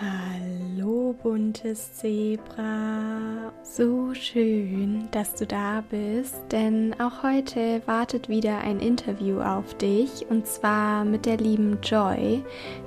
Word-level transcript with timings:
Hallo 0.00 1.14
buntes 1.22 1.92
Zebra, 1.92 3.52
so 3.62 4.14
schön, 4.14 5.08
dass 5.10 5.34
du 5.34 5.46
da 5.46 5.84
bist, 5.90 6.40
denn 6.50 6.96
auch 6.98 7.22
heute 7.22 7.82
wartet 7.84 8.30
wieder 8.30 8.60
ein 8.60 8.80
Interview 8.80 9.42
auf 9.42 9.74
dich 9.74 10.24
und 10.30 10.46
zwar 10.46 11.04
mit 11.04 11.26
der 11.26 11.36
lieben 11.36 11.80
Joy, 11.82 12.42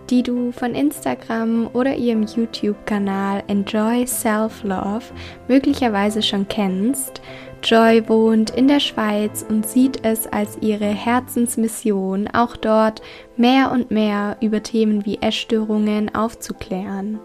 die 0.09 0.23
du 0.23 0.51
von 0.51 0.73
Instagram 0.73 1.69
oder 1.73 1.95
ihrem 1.95 2.23
YouTube-Kanal 2.23 3.43
Enjoy 3.45 4.07
Self 4.07 4.63
Love 4.63 5.05
möglicherweise 5.47 6.23
schon 6.23 6.47
kennst. 6.47 7.21
Joy 7.63 8.07
wohnt 8.09 8.49
in 8.49 8.67
der 8.67 8.81
Schweiz 8.81 9.45
und 9.47 9.65
sieht 9.67 10.03
es 10.03 10.27
als 10.27 10.57
ihre 10.59 10.85
Herzensmission, 10.85 12.27
auch 12.27 12.57
dort 12.57 13.01
mehr 13.37 13.71
und 13.71 13.89
mehr 13.89 14.35
über 14.41 14.61
Themen 14.61 15.05
wie 15.05 15.21
Essstörungen 15.21 16.13
aufzuklären. 16.13 17.19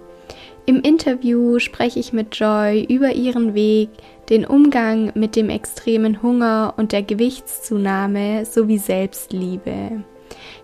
Im 0.64 0.80
Interview 0.80 1.58
spreche 1.58 1.98
ich 1.98 2.12
mit 2.12 2.36
Joy 2.36 2.84
über 2.88 3.14
ihren 3.14 3.54
Weg, 3.54 3.88
den 4.28 4.44
Umgang 4.44 5.10
mit 5.14 5.34
dem 5.34 5.50
extremen 5.50 6.22
Hunger 6.22 6.74
und 6.76 6.92
der 6.92 7.02
Gewichtszunahme 7.02 8.44
sowie 8.44 8.78
Selbstliebe. 8.78 10.04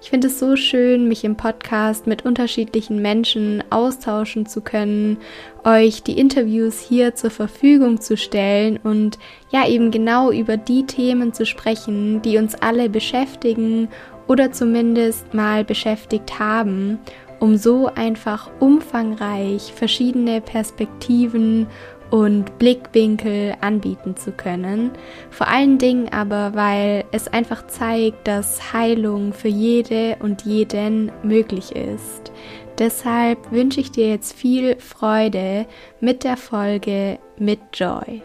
Ich 0.05 0.11
finde 0.11 0.27
es 0.27 0.39
so 0.39 0.55
schön, 0.55 1.09
mich 1.09 1.25
im 1.25 1.35
Podcast 1.35 2.07
mit 2.07 2.27
unterschiedlichen 2.27 3.01
Menschen 3.01 3.65
austauschen 3.71 4.45
zu 4.45 4.61
können, 4.61 5.17
euch 5.65 6.03
die 6.03 6.19
Interviews 6.19 6.79
hier 6.79 7.15
zur 7.15 7.31
Verfügung 7.31 8.03
zu 8.03 8.19
stellen 8.19 8.79
und 8.83 9.19
ja 9.51 9.67
eben 9.67 9.91
genau 9.91 10.31
über 10.31 10.59
die 10.59 10.85
Themen 10.85 11.33
zu 11.33 11.47
sprechen, 11.47 12.21
die 12.21 12.37
uns 12.37 12.55
alle 12.55 12.91
beschäftigen 12.91 13.89
oder 14.29 14.53
zumindest 14.53 15.33
mal 15.33 15.65
beschäftigt 15.65 16.39
haben, 16.39 16.98
um 17.41 17.56
so 17.56 17.87
einfach 17.95 18.50
umfangreich 18.61 19.73
verschiedene 19.75 20.43
Perspektiven 20.43 21.67
und 22.15 22.61
Blickwinkel 22.61 23.57
anbieten 23.61 24.17
zu 24.17 24.31
können. 24.31 24.93
Vor 25.31 25.48
allen 25.48 25.79
Dingen 25.79 26.12
aber, 26.12 26.55
weil 26.55 27.05
es 27.11 27.27
einfach 27.27 27.67
zeigt, 27.67 28.29
dass 28.29 28.73
Heilung 28.73 29.33
für 29.33 29.48
jede 29.48 30.17
und 30.21 30.43
jeden 30.43 31.11
möglich 31.25 31.75
ist. 31.75 32.31
Deshalb 32.79 33.51
wünsche 33.51 33.81
ich 33.81 33.91
dir 33.91 34.11
jetzt 34.11 34.33
viel 34.33 34.79
Freude 34.79 35.67
mit 35.98 36.23
der 36.23 36.37
Folge 36.37 37.19
mit 37.37 37.59
Joy. 37.73 38.23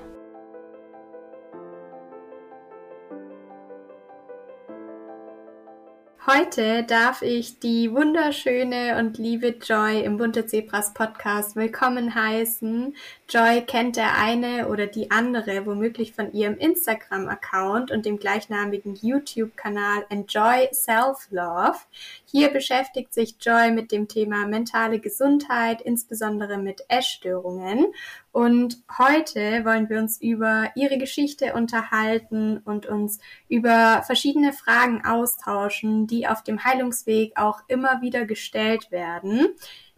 Heute 6.28 6.84
darf 6.84 7.24
ich 7.24 7.60
die 7.60 7.92
wunderschöne 7.92 9.00
und 9.00 9.18
liebe 9.18 9.48
Joy 9.48 10.02
im 10.02 10.18
Bunte 10.18 10.46
Zebras 10.46 10.94
Podcast 10.94 11.56
willkommen 11.56 12.14
heißen. 12.14 12.96
Joy 13.30 13.62
kennt 13.62 13.96
der 13.96 14.18
eine 14.18 14.70
oder 14.70 14.88
die 14.88 15.12
andere 15.12 15.68
womöglich 15.68 16.14
von 16.14 16.34
ihrem 16.34 16.58
Instagram-Account 16.58 17.92
und 17.92 18.04
dem 18.04 18.18
gleichnamigen 18.18 18.96
YouTube-Kanal 18.96 20.08
Enjoy 20.10 20.68
Self-Love. 20.74 21.78
Hier 22.26 22.50
beschäftigt 22.50 23.14
sich 23.14 23.36
Joy 23.40 23.70
mit 23.70 23.92
dem 23.92 24.08
Thema 24.08 24.48
mentale 24.48 25.00
Gesundheit, 25.00 25.80
insbesondere 25.84 26.58
mit 26.58 26.82
Essstörungen. 26.88 27.94
Und 28.32 28.82
heute 28.98 29.64
wollen 29.64 29.90
wir 29.90 30.00
uns 30.00 30.20
über 30.20 30.72
ihre 30.74 30.98
Geschichte 30.98 31.54
unterhalten 31.54 32.58
und 32.66 32.88
uns 32.88 33.20
über 33.48 34.02
verschiedene 34.08 34.54
Fragen 34.54 35.06
austauschen, 35.06 36.08
die 36.08 36.28
auf 36.28 36.44
dem 36.44 36.64
Heilungsweg 36.64 37.34
auch 37.36 37.62
immer 37.68 38.02
wieder 38.02 38.26
gestellt 38.26 38.90
werden. 38.90 39.50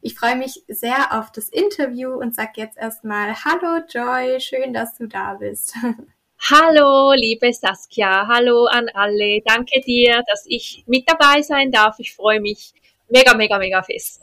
Ich 0.03 0.16
freue 0.16 0.35
mich 0.35 0.63
sehr 0.67 1.19
auf 1.19 1.31
das 1.31 1.47
Interview 1.49 2.13
und 2.13 2.33
sage 2.33 2.53
jetzt 2.55 2.76
erstmal 2.76 3.36
Hallo 3.45 3.83
Joy, 3.87 4.39
schön, 4.39 4.73
dass 4.73 4.98
du 4.98 5.08
da 5.08 5.36
bist. 5.36 5.76
Hallo, 6.49 7.14
liebe 7.14 7.53
Saskia, 7.53 8.27
hallo 8.27 8.65
an 8.65 8.89
alle. 8.95 9.42
Danke 9.45 9.80
dir, 9.81 10.23
dass 10.27 10.43
ich 10.48 10.83
mit 10.87 11.08
dabei 11.08 11.43
sein 11.43 11.70
darf. 11.70 11.99
Ich 11.99 12.15
freue 12.15 12.42
mich 12.42 12.73
mega, 13.09 13.36
mega, 13.36 13.59
mega 13.59 13.83
fest. 13.83 14.20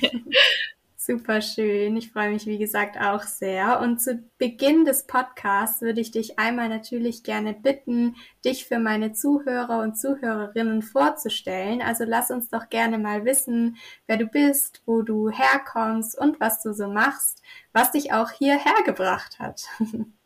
Super 1.10 1.40
schön. 1.40 1.96
Ich 1.96 2.12
freue 2.12 2.28
mich, 2.32 2.44
wie 2.44 2.58
gesagt, 2.58 3.00
auch 3.00 3.22
sehr. 3.22 3.80
Und 3.80 3.98
zu 3.98 4.22
Beginn 4.36 4.84
des 4.84 5.06
Podcasts 5.06 5.80
würde 5.80 6.02
ich 6.02 6.10
dich 6.10 6.38
einmal 6.38 6.68
natürlich 6.68 7.22
gerne 7.22 7.54
bitten, 7.54 8.16
dich 8.44 8.66
für 8.66 8.78
meine 8.78 9.14
Zuhörer 9.14 9.80
und 9.80 9.96
Zuhörerinnen 9.98 10.82
vorzustellen. 10.82 11.80
Also 11.80 12.04
lass 12.06 12.30
uns 12.30 12.50
doch 12.50 12.68
gerne 12.68 12.98
mal 12.98 13.24
wissen, 13.24 13.78
wer 14.06 14.18
du 14.18 14.26
bist, 14.26 14.82
wo 14.84 15.00
du 15.00 15.30
herkommst 15.30 16.18
und 16.18 16.40
was 16.40 16.62
du 16.62 16.74
so 16.74 16.88
machst, 16.88 17.40
was 17.72 17.92
dich 17.92 18.12
auch 18.12 18.30
hierher 18.30 18.82
gebracht 18.84 19.38
hat. 19.38 19.62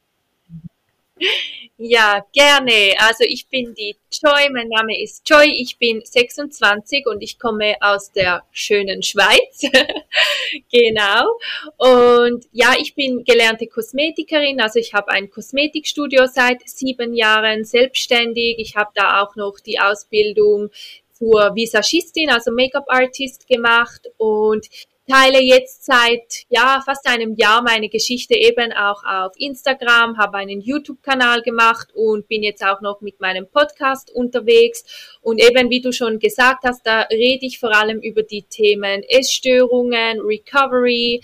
Ja, 1.77 2.25
gerne. 2.33 2.95
Also 2.99 3.25
ich 3.27 3.49
bin 3.49 3.75
die 3.75 3.97
Joy, 4.11 4.51
mein 4.51 4.69
Name 4.69 5.01
ist 5.03 5.29
Joy, 5.29 5.49
ich 5.49 5.79
bin 5.79 6.01
26 6.05 7.07
und 7.07 7.23
ich 7.23 7.39
komme 7.39 7.77
aus 7.81 8.13
der 8.13 8.45
schönen 8.51 9.03
Schweiz. 9.03 9.63
genau. 10.71 11.39
Und 11.77 12.45
ja, 12.53 12.75
ich 12.79 12.95
bin 12.95 13.25
gelernte 13.25 13.67
Kosmetikerin, 13.67 14.61
also 14.61 14.79
ich 14.79 14.95
habe 14.95 15.11
ein 15.13 15.31
Kosmetikstudio 15.31 16.27
seit 16.27 16.69
sieben 16.69 17.15
Jahren 17.15 17.65
selbstständig. 17.65 18.59
Ich 18.59 18.77
habe 18.77 18.91
da 18.95 19.23
auch 19.23 19.35
noch 19.37 19.59
die 19.61 19.81
Ausbildung 19.81 20.71
zur 21.13 21.55
Visagistin, 21.55 22.31
also 22.31 22.53
Make-up-Artist 22.53 23.47
gemacht 23.47 24.09
und 24.19 24.69
teile 25.09 25.43
jetzt 25.43 25.85
seit 25.85 26.45
ja 26.49 26.81
fast 26.85 27.07
einem 27.09 27.35
Jahr 27.35 27.63
meine 27.63 27.89
Geschichte 27.89 28.35
eben 28.35 28.73
auch 28.73 29.03
auf 29.05 29.33
Instagram, 29.37 30.19
habe 30.19 30.39
einen 30.39 30.61
YouTube-Kanal 30.61 31.43
gemacht 31.43 31.89
und 31.95 32.29
bin 32.29 32.43
jetzt 32.43 32.65
auch 32.65 32.81
noch 32.81 33.01
mit 33.01 33.21
meinem 33.21 33.47
Podcast 33.49 34.11
unterwegs. 34.11 35.19
Und 35.21 35.41
eben 35.41 35.71
wie 35.71 35.81
du 35.81 35.93
schon 35.93 36.19
gesagt 36.19 36.65
hast, 36.65 36.87
da 36.87 37.03
rede 37.03 37.47
ich 37.47 37.59
vor 37.59 37.75
allem 37.75 38.01
über 38.01 38.23
die 38.23 38.43
Themen 38.43 39.03
Essstörungen, 39.03 40.21
Recovery, 40.21 41.21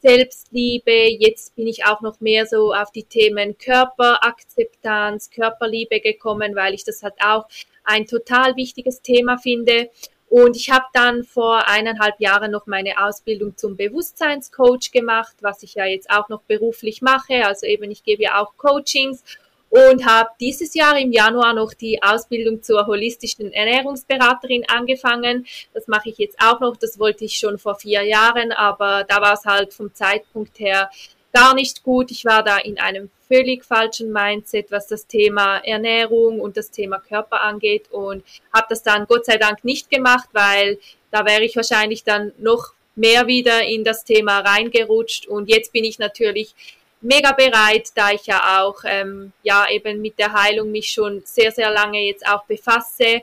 Selbstliebe. 0.00 1.08
Jetzt 1.18 1.54
bin 1.56 1.66
ich 1.66 1.84
auch 1.84 2.00
noch 2.00 2.20
mehr 2.20 2.46
so 2.46 2.74
auf 2.74 2.90
die 2.90 3.04
Themen 3.04 3.56
Körperakzeptanz, 3.58 5.30
Körperliebe 5.30 6.00
gekommen, 6.00 6.56
weil 6.56 6.74
ich 6.74 6.84
das 6.84 7.02
halt 7.02 7.14
auch 7.24 7.46
ein 7.84 8.06
total 8.06 8.56
wichtiges 8.56 9.02
Thema 9.02 9.38
finde. 9.38 9.90
Und 10.30 10.56
ich 10.56 10.70
habe 10.70 10.84
dann 10.92 11.24
vor 11.24 11.66
eineinhalb 11.66 12.20
Jahren 12.20 12.52
noch 12.52 12.68
meine 12.68 13.04
Ausbildung 13.04 13.56
zum 13.56 13.76
Bewusstseinscoach 13.76 14.92
gemacht, 14.92 15.34
was 15.40 15.64
ich 15.64 15.74
ja 15.74 15.84
jetzt 15.86 16.08
auch 16.08 16.28
noch 16.28 16.42
beruflich 16.42 17.02
mache. 17.02 17.44
Also 17.44 17.66
eben, 17.66 17.90
ich 17.90 18.04
gebe 18.04 18.22
ja 18.22 18.40
auch 18.40 18.56
Coachings 18.56 19.24
und 19.70 20.06
habe 20.06 20.30
dieses 20.38 20.74
Jahr 20.74 20.96
im 20.98 21.10
Januar 21.10 21.52
noch 21.52 21.74
die 21.74 22.00
Ausbildung 22.00 22.62
zur 22.62 22.86
holistischen 22.86 23.52
Ernährungsberaterin 23.52 24.64
angefangen. 24.68 25.46
Das 25.74 25.88
mache 25.88 26.10
ich 26.10 26.18
jetzt 26.18 26.40
auch 26.40 26.60
noch. 26.60 26.76
Das 26.76 27.00
wollte 27.00 27.24
ich 27.24 27.36
schon 27.36 27.58
vor 27.58 27.74
vier 27.74 28.04
Jahren, 28.04 28.52
aber 28.52 29.02
da 29.08 29.20
war 29.20 29.32
es 29.32 29.44
halt 29.44 29.74
vom 29.74 29.92
Zeitpunkt 29.92 30.60
her 30.60 30.90
gar 31.32 31.54
nicht 31.54 31.82
gut. 31.82 32.10
Ich 32.10 32.24
war 32.24 32.42
da 32.42 32.58
in 32.58 32.78
einem 32.78 33.10
völlig 33.28 33.64
falschen 33.64 34.12
Mindset, 34.12 34.70
was 34.70 34.88
das 34.88 35.06
Thema 35.06 35.58
Ernährung 35.58 36.40
und 36.40 36.56
das 36.56 36.70
Thema 36.70 36.98
Körper 36.98 37.42
angeht 37.42 37.90
und 37.90 38.24
habe 38.52 38.66
das 38.68 38.82
dann 38.82 39.06
Gott 39.06 39.24
sei 39.24 39.36
Dank 39.36 39.64
nicht 39.64 39.88
gemacht, 39.90 40.28
weil 40.32 40.78
da 41.10 41.24
wäre 41.24 41.44
ich 41.44 41.54
wahrscheinlich 41.56 42.02
dann 42.02 42.32
noch 42.38 42.72
mehr 42.96 43.26
wieder 43.26 43.64
in 43.64 43.84
das 43.84 44.04
Thema 44.04 44.40
reingerutscht 44.40 45.26
und 45.26 45.48
jetzt 45.48 45.72
bin 45.72 45.84
ich 45.84 45.98
natürlich 45.98 46.54
mega 47.00 47.32
bereit, 47.32 47.90
da 47.94 48.10
ich 48.10 48.26
ja 48.26 48.62
auch 48.62 48.82
ähm, 48.84 49.32
ja 49.42 49.70
eben 49.70 50.02
mit 50.02 50.18
der 50.18 50.32
Heilung 50.32 50.70
mich 50.72 50.90
schon 50.90 51.22
sehr 51.24 51.52
sehr 51.52 51.70
lange 51.70 52.00
jetzt 52.04 52.26
auch 52.26 52.44
befasse 52.44 53.22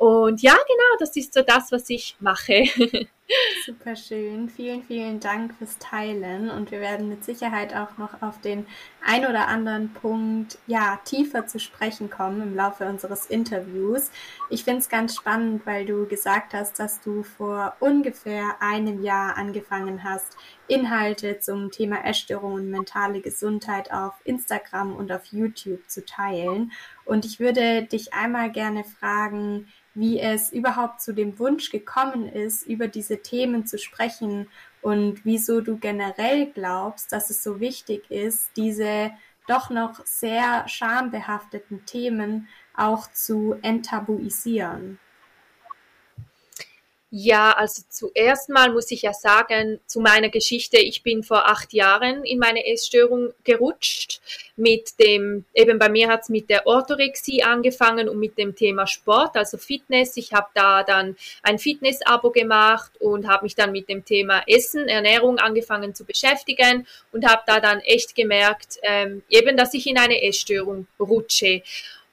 und 0.00 0.40
ja 0.40 0.54
genau, 0.54 0.96
das 0.98 1.14
ist 1.16 1.34
so 1.34 1.42
das, 1.42 1.70
was 1.72 1.90
ich 1.90 2.16
mache. 2.20 2.64
Super 3.64 3.94
schön. 3.94 4.48
Vielen, 4.48 4.82
vielen 4.82 5.20
Dank 5.20 5.54
fürs 5.54 5.78
Teilen 5.78 6.50
und 6.50 6.70
wir 6.70 6.80
werden 6.80 7.08
mit 7.08 7.24
Sicherheit 7.24 7.74
auch 7.74 7.96
noch 7.98 8.22
auf 8.22 8.40
den 8.40 8.66
ein 9.04 9.24
oder 9.24 9.46
anderen 9.48 9.92
Punkt 9.92 10.58
ja 10.66 10.98
tiefer 11.04 11.46
zu 11.46 11.60
sprechen 11.60 12.10
kommen 12.10 12.42
im 12.42 12.56
Laufe 12.56 12.86
unseres 12.86 13.26
Interviews. 13.26 14.10
Ich 14.48 14.64
finde 14.64 14.80
es 14.80 14.88
ganz 14.88 15.14
spannend, 15.14 15.64
weil 15.64 15.86
du 15.86 16.06
gesagt 16.06 16.54
hast, 16.54 16.78
dass 16.80 17.00
du 17.00 17.22
vor 17.22 17.76
ungefähr 17.80 18.56
einem 18.60 19.02
Jahr 19.02 19.36
angefangen 19.36 20.02
hast, 20.02 20.36
Inhalte 20.66 21.38
zum 21.38 21.70
Thema 21.70 22.04
Essstörung 22.04 22.54
und 22.54 22.70
mentale 22.70 23.20
Gesundheit 23.20 23.92
auf 23.92 24.14
Instagram 24.24 24.96
und 24.96 25.12
auf 25.12 25.26
YouTube 25.26 25.88
zu 25.88 26.04
teilen. 26.04 26.72
Und 27.04 27.24
ich 27.24 27.40
würde 27.40 27.84
dich 27.84 28.12
einmal 28.14 28.50
gerne 28.50 28.84
fragen, 28.84 29.66
wie 29.94 30.20
es 30.20 30.52
überhaupt 30.52 31.00
zu 31.00 31.12
dem 31.12 31.38
Wunsch 31.38 31.70
gekommen 31.70 32.28
ist, 32.28 32.66
über 32.66 32.86
diese 32.86 33.19
Themen 33.22 33.66
zu 33.66 33.78
sprechen 33.78 34.48
und 34.82 35.24
wieso 35.24 35.60
du 35.60 35.78
generell 35.78 36.46
glaubst, 36.46 37.12
dass 37.12 37.30
es 37.30 37.42
so 37.42 37.60
wichtig 37.60 38.10
ist, 38.10 38.50
diese 38.56 39.12
doch 39.46 39.70
noch 39.70 40.04
sehr 40.06 40.66
schambehafteten 40.68 41.84
Themen 41.84 42.48
auch 42.76 43.10
zu 43.12 43.56
enttabuisieren. 43.62 44.98
Ja, 47.12 47.50
also 47.50 47.82
zuerst 47.88 48.50
mal 48.50 48.72
muss 48.72 48.92
ich 48.92 49.02
ja 49.02 49.12
sagen, 49.12 49.80
zu 49.86 49.98
meiner 49.98 50.28
Geschichte, 50.28 50.78
ich 50.78 51.02
bin 51.02 51.24
vor 51.24 51.48
acht 51.48 51.72
Jahren 51.72 52.24
in 52.24 52.38
meine 52.38 52.64
Essstörung 52.64 53.32
gerutscht. 53.42 54.20
Mit 54.54 55.00
dem, 55.00 55.44
eben 55.52 55.80
bei 55.80 55.88
mir 55.88 56.08
hat's 56.08 56.28
mit 56.28 56.48
der 56.48 56.68
Orthorexie 56.68 57.42
angefangen 57.42 58.08
und 58.08 58.20
mit 58.20 58.38
dem 58.38 58.54
Thema 58.54 58.86
Sport, 58.86 59.36
also 59.36 59.58
Fitness. 59.58 60.16
Ich 60.18 60.32
habe 60.32 60.50
da 60.54 60.84
dann 60.84 61.16
ein 61.42 61.58
Fitness-Abo 61.58 62.30
gemacht 62.30 62.92
und 63.00 63.26
habe 63.26 63.44
mich 63.44 63.56
dann 63.56 63.72
mit 63.72 63.88
dem 63.88 64.04
Thema 64.04 64.44
Essen, 64.46 64.86
Ernährung 64.86 65.38
angefangen 65.38 65.96
zu 65.96 66.04
beschäftigen 66.04 66.86
und 67.10 67.26
habe 67.26 67.42
da 67.44 67.58
dann 67.58 67.80
echt 67.80 68.14
gemerkt, 68.14 68.78
ähm, 68.82 69.24
eben, 69.28 69.56
dass 69.56 69.74
ich 69.74 69.88
in 69.88 69.98
eine 69.98 70.22
Essstörung 70.22 70.86
rutsche. 71.00 71.62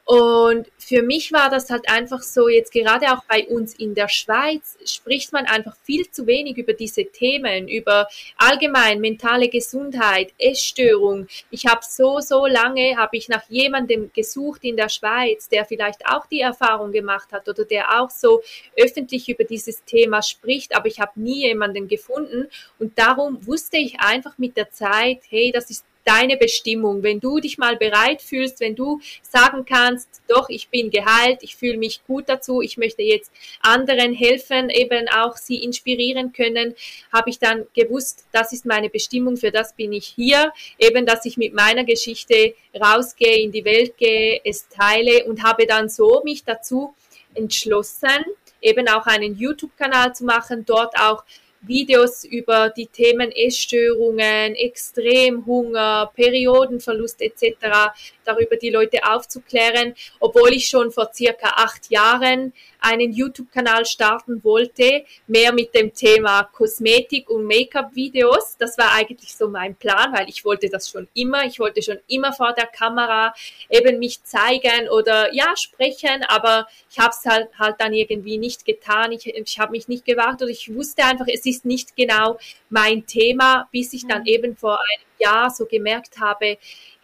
Und 0.08 0.68
für 0.78 1.02
mich 1.02 1.34
war 1.34 1.50
das 1.50 1.70
halt 1.70 1.90
einfach 1.90 2.22
so, 2.22 2.48
jetzt 2.48 2.72
gerade 2.72 3.12
auch 3.12 3.26
bei 3.26 3.46
uns 3.46 3.74
in 3.76 3.94
der 3.94 4.08
Schweiz 4.08 4.78
spricht 4.86 5.34
man 5.34 5.46
einfach 5.48 5.76
viel 5.84 6.10
zu 6.10 6.26
wenig 6.26 6.56
über 6.58 6.72
diese 6.72 7.04
Themen, 7.04 7.68
über 7.68 8.08
allgemein 8.38 9.02
mentale 9.02 9.50
Gesundheit, 9.50 10.32
Essstörung. 10.38 11.28
Ich 11.52 11.66
habe 11.66 11.82
so, 11.84 12.22
so 12.22 12.46
lange, 12.46 12.96
habe 12.96 13.18
ich 13.18 13.28
nach 13.28 13.50
jemandem 13.50 14.10
gesucht 14.14 14.64
in 14.64 14.78
der 14.78 14.88
Schweiz, 14.88 15.50
der 15.50 15.66
vielleicht 15.66 16.06
auch 16.06 16.26
die 16.26 16.40
Erfahrung 16.40 16.94
gemacht 16.94 17.34
hat 17.34 17.50
oder 17.50 17.66
der 17.66 18.02
auch 18.02 18.10
so 18.10 18.42
öffentlich 18.78 19.28
über 19.28 19.44
dieses 19.44 19.84
Thema 19.84 20.22
spricht, 20.22 20.74
aber 20.74 20.88
ich 20.88 21.02
habe 21.02 21.20
nie 21.20 21.42
jemanden 21.42 21.90
gefunden. 21.90 22.48
Und 22.80 22.98
darum 22.98 23.46
wusste 23.46 23.76
ich 23.76 24.00
einfach 24.00 24.38
mit 24.38 24.56
der 24.56 24.72
Zeit, 24.72 25.24
hey, 25.28 25.52
das 25.52 25.70
ist 25.70 25.84
deine 26.08 26.38
Bestimmung. 26.38 27.04
Wenn 27.04 27.20
du 27.20 27.40
dich 27.40 27.58
mal 27.58 27.76
bereit 27.76 28.22
fühlst, 28.22 28.62
wenn 28.62 28.76
du 28.76 29.02
sagen 29.22 29.66
kannst, 29.66 30.22
doch, 30.28 30.50
ich 30.50 30.70
bin 30.70 30.90
geheilt, 30.90 31.40
ich 31.42 31.56
fühle 31.56 31.78
mich 31.78 32.02
gut 32.08 32.30
dazu, 32.30 32.62
ich 32.62 32.78
möchte 32.78 33.02
jetzt 33.02 33.32
anderen 33.62 34.14
helfen, 34.14 34.70
eben 34.70 35.10
auch 35.10 35.36
sie 35.36 35.64
inspirieren 35.64 36.32
können, 36.32 36.76
habe 37.12 37.30
ich 37.30 37.40
dann 37.40 37.66
gewusst, 37.76 38.26
das 38.32 38.54
ist 38.54 38.66
meine 38.66 38.90
Bestimmung, 38.90 39.36
für 39.38 39.52
das 39.52 39.74
bin 39.74 39.92
ich 39.92 40.08
hier, 40.08 40.54
eben, 40.80 41.06
dass 41.06 41.26
ich 41.26 41.38
mit 41.38 41.54
meiner 41.54 41.84
Geschichte 41.84 42.56
rausgehe, 42.80 43.42
in 43.42 43.52
die 43.52 43.66
Welt 43.66 43.98
gehe, 43.98 44.40
es 44.46 44.70
teile 44.70 45.26
und 45.26 45.44
habe 45.44 45.68
dann 45.68 45.90
so 45.90 46.22
mich 46.24 46.44
dazu 46.44 46.96
entschlossen, 47.34 48.24
eben 48.62 48.88
auch 48.88 49.06
einen 49.06 49.38
YouTube-Kanal 49.38 50.16
zu 50.16 50.24
machen, 50.24 50.66
dort 50.66 50.98
auch 51.00 51.24
Videos 51.68 52.24
über 52.24 52.70
die 52.70 52.88
Themen 52.88 53.32
Essstörungen, 53.32 54.56
Extremhunger, 54.56 56.12
Periodenverlust 56.16 57.22
etc. 57.22 57.92
darüber 58.24 58.56
die 58.56 58.70
Leute 58.70 59.00
aufzuklären, 59.04 59.94
obwohl 60.20 60.54
ich 60.54 60.68
schon 60.68 60.92
vor 60.92 61.12
circa 61.14 61.50
acht 61.56 61.90
Jahren 61.90 62.54
einen 62.88 63.12
YouTube-Kanal 63.12 63.86
starten 63.86 64.44
wollte, 64.44 65.04
mehr 65.28 65.54
mit 65.54 65.74
dem 65.76 65.94
Thema 65.94 66.44
Kosmetik 66.44 67.30
und 67.30 67.46
Make-up-Videos. 67.46 68.58
Das 68.58 68.78
war 68.78 68.94
eigentlich 68.94 69.36
so 69.36 69.50
mein 69.50 69.76
Plan, 69.76 70.14
weil 70.14 70.30
ich 70.30 70.46
wollte 70.46 70.70
das 70.70 70.90
schon 70.90 71.08
immer. 71.14 71.46
Ich 71.46 71.60
wollte 71.60 71.82
schon 71.82 72.00
immer 72.08 72.34
vor 72.34 72.54
der 72.54 72.68
Kamera 72.68 73.34
eben 73.70 74.00
mich 74.00 74.24
zeigen 74.24 74.90
oder 74.90 75.34
ja 75.34 75.56
sprechen, 75.56 76.24
aber 76.28 76.68
ich 76.90 77.00
habe 77.00 77.10
es 77.10 77.26
halt, 77.26 77.50
halt 77.60 77.76
dann 77.80 77.94
irgendwie 77.94 78.38
nicht 78.38 78.66
getan. 78.66 79.12
Ich, 79.12 79.28
ich 79.28 79.60
habe 79.60 79.72
mich 79.72 79.88
nicht 79.88 80.06
gewagt 80.06 80.42
oder 80.42 80.52
ich 80.52 80.74
wusste 80.74 81.04
einfach, 81.04 81.28
es 81.28 81.46
ist 81.46 81.66
nicht 81.66 81.96
genau 81.96 82.38
mein 82.70 83.06
Thema, 83.06 83.68
bis 83.72 83.94
ich 83.94 84.08
dann 84.08 84.22
mhm. 84.22 84.28
eben 84.28 84.56
vor 84.56 84.80
einem 84.80 85.08
Jahr 85.20 85.50
so 85.50 85.66
gemerkt 85.66 86.20
habe, 86.20 86.58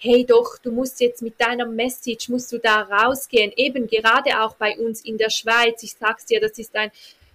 hey 0.04 0.26
doch, 0.26 0.58
du 0.62 0.70
musst 0.70 1.00
jetzt 1.00 1.22
mit 1.22 1.40
deiner 1.40 1.66
Message, 1.66 2.28
musst 2.28 2.52
du 2.52 2.58
da 2.60 2.82
rausgehen, 2.82 3.54
eben 3.56 3.88
gerade 3.88 4.42
auch 4.42 4.56
bei 4.56 4.78
uns 4.78 5.00
in 5.00 5.18
der 5.18 5.30
Schweiz, 5.30 5.82
ich 5.82 5.96
sag's 5.98 6.26
dir, 6.26 6.42
das 6.42 6.60
ist 6.60 6.76
ein 6.76 6.92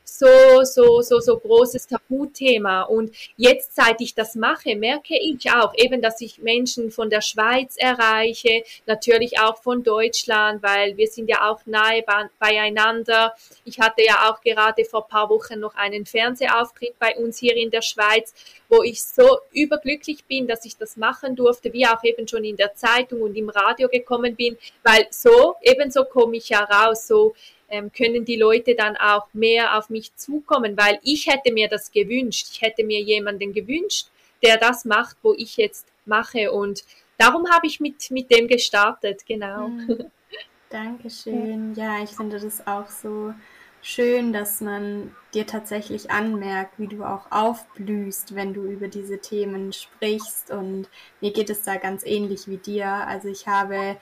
so, 0.08 0.62
so, 0.64 1.00
so, 1.02 1.20
so 1.20 1.38
großes 1.38 1.86
Tabuthema. 1.86 2.82
Und 2.82 3.14
jetzt, 3.36 3.74
seit 3.74 4.00
ich 4.00 4.14
das 4.14 4.34
mache, 4.34 4.76
merke 4.76 5.18
ich 5.18 5.50
auch 5.52 5.72
eben, 5.76 6.00
dass 6.00 6.20
ich 6.20 6.38
Menschen 6.38 6.90
von 6.90 7.10
der 7.10 7.20
Schweiz 7.20 7.76
erreiche, 7.76 8.62
natürlich 8.86 9.38
auch 9.40 9.62
von 9.62 9.82
Deutschland, 9.82 10.62
weil 10.62 10.96
wir 10.96 11.08
sind 11.08 11.28
ja 11.28 11.50
auch 11.50 11.60
nahe 11.66 12.04
beieinander. 12.38 13.34
Ich 13.64 13.78
hatte 13.78 14.02
ja 14.02 14.30
auch 14.30 14.40
gerade 14.40 14.84
vor 14.84 15.06
paar 15.06 15.28
Wochen 15.30 15.60
noch 15.60 15.74
einen 15.74 16.06
Fernsehauftritt 16.06 16.98
bei 16.98 17.16
uns 17.16 17.38
hier 17.38 17.56
in 17.56 17.70
der 17.70 17.82
Schweiz, 17.82 18.34
wo 18.68 18.82
ich 18.82 19.02
so 19.02 19.38
überglücklich 19.52 20.24
bin, 20.24 20.46
dass 20.46 20.64
ich 20.64 20.76
das 20.76 20.96
machen 20.96 21.36
durfte, 21.36 21.72
wie 21.72 21.86
auch 21.86 22.02
eben 22.04 22.28
schon 22.28 22.44
in 22.44 22.56
der 22.56 22.74
Zeitung 22.74 23.22
und 23.22 23.34
im 23.34 23.48
Radio 23.48 23.88
gekommen 23.88 24.36
bin, 24.36 24.56
weil 24.82 25.06
so, 25.10 25.56
ebenso 25.62 26.04
komme 26.04 26.36
ich 26.36 26.50
ja 26.50 26.64
raus, 26.64 27.06
so 27.06 27.34
ähm, 27.68 27.92
können 27.92 28.24
die 28.24 28.36
Leute 28.36 28.74
dann 28.74 28.96
auch 28.96 29.26
mehr 29.32 29.76
auf 29.76 29.90
mich 29.90 30.14
zukommen, 30.16 30.76
weil 30.76 30.98
ich 31.02 31.26
hätte 31.26 31.52
mir 31.52 31.68
das 31.68 31.92
gewünscht. 31.92 32.48
Ich 32.52 32.62
hätte 32.62 32.84
mir 32.84 33.00
jemanden 33.00 33.52
gewünscht, 33.52 34.08
der 34.42 34.56
das 34.56 34.84
macht, 34.84 35.16
wo 35.22 35.34
ich 35.34 35.56
jetzt 35.56 35.86
mache. 36.04 36.52
Und 36.52 36.84
darum 37.18 37.48
habe 37.50 37.66
ich 37.66 37.80
mit, 37.80 38.10
mit 38.10 38.30
dem 38.30 38.48
gestartet, 38.48 39.26
genau. 39.26 39.68
Mhm. 39.68 40.10
Dankeschön. 40.70 41.74
Ja, 41.74 42.02
ich 42.02 42.10
finde 42.10 42.38
das 42.38 42.66
auch 42.66 42.88
so 42.88 43.32
schön, 43.80 44.32
dass 44.32 44.60
man 44.60 45.14
dir 45.32 45.46
tatsächlich 45.46 46.10
anmerkt, 46.10 46.78
wie 46.78 46.88
du 46.88 47.04
auch 47.04 47.30
aufblühst, 47.30 48.34
wenn 48.34 48.52
du 48.52 48.64
über 48.64 48.88
diese 48.88 49.18
Themen 49.18 49.72
sprichst. 49.72 50.50
Und 50.50 50.88
mir 51.20 51.32
geht 51.32 51.48
es 51.48 51.62
da 51.62 51.76
ganz 51.76 52.04
ähnlich 52.04 52.48
wie 52.48 52.58
dir. 52.58 52.86
Also 52.86 53.28
ich 53.28 53.46
habe 53.46 53.96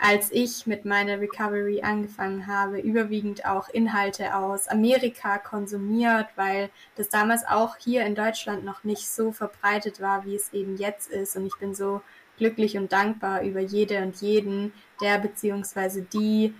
als 0.00 0.30
ich 0.30 0.66
mit 0.66 0.84
meiner 0.84 1.20
Recovery 1.20 1.82
angefangen 1.82 2.46
habe, 2.46 2.78
überwiegend 2.78 3.44
auch 3.44 3.68
Inhalte 3.68 4.36
aus 4.36 4.68
Amerika 4.68 5.38
konsumiert, 5.38 6.26
weil 6.36 6.70
das 6.96 7.08
damals 7.08 7.44
auch 7.46 7.76
hier 7.76 8.04
in 8.04 8.14
Deutschland 8.14 8.64
noch 8.64 8.84
nicht 8.84 9.10
so 9.10 9.32
verbreitet 9.32 10.00
war, 10.00 10.24
wie 10.24 10.36
es 10.36 10.52
eben 10.52 10.76
jetzt 10.76 11.10
ist. 11.10 11.36
Und 11.36 11.46
ich 11.46 11.56
bin 11.56 11.74
so 11.74 12.00
glücklich 12.36 12.76
und 12.76 12.92
dankbar 12.92 13.42
über 13.42 13.60
jede 13.60 14.02
und 14.02 14.20
jeden, 14.20 14.72
der 15.02 15.18
beziehungsweise 15.18 16.02
die 16.02 16.54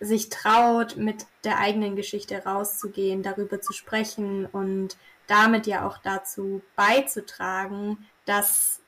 sich 0.00 0.30
traut, 0.30 0.96
mit 0.96 1.26
der 1.44 1.58
eigenen 1.58 1.96
Geschichte 1.96 2.44
rauszugehen, 2.44 3.22
darüber 3.22 3.60
zu 3.60 3.72
sprechen 3.72 4.46
und 4.46 4.96
damit 5.26 5.66
ja 5.66 5.86
auch 5.86 5.98
dazu 5.98 6.62
beizutragen, 6.76 8.06
dass 8.24 8.80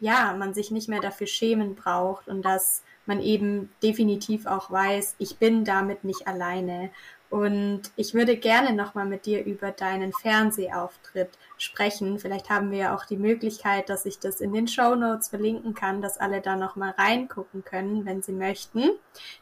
ja, 0.00 0.34
man 0.38 0.54
sich 0.54 0.70
nicht 0.70 0.88
mehr 0.88 1.00
dafür 1.00 1.26
schämen 1.26 1.74
braucht 1.74 2.28
und 2.28 2.42
dass 2.42 2.82
man 3.06 3.20
eben 3.20 3.70
definitiv 3.82 4.46
auch 4.46 4.70
weiß, 4.70 5.16
ich 5.18 5.38
bin 5.38 5.64
damit 5.64 6.04
nicht 6.04 6.26
alleine. 6.26 6.90
Und 7.28 7.82
ich 7.94 8.12
würde 8.12 8.36
gerne 8.36 8.72
nochmal 8.72 9.06
mit 9.06 9.24
dir 9.24 9.44
über 9.44 9.70
deinen 9.70 10.12
Fernsehauftritt 10.12 11.30
sprechen. 11.58 12.18
Vielleicht 12.18 12.50
haben 12.50 12.72
wir 12.72 12.78
ja 12.78 12.96
auch 12.96 13.04
die 13.04 13.16
Möglichkeit, 13.16 13.88
dass 13.88 14.04
ich 14.04 14.18
das 14.18 14.40
in 14.40 14.52
den 14.52 14.66
Show 14.66 14.96
Notes 14.96 15.28
verlinken 15.28 15.74
kann, 15.74 16.02
dass 16.02 16.18
alle 16.18 16.40
da 16.40 16.56
nochmal 16.56 16.90
reingucken 16.98 17.64
können, 17.64 18.04
wenn 18.04 18.20
sie 18.20 18.32
möchten. 18.32 18.90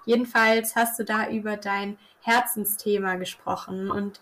Jedenfalls 0.04 0.76
hast 0.76 0.98
du 0.98 1.04
da 1.04 1.30
über 1.30 1.56
dein 1.56 1.96
Herzensthema 2.20 3.14
gesprochen 3.14 3.90
und 3.90 4.20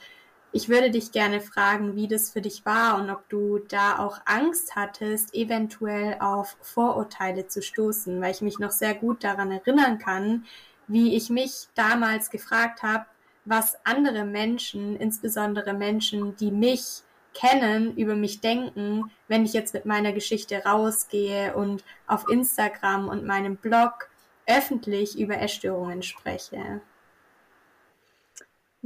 ich 0.57 0.71
würde 0.71 0.91
dich 0.91 1.13
gerne 1.13 1.43
fragen, 1.43 1.97
wie 1.97 2.09
das 2.09 2.31
für 2.31 2.41
dich 2.41 2.65
war 2.65 2.99
und 2.99 3.11
ob 3.11 3.29
du 3.29 3.59
da 3.59 3.99
auch 3.99 4.21
Angst 4.25 4.75
hattest, 4.75 5.35
eventuell 5.35 6.17
auf 6.19 6.57
Vorurteile 6.63 7.47
zu 7.47 7.61
stoßen, 7.61 8.23
weil 8.23 8.31
ich 8.31 8.41
mich 8.41 8.59
noch 8.59 8.71
sehr 8.71 8.95
gut 8.95 9.23
daran 9.23 9.53
erinnern 9.53 9.99
kann, 9.99 10.47
wie 10.89 11.15
ich 11.15 11.29
mich 11.29 11.69
damals 11.75 12.31
gefragt 12.31 12.83
habe, 12.83 13.05
was 13.45 13.77
andere 13.85 14.25
Menschen, 14.25 14.97
insbesondere 14.97 15.75
Menschen, 15.75 16.37
die 16.37 16.51
mich 16.51 17.03
kennen, 17.35 17.95
über 17.95 18.17
mich 18.17 18.41
denken, 18.41 19.11
wenn 19.29 19.45
ich 19.45 19.53
jetzt 19.53 19.75
mit 19.75 19.85
meiner 19.85 20.13
Geschichte 20.13 20.65
rausgehe 20.65 21.55
und 21.55 21.85
auf 22.07 22.31
Instagram 22.31 23.09
und 23.09 23.27
meinem 23.27 23.57
Blog 23.57 24.09
öffentlich 24.47 25.19
über 25.19 25.39
Essstörungen 25.39 26.03
spreche. 26.03 26.81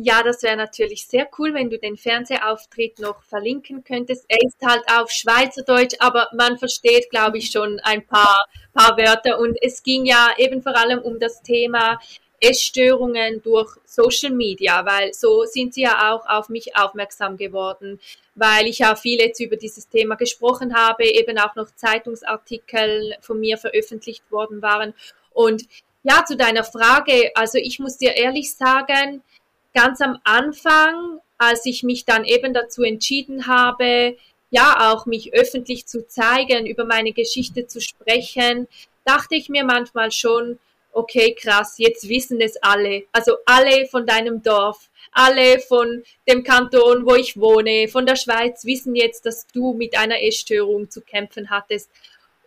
Ja, 0.03 0.23
das 0.23 0.43
wäre 0.43 0.57
natürlich 0.57 1.07
sehr 1.07 1.29
cool, 1.39 1.53
wenn 1.53 1.69
du 1.69 1.79
den 1.79 1.99
Fernsehauftritt 1.99 3.01
noch 3.01 3.23
verlinken 3.25 3.85
könntest. 3.85 4.25
Er 4.29 4.39
ist 4.41 4.57
halt 4.65 4.83
auf 4.91 5.11
Schweizerdeutsch, 5.11 5.95
aber 5.99 6.31
man 6.35 6.57
versteht, 6.57 7.11
glaube 7.11 7.37
ich, 7.37 7.51
schon 7.51 7.79
ein 7.81 8.07
paar, 8.07 8.47
paar 8.73 8.97
Wörter. 8.97 9.39
Und 9.39 9.59
es 9.61 9.83
ging 9.83 10.07
ja 10.07 10.31
eben 10.39 10.63
vor 10.63 10.75
allem 10.75 11.01
um 11.01 11.21
das 11.21 11.43
Thema 11.43 12.01
Essstörungen 12.41 13.43
durch 13.43 13.77
Social 13.85 14.33
Media, 14.33 14.87
weil 14.87 15.13
so 15.13 15.45
sind 15.45 15.75
sie 15.75 15.83
ja 15.83 16.15
auch 16.15 16.27
auf 16.27 16.49
mich 16.49 16.75
aufmerksam 16.75 17.37
geworden, 17.37 18.01
weil 18.35 18.69
ich 18.69 18.79
ja 18.79 18.95
viel 18.97 19.21
jetzt 19.21 19.41
über 19.41 19.57
dieses 19.57 19.87
Thema 19.87 20.15
gesprochen 20.15 20.75
habe, 20.75 21.05
eben 21.05 21.37
auch 21.37 21.55
noch 21.57 21.75
Zeitungsartikel 21.75 23.17
von 23.21 23.39
mir 23.39 23.59
veröffentlicht 23.59 24.23
worden 24.33 24.63
waren. 24.63 24.95
Und 25.35 25.65
ja, 26.03 26.25
zu 26.25 26.39
deiner 26.39 26.65
Frage, 26.65 27.33
also 27.35 27.59
ich 27.59 27.79
muss 27.79 27.99
dir 27.99 28.17
ehrlich 28.17 28.57
sagen, 28.57 29.23
ganz 29.75 30.01
am 30.01 30.19
Anfang, 30.25 31.21
als 31.39 31.65
ich 31.67 31.83
mich 31.83 32.05
dann 32.05 32.25
eben 32.25 32.53
dazu 32.53 32.83
entschieden 32.83 33.47
habe, 33.47 34.17
ja, 34.51 34.93
auch 34.93 35.07
mich 35.07 35.33
öffentlich 35.33 35.87
zu 35.87 36.07
zeigen, 36.07 36.67
über 36.67 36.85
meine 36.85 37.13
Geschichte 37.13 37.67
zu 37.67 37.81
sprechen, 37.81 38.67
dachte 39.05 39.37
ich 39.37 39.49
mir 39.49 39.65
manchmal 39.65 40.11
schon, 40.11 40.59
okay, 40.93 41.35
krass, 41.35 41.75
jetzt 41.79 42.09
wissen 42.09 42.41
es 42.41 42.57
alle. 42.63 43.05
Also 43.13 43.37
alle 43.47 43.87
von 43.87 44.07
deinem 44.07 44.43
Dorf, 44.43 44.91
alle 45.13 45.61
von 45.61 46.03
dem 46.29 46.43
Kanton, 46.43 47.07
wo 47.07 47.15
ich 47.15 47.39
wohne, 47.39 47.89
von 47.89 48.07
der 48.07 48.17
Schweiz 48.17 48.65
wissen 48.65 48.95
jetzt, 48.95 49.25
dass 49.25 49.47
du 49.47 49.73
mit 49.73 49.97
einer 49.97 50.21
Essstörung 50.23 50.91
zu 50.91 51.01
kämpfen 51.01 51.51
hattest. 51.51 51.91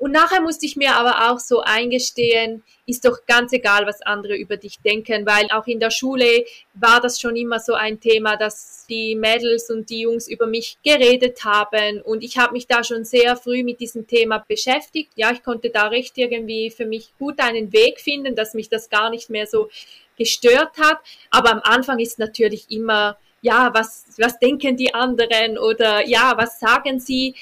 Und 0.04 0.12
nachher 0.12 0.42
musste 0.42 0.66
ich 0.66 0.76
mir 0.76 0.98
aber 0.98 1.32
auch 1.32 1.40
so 1.40 1.62
eingestehen, 1.62 2.62
ist 2.86 3.06
doch 3.06 3.20
ganz 3.26 3.54
egal, 3.54 3.88
was 3.88 4.02
andere 4.02 4.36
über 4.36 4.58
dich 4.58 4.82
denken, 4.82 5.26
weil 5.26 5.50
auch 5.50 5.66
in 5.66 5.80
der 5.80 5.92
Schule 5.92 6.44
war 6.74 7.00
das 7.00 7.22
schon 7.22 7.38
immer 7.38 7.62
so 7.62 7.74
ein 7.74 8.02
Thema, 8.02 8.36
dass 8.36 8.86
die 8.90 9.16
Mädels 9.16 9.70
und 9.70 9.90
die 9.90 10.02
Jungs 10.02 10.28
über 10.28 10.46
mich 10.46 10.78
geredet 10.84 11.46
haben 11.46 12.02
und 12.02 12.22
ich 12.22 12.38
habe 12.38 12.52
mich 12.52 12.68
da 12.68 12.84
schon 12.84 13.06
sehr 13.06 13.38
früh 13.38 13.64
mit 13.64 13.80
diesem 13.80 14.06
Thema 14.06 14.44
beschäftigt. 14.46 15.14
Ja, 15.16 15.32
ich 15.32 15.42
konnte 15.42 15.70
da 15.70 15.88
recht 15.88 16.18
irgendwie 16.18 16.70
für 16.70 16.86
mich 16.86 17.14
gut 17.18 17.40
einen 17.40 17.72
Weg 17.72 18.02
finden, 18.02 18.36
dass 18.36 18.54
mich 18.54 18.68
das 18.68 18.90
gar 18.90 19.10
nicht 19.10 19.30
mehr 19.30 19.48
so 19.48 19.70
gestört 20.18 20.78
hat. 20.82 20.98
Aber 21.30 21.50
am 21.50 21.62
Anfang 21.64 22.00
ist 22.00 22.20
natürlich 22.20 22.70
immer, 22.70 23.18
ja, 23.42 23.74
was, 23.74 24.04
was 24.18 24.38
denken 24.38 24.76
die 24.76 24.94
anderen 24.94 25.58
oder 25.58 26.06
ja, 26.06 26.34
was 26.36 26.60
sagen 26.60 27.00
sie? 27.00 27.36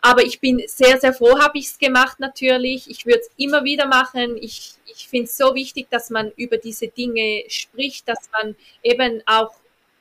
Aber 0.00 0.22
ich 0.22 0.40
bin 0.40 0.62
sehr, 0.66 0.98
sehr 1.00 1.12
froh, 1.12 1.38
habe 1.38 1.58
ich 1.58 1.66
es 1.66 1.78
gemacht 1.78 2.20
natürlich. 2.20 2.88
Ich 2.88 3.04
würde 3.04 3.20
es 3.20 3.30
immer 3.36 3.64
wieder 3.64 3.86
machen. 3.86 4.36
Ich, 4.40 4.74
ich 4.86 5.08
finde 5.08 5.24
es 5.26 5.36
so 5.36 5.54
wichtig, 5.54 5.88
dass 5.90 6.10
man 6.10 6.30
über 6.36 6.56
diese 6.56 6.88
Dinge 6.88 7.44
spricht, 7.48 8.08
dass 8.08 8.28
man 8.32 8.54
eben 8.82 9.22
auch 9.26 9.50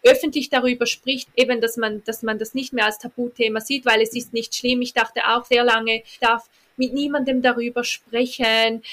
öffentlich 0.04 0.50
darüber 0.50 0.86
spricht, 0.86 1.30
eben, 1.36 1.60
dass 1.62 1.78
man, 1.78 2.04
dass 2.04 2.22
man 2.22 2.38
das 2.38 2.54
nicht 2.54 2.74
mehr 2.74 2.86
als 2.86 3.00
Tabuthema 3.00 3.60
sieht, 3.60 3.86
weil 3.86 4.02
es 4.02 4.16
ist 4.16 4.34
nicht 4.34 4.56
schlimm. 4.56 4.82
Ich 4.82 4.94
dachte 4.94 5.22
auch 5.28 5.46
sehr 5.46 5.64
lange, 5.64 6.04
ich 6.04 6.20
darf 6.20 6.48
mit 6.78 6.94
niemandem 6.94 7.42
darüber 7.42 7.84
sprechen. 7.84 8.84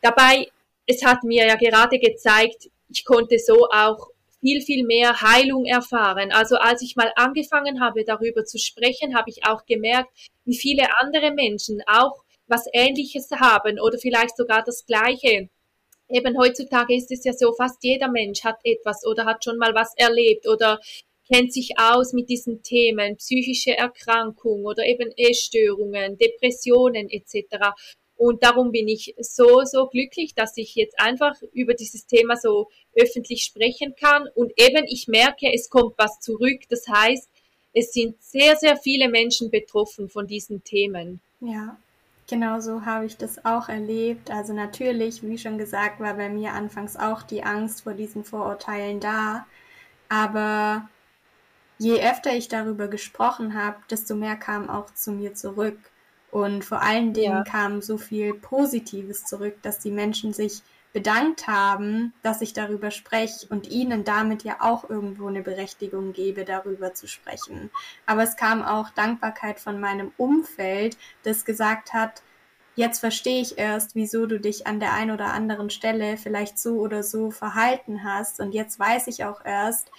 Dabei, 0.00 0.48
es 0.86 1.04
hat 1.04 1.22
mir 1.24 1.46
ja 1.46 1.56
gerade 1.56 1.98
gezeigt, 1.98 2.70
ich 2.88 3.04
konnte 3.04 3.38
so 3.38 3.68
auch 3.68 4.08
viel, 4.40 4.60
viel 4.60 4.84
mehr 4.84 5.20
Heilung 5.20 5.64
erfahren. 5.64 6.32
Also 6.32 6.56
als 6.56 6.82
ich 6.82 6.96
mal 6.96 7.12
angefangen 7.16 7.80
habe, 7.80 8.04
darüber 8.04 8.44
zu 8.44 8.58
sprechen, 8.58 9.16
habe 9.16 9.30
ich 9.30 9.44
auch 9.46 9.66
gemerkt, 9.66 10.10
wie 10.44 10.56
viele 10.56 10.86
andere 11.00 11.32
Menschen 11.32 11.82
auch 11.86 12.22
was 12.46 12.66
Ähnliches 12.72 13.30
haben 13.32 13.78
oder 13.80 13.98
vielleicht 13.98 14.36
sogar 14.36 14.62
das 14.64 14.86
Gleiche. 14.86 15.48
Eben 16.08 16.38
heutzutage 16.38 16.96
ist 16.96 17.10
es 17.10 17.24
ja 17.24 17.34
so, 17.34 17.52
fast 17.52 17.84
jeder 17.84 18.08
Mensch 18.08 18.42
hat 18.42 18.58
etwas 18.64 19.04
oder 19.04 19.26
hat 19.26 19.44
schon 19.44 19.58
mal 19.58 19.74
was 19.74 19.94
erlebt 19.96 20.48
oder 20.48 20.80
kennt 21.30 21.52
sich 21.52 21.74
aus 21.78 22.14
mit 22.14 22.30
diesen 22.30 22.62
Themen, 22.62 23.16
psychische 23.16 23.76
Erkrankung 23.76 24.64
oder 24.64 24.86
eben 24.86 25.12
Essstörungen, 25.16 26.16
Depressionen 26.16 27.10
etc. 27.10 27.74
Und 28.18 28.42
darum 28.42 28.72
bin 28.72 28.88
ich 28.88 29.14
so, 29.20 29.62
so 29.64 29.86
glücklich, 29.86 30.34
dass 30.34 30.56
ich 30.56 30.74
jetzt 30.74 31.00
einfach 31.00 31.40
über 31.52 31.72
dieses 31.72 32.04
Thema 32.04 32.36
so 32.36 32.68
öffentlich 32.94 33.44
sprechen 33.44 33.94
kann. 33.98 34.26
Und 34.34 34.52
eben, 34.56 34.84
ich 34.88 35.06
merke, 35.06 35.52
es 35.54 35.70
kommt 35.70 35.94
was 35.98 36.18
zurück. 36.18 36.62
Das 36.68 36.86
heißt, 36.88 37.30
es 37.72 37.92
sind 37.92 38.20
sehr, 38.20 38.56
sehr 38.56 38.76
viele 38.76 39.08
Menschen 39.08 39.50
betroffen 39.52 40.08
von 40.08 40.26
diesen 40.26 40.64
Themen. 40.64 41.20
Ja, 41.40 41.76
genau 42.28 42.58
so 42.58 42.84
habe 42.84 43.06
ich 43.06 43.16
das 43.16 43.44
auch 43.44 43.68
erlebt. 43.68 44.32
Also 44.32 44.52
natürlich, 44.52 45.22
wie 45.22 45.38
schon 45.38 45.56
gesagt, 45.56 46.00
war 46.00 46.14
bei 46.14 46.28
mir 46.28 46.54
anfangs 46.54 46.96
auch 46.96 47.22
die 47.22 47.44
Angst 47.44 47.82
vor 47.82 47.94
diesen 47.94 48.24
Vorurteilen 48.24 48.98
da. 48.98 49.46
Aber 50.08 50.88
je 51.78 52.02
öfter 52.02 52.34
ich 52.34 52.48
darüber 52.48 52.88
gesprochen 52.88 53.54
habe, 53.54 53.76
desto 53.88 54.16
mehr 54.16 54.34
kam 54.34 54.68
auch 54.68 54.92
zu 54.94 55.12
mir 55.12 55.34
zurück. 55.34 55.78
Und 56.30 56.64
vor 56.64 56.82
allen 56.82 57.14
Dingen 57.14 57.38
ja. 57.38 57.44
kam 57.44 57.80
so 57.80 57.96
viel 57.96 58.34
Positives 58.34 59.24
zurück, 59.24 59.56
dass 59.62 59.78
die 59.78 59.90
Menschen 59.90 60.32
sich 60.32 60.62
bedankt 60.92 61.46
haben, 61.46 62.12
dass 62.22 62.40
ich 62.40 62.54
darüber 62.54 62.90
spreche 62.90 63.46
und 63.48 63.68
ihnen 63.68 64.04
damit 64.04 64.42
ja 64.42 64.56
auch 64.60 64.88
irgendwo 64.88 65.28
eine 65.28 65.42
Berechtigung 65.42 66.12
gebe, 66.12 66.44
darüber 66.44 66.94
zu 66.94 67.06
sprechen. 67.06 67.70
Aber 68.06 68.22
es 68.22 68.36
kam 68.36 68.62
auch 68.62 68.90
Dankbarkeit 68.90 69.60
von 69.60 69.80
meinem 69.80 70.12
Umfeld, 70.16 70.96
das 71.22 71.44
gesagt 71.44 71.92
hat, 71.92 72.22
jetzt 72.74 73.00
verstehe 73.00 73.42
ich 73.42 73.58
erst, 73.58 73.94
wieso 73.94 74.26
du 74.26 74.40
dich 74.40 74.66
an 74.66 74.80
der 74.80 74.94
einen 74.94 75.10
oder 75.10 75.32
anderen 75.34 75.68
Stelle 75.68 76.16
vielleicht 76.16 76.58
so 76.58 76.76
oder 76.78 77.02
so 77.02 77.30
verhalten 77.30 78.04
hast 78.04 78.40
und 78.40 78.52
jetzt 78.52 78.78
weiß 78.78 79.08
ich 79.08 79.24
auch 79.24 79.44
erst, 79.44 79.90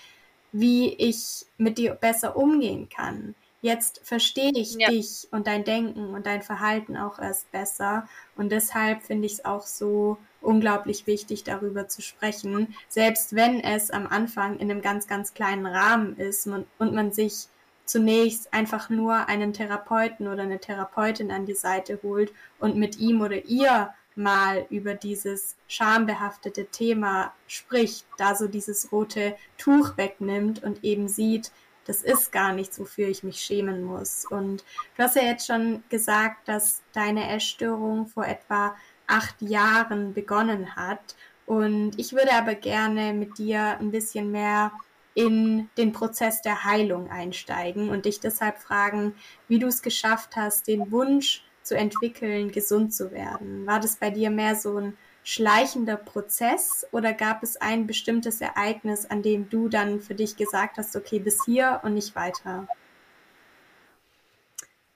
wie 0.51 0.93
ich 0.95 1.45
mit 1.57 1.77
dir 1.77 1.93
besser 1.93 2.35
umgehen 2.35 2.89
kann. 2.89 3.35
Jetzt 3.61 4.01
verstehe 4.03 4.53
ich 4.55 4.75
ja. 4.75 4.89
dich 4.89 5.27
und 5.31 5.47
dein 5.47 5.65
Denken 5.65 6.13
und 6.13 6.25
dein 6.25 6.41
Verhalten 6.41 6.95
auch 6.95 7.19
erst 7.19 7.51
besser. 7.51 8.07
Und 8.37 8.51
deshalb 8.51 9.03
finde 9.03 9.25
ich 9.25 9.33
es 9.33 9.45
auch 9.45 9.65
so 9.65 10.17
unglaublich 10.41 11.07
wichtig, 11.07 11.43
darüber 11.43 11.89
zu 11.89 12.01
sprechen, 12.01 12.73
selbst 12.87 13.35
wenn 13.35 13.59
es 13.59 13.91
am 13.91 14.07
Anfang 14.07 14.57
in 14.59 14.71
einem 14.71 14.81
ganz, 14.81 15.07
ganz 15.07 15.33
kleinen 15.33 15.65
Rahmen 15.65 16.15
ist 16.15 16.47
und 16.47 16.67
man 16.79 17.11
sich 17.11 17.47
zunächst 17.83 18.53
einfach 18.53 18.89
nur 18.89 19.27
einen 19.27 19.51
Therapeuten 19.51 20.27
oder 20.27 20.43
eine 20.43 20.59
Therapeutin 20.59 21.31
an 21.31 21.45
die 21.45 21.55
Seite 21.55 21.99
holt 22.03 22.31
und 22.59 22.77
mit 22.77 22.99
ihm 22.99 23.21
oder 23.21 23.45
ihr 23.45 23.93
mal 24.15 24.65
über 24.69 24.93
dieses 24.93 25.55
schambehaftete 25.67 26.67
Thema 26.67 27.33
spricht, 27.47 28.05
da 28.17 28.35
so 28.35 28.47
dieses 28.47 28.91
rote 28.91 29.35
Tuch 29.57 29.97
wegnimmt 29.97 30.61
und 30.61 30.83
eben 30.83 31.07
sieht, 31.07 31.51
das 31.89 32.03
ist 32.03 32.31
gar 32.31 32.53
nichts, 32.53 32.79
wofür 32.79 33.07
ich 33.07 33.23
mich 33.23 33.41
schämen 33.41 33.83
muss. 33.83 34.23
Und 34.23 34.63
du 34.95 35.03
hast 35.03 35.15
ja 35.15 35.23
jetzt 35.23 35.47
schon 35.47 35.83
gesagt, 35.89 36.47
dass 36.47 36.83
deine 36.93 37.27
Essstörung 37.35 38.05
vor 38.05 38.27
etwa 38.27 38.75
acht 39.07 39.41
Jahren 39.41 40.13
begonnen 40.13 40.75
hat. 40.75 41.15
Und 41.47 41.97
ich 41.97 42.13
würde 42.13 42.31
aber 42.33 42.53
gerne 42.53 43.11
mit 43.13 43.39
dir 43.39 43.79
ein 43.79 43.89
bisschen 43.89 44.29
mehr 44.29 44.71
in 45.15 45.67
den 45.79 45.91
Prozess 45.91 46.43
der 46.43 46.63
Heilung 46.63 47.09
einsteigen 47.09 47.89
und 47.89 48.05
dich 48.05 48.19
deshalb 48.19 48.59
fragen, 48.59 49.15
wie 49.47 49.57
du 49.57 49.65
es 49.65 49.81
geschafft 49.81 50.35
hast, 50.35 50.67
den 50.67 50.91
Wunsch 50.91 51.43
zu 51.63 51.75
entwickeln, 51.75 52.51
gesund 52.51 52.93
zu 52.93 53.11
werden. 53.11 53.65
War 53.65 53.79
das 53.79 53.95
bei 53.95 54.11
dir 54.11 54.29
mehr 54.29 54.55
so 54.55 54.77
ein 54.77 54.97
schleichender 55.29 55.95
Prozess 55.95 56.87
oder 56.91 57.13
gab 57.13 57.43
es 57.43 57.55
ein 57.55 57.85
bestimmtes 57.85 58.41
Ereignis, 58.41 59.05
an 59.05 59.21
dem 59.21 59.47
du 59.47 59.69
dann 59.69 59.99
für 59.99 60.15
dich 60.15 60.37
gesagt 60.37 60.77
hast, 60.77 60.95
okay, 60.95 61.19
bis 61.19 61.45
hier 61.45 61.81
und 61.83 61.93
nicht 61.93 62.15
weiter? 62.15 62.67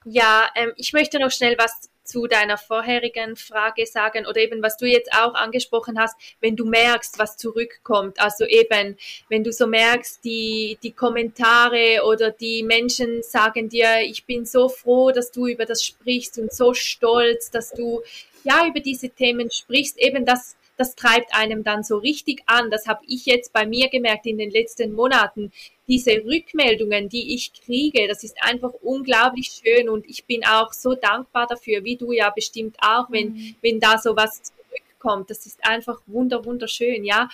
Ja, 0.06 0.50
ähm, 0.56 0.74
ich 0.76 0.92
möchte 0.92 1.20
noch 1.20 1.30
schnell 1.30 1.56
was 1.60 1.92
zu 2.04 2.26
deiner 2.26 2.58
vorherigen 2.58 3.36
Frage 3.36 3.86
sagen 3.86 4.26
oder 4.26 4.42
eben 4.42 4.62
was 4.64 4.76
du 4.76 4.86
jetzt 4.88 5.14
auch 5.14 5.36
angesprochen 5.36 6.00
hast, 6.00 6.16
wenn 6.42 6.56
du 6.56 6.66
merkst, 6.66 7.20
was 7.20 7.38
zurückkommt. 7.38 8.20
Also 8.20 8.46
eben, 8.46 8.98
wenn 9.30 9.44
du 9.44 9.54
so 9.54 9.68
merkst, 9.68 10.26
die, 10.26 10.80
die 10.82 10.92
Kommentare 10.92 12.04
oder 12.06 12.32
die 12.32 12.64
Menschen 12.64 13.22
sagen 13.22 13.70
dir, 13.70 14.02
ich 14.02 14.26
bin 14.26 14.46
so 14.46 14.68
froh, 14.68 15.12
dass 15.12 15.32
du 15.32 15.46
über 15.46 15.66
das 15.66 15.84
sprichst 15.84 16.40
und 16.40 16.52
so 16.52 16.74
stolz, 16.74 17.52
dass 17.52 17.72
du 17.72 18.02
ja 18.44 18.68
über 18.68 18.80
diese 18.80 19.10
Themen 19.10 19.50
sprichst, 19.52 19.98
eben 19.98 20.26
das, 20.26 20.56
das 20.78 20.96
treibt 20.96 21.34
einem 21.36 21.64
dann 21.64 21.84
so 21.84 21.98
richtig 21.98 22.44
an. 22.46 22.72
Das 22.72 22.88
habe 22.88 23.02
ich 23.08 23.26
jetzt 23.26 23.54
bei 23.54 23.66
mir 23.66 23.90
gemerkt 23.90 24.26
in 24.26 24.38
den 24.38 24.52
letzten 24.52 24.94
Monaten. 24.94 25.52
Diese 25.88 26.12
Rückmeldungen, 26.24 27.10
die 27.10 27.36
ich 27.36 27.52
kriege, 27.54 28.08
das 28.08 28.24
ist 28.24 28.38
einfach 28.42 28.72
unglaublich 28.82 29.62
schön 29.64 29.90
und 29.90 30.10
ich 30.10 30.26
bin 30.26 30.46
auch 30.46 30.72
so 30.74 30.96
dankbar 30.96 31.48
dafür, 31.48 31.84
wie 31.84 31.98
du 31.98 32.12
ja 32.12 32.30
bestimmt 32.30 32.78
auch, 32.82 33.12
wenn, 33.12 33.34
mhm. 33.34 33.56
wenn 33.62 33.80
da 33.80 33.98
so 33.98 34.16
was 34.16 34.42
zurückkommt. 34.44 35.30
Das 35.30 35.46
ist 35.46 35.60
einfach 35.66 36.02
wunder, 36.08 36.46
wunderschön, 36.46 37.04
ja. 37.04 37.30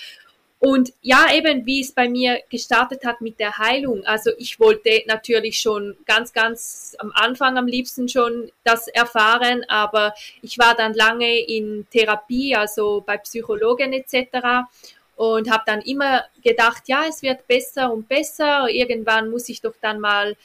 Und 0.59 0.91
ja, 1.01 1.27
eben 1.33 1.65
wie 1.65 1.79
es 1.79 1.93
bei 1.93 2.09
mir 2.09 2.41
gestartet 2.49 3.05
hat 3.05 3.21
mit 3.21 3.39
der 3.39 3.57
Heilung. 3.57 4.03
Also 4.05 4.31
ich 4.37 4.59
wollte 4.59 5.03
natürlich 5.07 5.59
schon 5.59 5.95
ganz, 6.05 6.33
ganz 6.33 6.97
am 6.99 7.13
Anfang 7.15 7.57
am 7.57 7.65
liebsten 7.65 8.09
schon 8.09 8.51
das 8.65 8.89
erfahren, 8.89 9.63
aber 9.69 10.13
ich 10.41 10.59
war 10.59 10.75
dann 10.75 10.93
lange 10.93 11.39
in 11.39 11.87
Therapie, 11.89 12.57
also 12.57 13.01
bei 13.05 13.17
Psychologen 13.17 13.93
etc. 13.93 14.67
Und 15.15 15.49
habe 15.49 15.63
dann 15.65 15.81
immer 15.81 16.25
gedacht, 16.43 16.83
ja, 16.87 17.05
es 17.07 17.21
wird 17.21 17.47
besser 17.47 17.93
und 17.93 18.09
besser. 18.09 18.67
Irgendwann 18.69 19.29
muss 19.29 19.47
ich 19.47 19.61
doch 19.61 19.75
dann 19.81 20.01
mal 20.01 20.35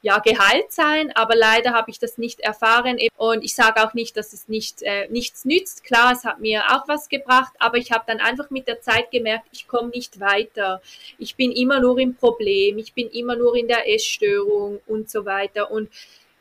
ja, 0.00 0.18
geheilt 0.18 0.70
sein, 0.70 1.10
aber 1.14 1.34
leider 1.34 1.72
habe 1.72 1.90
ich 1.90 1.98
das 1.98 2.18
nicht 2.18 2.40
erfahren 2.40 2.98
und 3.16 3.42
ich 3.42 3.54
sage 3.54 3.82
auch 3.84 3.94
nicht, 3.94 4.16
dass 4.16 4.32
es 4.32 4.48
nicht, 4.48 4.82
äh, 4.82 5.08
nichts 5.08 5.44
nützt. 5.44 5.84
Klar, 5.84 6.12
es 6.12 6.24
hat 6.24 6.40
mir 6.40 6.62
auch 6.70 6.86
was 6.86 7.08
gebracht, 7.08 7.52
aber 7.58 7.78
ich 7.78 7.90
habe 7.90 8.04
dann 8.06 8.20
einfach 8.20 8.50
mit 8.50 8.68
der 8.68 8.80
Zeit 8.80 9.10
gemerkt, 9.10 9.46
ich 9.52 9.66
komme 9.66 9.88
nicht 9.88 10.20
weiter. 10.20 10.80
Ich 11.18 11.34
bin 11.34 11.50
immer 11.50 11.80
nur 11.80 11.98
im 11.98 12.14
Problem, 12.14 12.78
ich 12.78 12.94
bin 12.94 13.08
immer 13.08 13.34
nur 13.36 13.56
in 13.56 13.66
der 13.66 13.92
Essstörung 13.92 14.80
und 14.86 15.10
so 15.10 15.24
weiter 15.24 15.70
und 15.70 15.90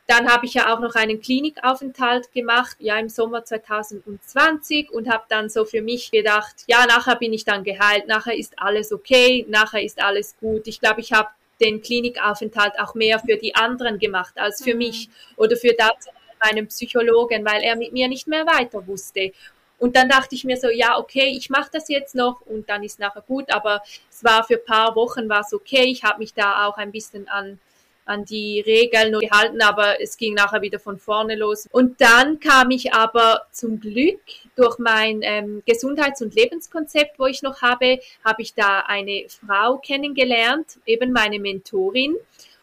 dann 0.08 0.32
habe 0.32 0.46
ich 0.46 0.54
ja 0.54 0.74
auch 0.74 0.80
noch 0.80 0.96
einen 0.96 1.20
Klinikaufenthalt 1.20 2.32
gemacht, 2.32 2.78
ja 2.80 2.98
im 2.98 3.10
Sommer 3.10 3.44
2020 3.44 4.90
und 4.90 5.10
habe 5.10 5.26
dann 5.28 5.50
so 5.50 5.66
für 5.66 5.82
mich 5.82 6.12
gedacht, 6.12 6.56
ja, 6.68 6.86
nachher 6.86 7.18
bin 7.18 7.34
ich 7.34 7.44
dann 7.44 7.66
geheilt, 7.66 8.08
nachher 8.08 8.38
ist 8.38 8.54
alles 8.58 8.94
okay, 8.94 9.46
nachher 9.50 9.84
ist 9.84 10.02
alles 10.02 10.38
gut. 10.40 10.68
Ich 10.68 10.80
glaube, 10.80 11.02
ich 11.02 11.12
habe 11.12 11.28
den 11.60 11.82
Klinikaufenthalt 11.82 12.80
auch 12.80 12.96
mehr 12.96 13.20
für 13.20 13.38
die 13.38 13.56
anderen 13.56 14.00
gemacht 14.00 14.34
als 14.38 14.64
für 14.64 14.74
mhm. 14.74 14.80
mich 14.80 15.10
oder 15.36 15.56
für 15.56 15.74
das 15.74 16.08
meinem 16.44 16.68
Psychologen, 16.68 17.46
weil 17.46 17.64
er 17.64 17.76
mit 17.76 17.94
mir 17.94 18.08
nicht 18.08 18.28
mehr 18.28 18.46
weiter 18.46 18.86
wusste. 18.88 19.32
Und 19.80 19.96
dann 19.96 20.10
dachte 20.10 20.34
ich 20.34 20.44
mir 20.44 20.58
so, 20.58 20.70
ja, 20.70 20.98
okay, 20.98 21.36
ich 21.38 21.50
mache 21.50 21.70
das 21.72 21.88
jetzt 21.88 22.16
noch 22.16 22.42
und 22.42 22.68
dann 22.70 22.84
ist 22.84 23.00
nachher 23.00 23.22
gut. 23.22 23.52
Aber 23.52 23.82
es 24.10 24.24
war 24.24 24.44
für 24.44 24.56
ein 24.56 24.66
paar 24.66 24.96
Wochen 24.96 25.30
war 25.30 25.42
es 25.42 25.54
okay. 25.54 25.84
Ich 25.86 26.04
habe 26.04 26.20
mich 26.20 26.34
da 26.34 26.66
auch 26.66 26.78
ein 26.78 26.92
bisschen 26.92 27.28
an 27.28 27.60
an 28.08 28.26
die 28.26 28.62
Regeln 28.62 29.20
gehalten, 29.20 29.62
aber 29.62 30.02
es 30.02 30.18
ging 30.18 30.34
nachher 30.34 30.62
wieder 30.62 30.80
von 30.80 30.98
vorne 30.98 31.36
los. 31.36 31.68
Und 31.72 32.00
dann 32.02 32.40
kam 32.40 32.72
ich 32.72 32.94
aber 32.94 33.44
zum 33.52 33.80
Glück 33.80 34.22
durch 34.56 34.80
mein 34.80 35.22
ähm, 35.22 35.62
Gesundheits- 35.66 36.22
und 36.22 36.34
Lebenskonzept, 36.34 37.20
wo 37.20 37.26
ich 37.26 37.42
noch 37.42 37.62
habe, 37.62 38.00
habe 38.24 38.42
ich 38.42 38.54
da 38.54 38.80
eine 38.80 39.26
Frau 39.28 39.78
kennengelernt, 39.78 40.80
eben 40.86 41.12
meine 41.12 41.40
Mentorin. 41.40 42.16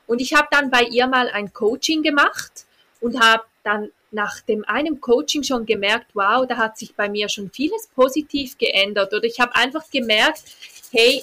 Und 0.06 0.20
ich 0.20 0.34
habe 0.34 0.48
dann 0.50 0.70
bei 0.70 0.82
ihr 0.82 1.06
mal 1.06 1.28
ein 1.28 1.52
Coaching 1.52 2.02
gemacht 2.02 2.66
und 3.00 3.20
habe 3.20 3.44
dann 3.62 3.90
nach 4.10 4.40
dem 4.40 4.64
einem 4.64 5.00
Coaching 5.00 5.42
schon 5.42 5.66
gemerkt, 5.66 6.06
wow, 6.14 6.46
da 6.46 6.56
hat 6.56 6.78
sich 6.78 6.94
bei 6.94 7.08
mir 7.08 7.28
schon 7.28 7.50
vieles 7.50 7.88
positiv 7.94 8.56
geändert. 8.56 9.12
Oder 9.12 9.24
ich 9.24 9.40
habe 9.40 9.54
einfach 9.56 9.90
gemerkt, 9.90 10.44
hey, 10.92 11.22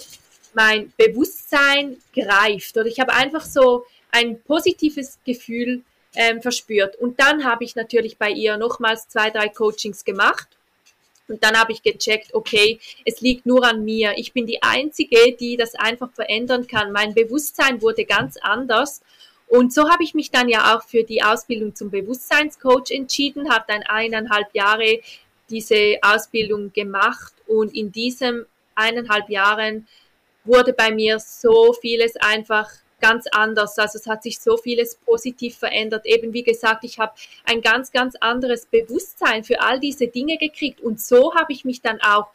mein 0.54 0.92
Bewusstsein 0.98 1.98
greift. 2.14 2.78
Oder 2.78 2.88
ich 2.88 3.00
habe 3.00 3.14
einfach 3.14 3.46
so 3.46 3.86
ein 4.12 4.42
positives 4.42 5.20
Gefühl 5.26 5.84
ähm, 6.16 6.42
verspürt. 6.42 6.96
Und 6.98 7.20
dann 7.20 7.46
habe 7.46 7.64
ich 7.64 7.76
natürlich 7.76 8.18
bei 8.18 8.30
ihr 8.30 8.58
nochmals 8.58 9.08
zwei, 9.08 9.30
drei 9.30 9.50
Coachings 9.50 10.04
gemacht. 10.04 10.48
Und 11.28 11.44
dann 11.44 11.58
habe 11.58 11.72
ich 11.72 11.82
gecheckt, 11.82 12.34
okay, 12.34 12.80
es 13.06 13.22
liegt 13.22 13.46
nur 13.46 13.64
an 13.64 13.86
mir. 13.86 14.14
Ich 14.18 14.34
bin 14.34 14.46
die 14.46 14.62
Einzige, 14.62 15.34
die 15.40 15.56
das 15.56 15.76
einfach 15.76 16.12
verändern 16.12 16.68
kann. 16.68 16.92
Mein 16.92 17.14
Bewusstsein 17.14 17.82
wurde 17.82 18.04
ganz 18.04 18.36
anders. 18.38 19.02
Und 19.48 19.74
so 19.74 19.90
habe 19.90 20.04
ich 20.04 20.14
mich 20.14 20.32
dann 20.32 20.50
ja 20.50 20.76
auch 20.76 20.84
für 20.84 21.04
die 21.04 21.24
Ausbildung 21.24 21.76
zum 21.76 21.90
Bewusstseinscoach 21.90 22.92
entschieden, 22.92 23.50
habe 23.50 23.66
dann 23.68 23.84
eineinhalb 23.84 24.54
Jahre 24.54 25.00
diese 25.50 25.98
Ausbildung 26.02 26.72
gemacht 26.72 27.34
und 27.48 27.76
in 27.76 27.92
diesen 27.92 28.46
eineinhalb 28.76 29.30
Jahren 29.30 29.88
wurde 30.46 30.74
bei 30.74 30.92
mir 30.92 31.20
so 31.20 31.74
vieles 31.74 32.16
einfach 32.16 32.70
ganz 33.02 33.26
anders. 33.32 33.78
Also 33.78 33.98
es 33.98 34.08
hat 34.08 34.24
sich 34.24 34.40
so 34.40 34.56
vieles 34.58 34.96
positiv 34.96 35.58
verändert. 35.58 36.06
Eben 36.06 36.34
wie 36.34 36.44
gesagt, 36.44 36.84
ich 36.84 37.00
habe 37.00 37.14
ein 37.44 37.62
ganz, 37.62 37.92
ganz 37.92 38.16
anderes 38.20 38.66
Bewusstsein 38.66 39.44
für 39.44 39.62
all 39.62 39.80
diese 39.80 40.08
Dinge 40.08 40.38
gekriegt. 40.38 40.80
Und 40.80 41.02
so 41.02 41.34
habe 41.36 41.52
ich 41.52 41.66
mich 41.66 41.82
dann 41.82 42.00
auch 42.02 42.28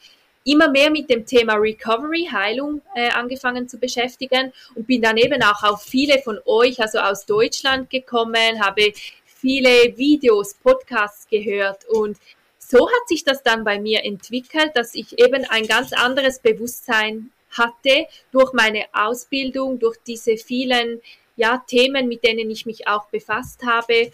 immer 0.45 0.71
mehr 0.71 0.91
mit 0.91 1.11
dem 1.11 1.27
Thema 1.27 1.55
Recovery, 1.55 2.29
Heilung 2.31 2.81
äh, 2.95 3.09
angefangen 3.11 3.69
zu 3.69 3.79
beschäftigen 3.79 4.53
und 4.75 4.87
bin 4.87 5.03
dann 5.03 5.17
eben 5.17 5.43
auch 5.43 5.63
auf 5.65 5.83
viele 5.83 6.21
von 6.23 6.39
euch, 6.47 6.81
also 6.81 6.99
aus 6.99 7.27
Deutschland 7.27 7.91
gekommen, 7.91 8.65
habe 8.65 8.93
viele 9.25 9.97
Videos, 9.97 10.55
Podcasts 10.55 11.27
gehört 11.29 11.85
und 11.89 12.17
so 12.59 12.89
hat 12.89 13.09
sich 13.09 13.23
das 13.23 13.43
dann 13.43 13.65
bei 13.65 13.79
mir 13.79 14.05
entwickelt, 14.05 14.73
dass 14.75 14.95
ich 14.95 15.19
eben 15.19 15.45
ein 15.45 15.67
ganz 15.67 15.93
anderes 15.93 16.41
Bewusstsein 16.41 17.31
hatte 17.59 18.07
durch 18.33 18.53
meine 18.53 18.85
Ausbildung, 18.93 19.79
durch 19.79 19.97
diese 20.07 20.37
vielen 20.37 21.01
ja, 21.37 21.63
Themen, 21.67 22.09
mit 22.09 22.25
denen 22.25 22.51
ich 22.51 22.67
mich 22.67 22.89
auch 22.89 23.07
befasst 23.07 23.65
habe. 23.65 24.11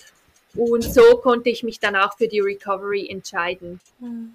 Und 0.54 0.82
so 0.82 1.16
konnte 1.18 1.50
ich 1.50 1.62
mich 1.62 1.80
dann 1.80 1.96
auch 1.96 2.16
für 2.16 2.28
die 2.28 2.40
Recovery 2.40 3.08
entscheiden. 3.08 3.80
Hm. 4.00 4.32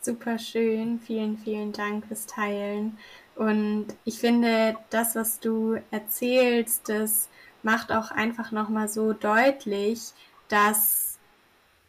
Super 0.00 0.38
schön. 0.38 1.00
Vielen, 1.00 1.36
vielen 1.38 1.72
Dank 1.72 2.06
fürs 2.06 2.26
Teilen. 2.26 2.96
Und 3.34 3.88
ich 4.04 4.18
finde, 4.18 4.76
das, 4.90 5.14
was 5.14 5.40
du 5.40 5.78
erzählst, 5.90 6.88
das 6.88 7.28
macht 7.62 7.90
auch 7.90 8.10
einfach 8.10 8.52
nochmal 8.52 8.88
so 8.88 9.12
deutlich, 9.12 10.00
dass 10.48 11.05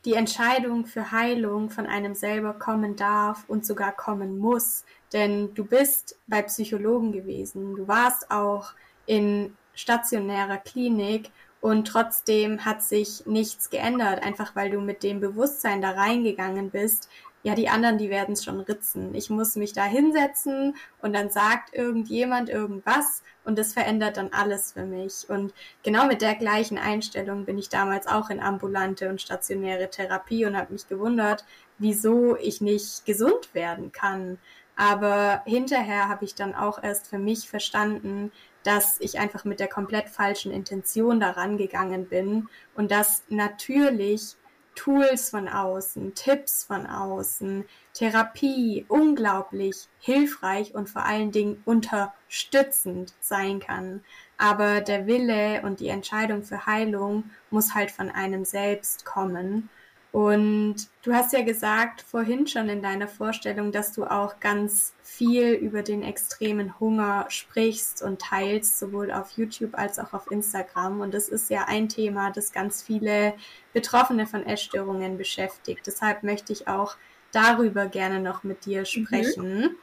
die 0.08 0.14
Entscheidung 0.14 0.86
für 0.86 1.12
Heilung 1.12 1.70
von 1.70 1.86
einem 1.86 2.16
selber 2.16 2.54
kommen 2.54 2.96
darf 2.96 3.44
und 3.50 3.66
sogar 3.66 3.92
kommen 3.92 4.38
muss. 4.38 4.86
Denn 5.12 5.54
du 5.54 5.66
bist 5.66 6.18
bei 6.28 6.44
Psychologen 6.44 7.12
gewesen, 7.12 7.76
du 7.76 7.90
warst 7.90 8.32
auch 8.32 8.72
in 9.06 9.54
stationärer 9.74 10.60
Klinik 10.60 11.30
und 11.60 11.89
trotzdem 11.89 12.63
hat 12.63 12.84
sich 12.84 13.26
nichts 13.26 13.70
geändert, 13.70 14.24
einfach 14.24 14.56
weil 14.56 14.70
du 14.70 14.80
mit 14.80 15.04
dem 15.04 15.20
Bewusstsein 15.20 15.82
da 15.82 15.91
reingegangen 15.91 16.70
bist. 16.70 17.10
Ja, 17.43 17.56
die 17.56 17.69
anderen, 17.69 17.97
die 17.97 18.10
werden 18.10 18.34
es 18.34 18.43
schon 18.43 18.60
ritzen. 18.60 19.13
Ich 19.15 19.30
muss 19.30 19.56
mich 19.56 19.71
da 19.71 19.86
hinsetzen 19.86 20.76
und 21.02 21.13
dann 21.13 21.30
sagt 21.30 21.73
irgendjemand 21.73 22.50
irgendwas 22.50 23.23
und 23.45 23.58
das 23.58 23.73
verändert 23.73 24.17
dann 24.17 24.34
alles 24.34 24.73
für 24.73 24.84
mich. 24.86 25.30
Und 25.30 25.54
genau 25.84 26.08
mit 26.08 26.21
der 26.21 26.36
gleichen 26.36 26.78
Einstellung 26.78 27.45
bin 27.45 27.58
ich 27.58 27.69
damals 27.69 28.08
auch 28.08 28.30
in 28.30 28.41
ambulante 28.41 29.10
und 29.10 29.21
stationäre 29.21 29.89
Therapie 29.89 30.45
und 30.45 30.58
habe 30.58 30.73
mich 30.73 30.89
gewundert, 30.89 31.45
wieso 31.78 32.36
ich 32.36 32.60
nicht 32.60 33.06
gesund 33.06 33.54
werden 33.54 33.91
kann. 33.91 34.39
Aber 34.76 35.41
hinterher 35.45 36.10
habe 36.10 36.26
ich 36.26 36.36
dann 36.36 36.54
auch 36.54 36.84
erst 36.84 37.08
für 37.08 37.17
mich 37.17 37.50
verstanden, 37.50 38.32
dass 38.63 39.00
ich 39.00 39.17
einfach 39.19 39.45
mit 39.45 39.60
der 39.60 39.69
komplett 39.69 40.10
falschen 40.10 40.52
Intention 40.52 41.19
daran 41.19 41.58
gegangen 41.58 42.08
bin 42.08 42.50
und 42.76 42.91
dass 42.91 43.23
natürlich 43.30 44.36
Tools 44.78 45.32
von 45.32 45.50
außen, 45.50 46.13
Tipps 46.13 46.63
von 46.63 46.86
außen, 46.86 47.66
Therapie 47.94 48.86
unglaublich 48.88 49.88
hilfreich 50.00 50.76
und 50.76 50.88
vor 50.88 51.04
allen 51.04 51.32
Dingen 51.32 51.63
unterstützend 51.66 53.16
sein 53.20 53.60
kann. 53.60 54.04
Aber 54.38 54.82
der 54.82 55.08
Wille 55.08 55.63
und 55.63 55.80
die 55.80 55.88
Entscheidung 55.88 56.44
für 56.44 56.68
Heilung 56.68 57.32
muss 57.50 57.74
halt 57.74 57.90
von 57.90 58.12
einem 58.12 58.46
selbst 58.46 59.04
kommen. 59.04 59.70
Und 60.17 60.88
du 61.03 61.13
hast 61.13 61.32
ja 61.32 61.43
gesagt 61.43 62.01
vorhin 62.01 62.47
schon 62.47 62.69
in 62.69 62.82
deiner 62.82 63.08
Vorstellung, 63.08 63.71
dass 63.71 63.93
du 63.93 64.03
auch 64.03 64.39
ganz 64.39 64.95
viel 65.03 65.51
über 65.51 65.84
den 65.84 66.01
extremen 66.01 66.80
Hunger 66.80 67.27
sprichst 67.30 68.01
und 68.01 68.19
teilst, 68.19 68.80
sowohl 68.80 69.12
auf 69.12 69.38
YouTube 69.38 69.77
als 69.77 69.99
auch 69.99 70.13
auf 70.13 70.32
Instagram. 70.32 71.01
Und 71.01 71.13
das 71.13 71.30
ist 71.30 71.51
ja 71.51 71.65
ein 71.67 71.88
Thema, 71.88 72.32
das 72.32 72.51
ganz 72.51 72.82
viele 72.82 73.36
Betroffene 73.73 74.25
von 74.25 74.43
Essstörungen 74.43 75.19
beschäftigt. 75.19 75.86
Deshalb 75.86 76.23
möchte 76.23 76.51
ich 76.51 76.67
auch 76.67 76.95
darüber 77.32 77.86
gerne 77.86 78.19
noch 78.19 78.41
mit 78.41 78.65
dir 78.65 78.80
mhm. 78.80 78.86
sprechen. 78.86 79.60
Mhm. 79.60 79.75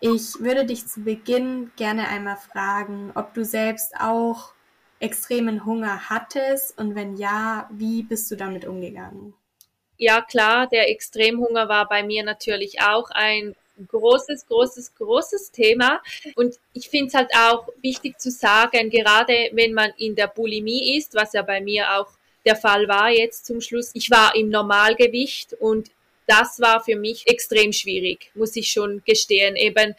Ich 0.00 0.40
würde 0.40 0.64
dich 0.64 0.86
zu 0.86 1.02
Beginn 1.02 1.70
gerne 1.76 2.08
einmal 2.08 2.38
fragen, 2.38 3.12
ob 3.14 3.34
du 3.34 3.44
selbst 3.44 3.92
auch 4.00 4.54
extremen 5.00 5.66
Hunger 5.66 6.08
hattest 6.08 6.78
und 6.78 6.94
wenn 6.94 7.18
ja, 7.18 7.68
wie 7.70 8.02
bist 8.02 8.30
du 8.30 8.36
damit 8.36 8.64
umgegangen? 8.64 9.34
Ja 9.98 10.20
klar, 10.20 10.66
der 10.66 10.90
Extremhunger 10.90 11.68
war 11.68 11.88
bei 11.88 12.02
mir 12.02 12.22
natürlich 12.22 12.80
auch 12.80 13.10
ein 13.10 13.54
großes, 13.88 14.46
großes, 14.46 14.94
großes 14.96 15.50
Thema. 15.50 16.00
Und 16.34 16.58
ich 16.72 16.88
finde 16.88 17.08
es 17.08 17.14
halt 17.14 17.30
auch 17.34 17.68
wichtig 17.82 18.18
zu 18.18 18.30
sagen, 18.30 18.90
gerade 18.90 19.50
wenn 19.52 19.74
man 19.74 19.92
in 19.98 20.14
der 20.14 20.28
Bulimie 20.28 20.96
ist, 20.96 21.14
was 21.14 21.32
ja 21.32 21.42
bei 21.42 21.60
mir 21.60 21.98
auch 21.98 22.08
der 22.44 22.56
Fall 22.56 22.88
war 22.88 23.10
jetzt 23.10 23.44
zum 23.46 23.60
Schluss, 23.60 23.90
ich 23.94 24.10
war 24.10 24.34
im 24.34 24.50
Normalgewicht 24.50 25.54
und 25.54 25.90
das 26.26 26.60
war 26.60 26.82
für 26.82 26.96
mich 26.96 27.26
extrem 27.26 27.72
schwierig, 27.72 28.30
muss 28.34 28.56
ich 28.56 28.70
schon 28.70 29.02
gestehen. 29.04 29.56
Eben 29.56 29.94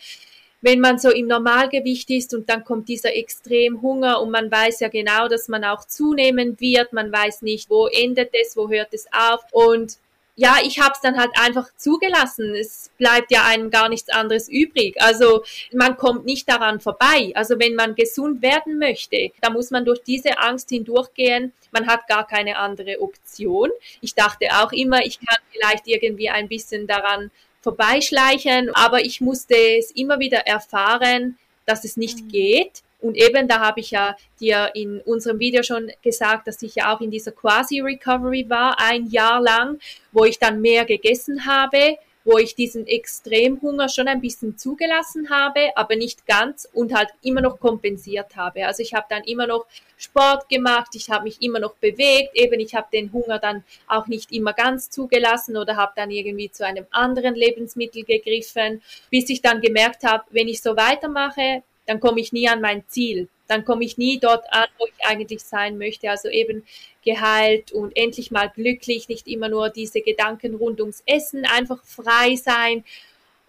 wenn 0.62 0.80
man 0.80 0.98
so 1.00 1.10
im 1.12 1.28
Normalgewicht 1.28 2.10
ist 2.10 2.34
und 2.34 2.50
dann 2.50 2.64
kommt 2.64 2.90
dieser 2.90 3.16
extrem 3.16 3.82
Hunger 3.82 4.22
und 4.22 4.32
man 4.32 4.52
weiß 4.52 4.80
ja 4.80 4.90
genau, 4.90 5.28
dass 5.28 5.48
man 5.48 5.64
auch 5.64 5.86
zunehmen 5.86 6.60
wird, 6.60 6.94
man 6.94 7.12
weiß 7.12 7.44
nicht, 7.44 7.70
wo 7.70 7.88
endet 7.88 8.32
es, 8.34 8.58
wo 8.58 8.70
hört 8.70 8.94
es 8.94 9.08
auf 9.12 9.42
und 9.52 9.98
ja, 10.40 10.58
ich 10.64 10.80
habe 10.80 10.92
es 10.94 11.02
dann 11.02 11.18
halt 11.18 11.32
einfach 11.40 11.68
zugelassen. 11.78 12.54
Es 12.54 12.92
bleibt 13.00 13.32
ja 13.32 13.46
einem 13.46 13.72
gar 13.72 13.90
nichts 13.90 14.10
anderes 14.10 14.48
übrig. 14.48 14.96
Also 15.02 15.44
man 15.74 15.98
kommt 15.98 16.26
nicht 16.26 16.48
daran 16.48 16.80
vorbei. 16.80 17.32
Also 17.34 17.60
wenn 17.60 17.74
man 17.74 17.96
gesund 17.96 18.44
werden 18.44 18.78
möchte, 18.78 19.32
da 19.42 19.50
muss 19.50 19.72
man 19.72 19.84
durch 19.84 20.04
diese 20.04 20.38
Angst 20.38 20.70
hindurchgehen. 20.70 21.54
Man 21.72 21.88
hat 21.88 22.08
gar 22.08 22.28
keine 22.28 22.58
andere 22.58 23.02
Option. 23.02 23.72
Ich 24.00 24.14
dachte 24.14 24.46
auch 24.62 24.72
immer, 24.74 25.04
ich 25.04 25.20
kann 25.20 25.40
vielleicht 25.52 25.88
irgendwie 25.88 26.30
ein 26.30 26.48
bisschen 26.48 26.86
daran 26.86 27.32
vorbeischleichen, 27.62 28.70
aber 28.74 29.02
ich 29.02 29.22
musste 29.22 29.56
es 29.56 29.92
immer 29.92 30.20
wieder 30.20 30.48
erfahren, 30.48 31.38
dass 31.66 31.84
es 31.84 31.98
nicht 31.98 32.24
mhm. 32.24 32.28
geht. 32.30 32.84
Und 33.00 33.16
eben, 33.16 33.48
da 33.48 33.60
habe 33.60 33.80
ich 33.80 33.92
ja 33.92 34.16
dir 34.40 34.72
in 34.74 35.02
unserem 35.02 35.40
Video 35.40 35.62
schon 35.62 35.92
gesagt, 36.02 36.48
dass 36.48 36.62
ich 36.64 36.76
ja 36.76 36.94
auch 36.94 37.02
in 37.02 37.12
dieser 37.12 37.32
Quasi-Recovery 37.32 38.50
war, 38.50 38.80
ein 38.80 39.08
Jahr 39.08 39.40
lang, 39.40 39.80
wo 40.12 40.26
ich 40.26 40.40
dann 40.40 40.62
mehr 40.62 40.86
gegessen 40.86 41.46
habe, 41.46 41.98
wo 42.28 42.38
ich 42.38 42.56
diesen 42.56 42.86
Extremhunger 42.86 43.88
schon 43.88 44.10
ein 44.10 44.20
bisschen 44.20 44.58
zugelassen 44.58 45.30
habe, 45.30 45.72
aber 45.78 45.96
nicht 45.96 46.28
ganz 46.28 46.68
und 46.74 46.94
halt 46.94 47.08
immer 47.24 47.40
noch 47.40 47.58
kompensiert 47.58 48.36
habe. 48.36 48.68
Also 48.68 48.84
ich 48.84 48.94
habe 48.94 49.08
dann 49.10 49.24
immer 49.24 49.48
noch 49.48 49.66
Sport 49.96 50.50
gemacht, 50.50 50.90
ich 50.96 51.10
habe 51.10 51.24
mich 51.24 51.42
immer 51.42 51.60
noch 51.60 51.76
bewegt, 51.76 52.36
eben 52.36 52.60
ich 52.60 52.76
habe 52.76 52.88
den 52.92 53.14
Hunger 53.14 53.40
dann 53.40 53.64
auch 53.88 54.08
nicht 54.08 54.34
immer 54.34 54.52
ganz 54.52 54.90
zugelassen 54.90 55.56
oder 55.56 55.78
habe 55.78 55.94
dann 55.96 56.12
irgendwie 56.12 56.52
zu 56.52 56.66
einem 56.66 56.86
anderen 56.92 57.34
Lebensmittel 57.34 58.04
gegriffen, 58.04 58.82
bis 59.10 59.30
ich 59.30 59.42
dann 59.42 59.62
gemerkt 59.62 60.04
habe, 60.04 60.26
wenn 60.32 60.50
ich 60.50 60.62
so 60.62 60.76
weitermache, 60.76 61.64
dann 61.86 62.02
komme 62.02 62.20
ich 62.20 62.34
nie 62.34 62.50
an 62.50 62.60
mein 62.60 62.84
Ziel. 62.90 63.30
Dann 63.48 63.66
komme 63.66 63.86
ich 63.86 63.98
nie 63.98 64.20
dort 64.20 64.46
an, 64.52 64.68
wo 64.78 64.86
ich 64.86 65.06
eigentlich 65.06 65.42
sein 65.42 65.78
möchte. 65.78 66.10
Also 66.10 66.30
eben 66.30 66.66
geheilt 67.04 67.72
und 67.72 67.96
endlich 67.96 68.32
mal 68.32 68.50
glücklich, 68.50 69.08
nicht 69.08 69.28
immer 69.28 69.50
nur 69.50 69.70
diese 69.70 70.02
Gedanken 70.02 70.56
rund 70.56 70.82
ums 70.82 71.04
Essen, 71.06 71.46
einfach 71.46 71.84
frei 71.84 72.36
sein. 72.36 72.84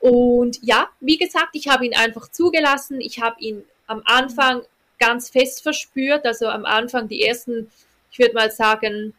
Und 0.00 0.60
ja, 0.62 0.88
wie 1.00 1.18
gesagt, 1.18 1.50
ich 1.54 1.68
habe 1.68 1.84
ihn 1.84 1.94
einfach 1.94 2.28
zugelassen. 2.30 3.00
Ich 3.00 3.20
habe 3.20 3.40
ihn 3.40 3.64
am 3.86 4.02
Anfang 4.04 4.62
ganz 4.98 5.30
fest 5.30 5.62
verspürt. 5.62 6.24
Also 6.24 6.46
am 6.46 6.64
Anfang 6.64 7.08
die 7.08 7.24
ersten, 7.24 7.70
ich 8.10 8.18
würde 8.18 8.34
mal 8.34 8.50
sagen, 8.50 9.14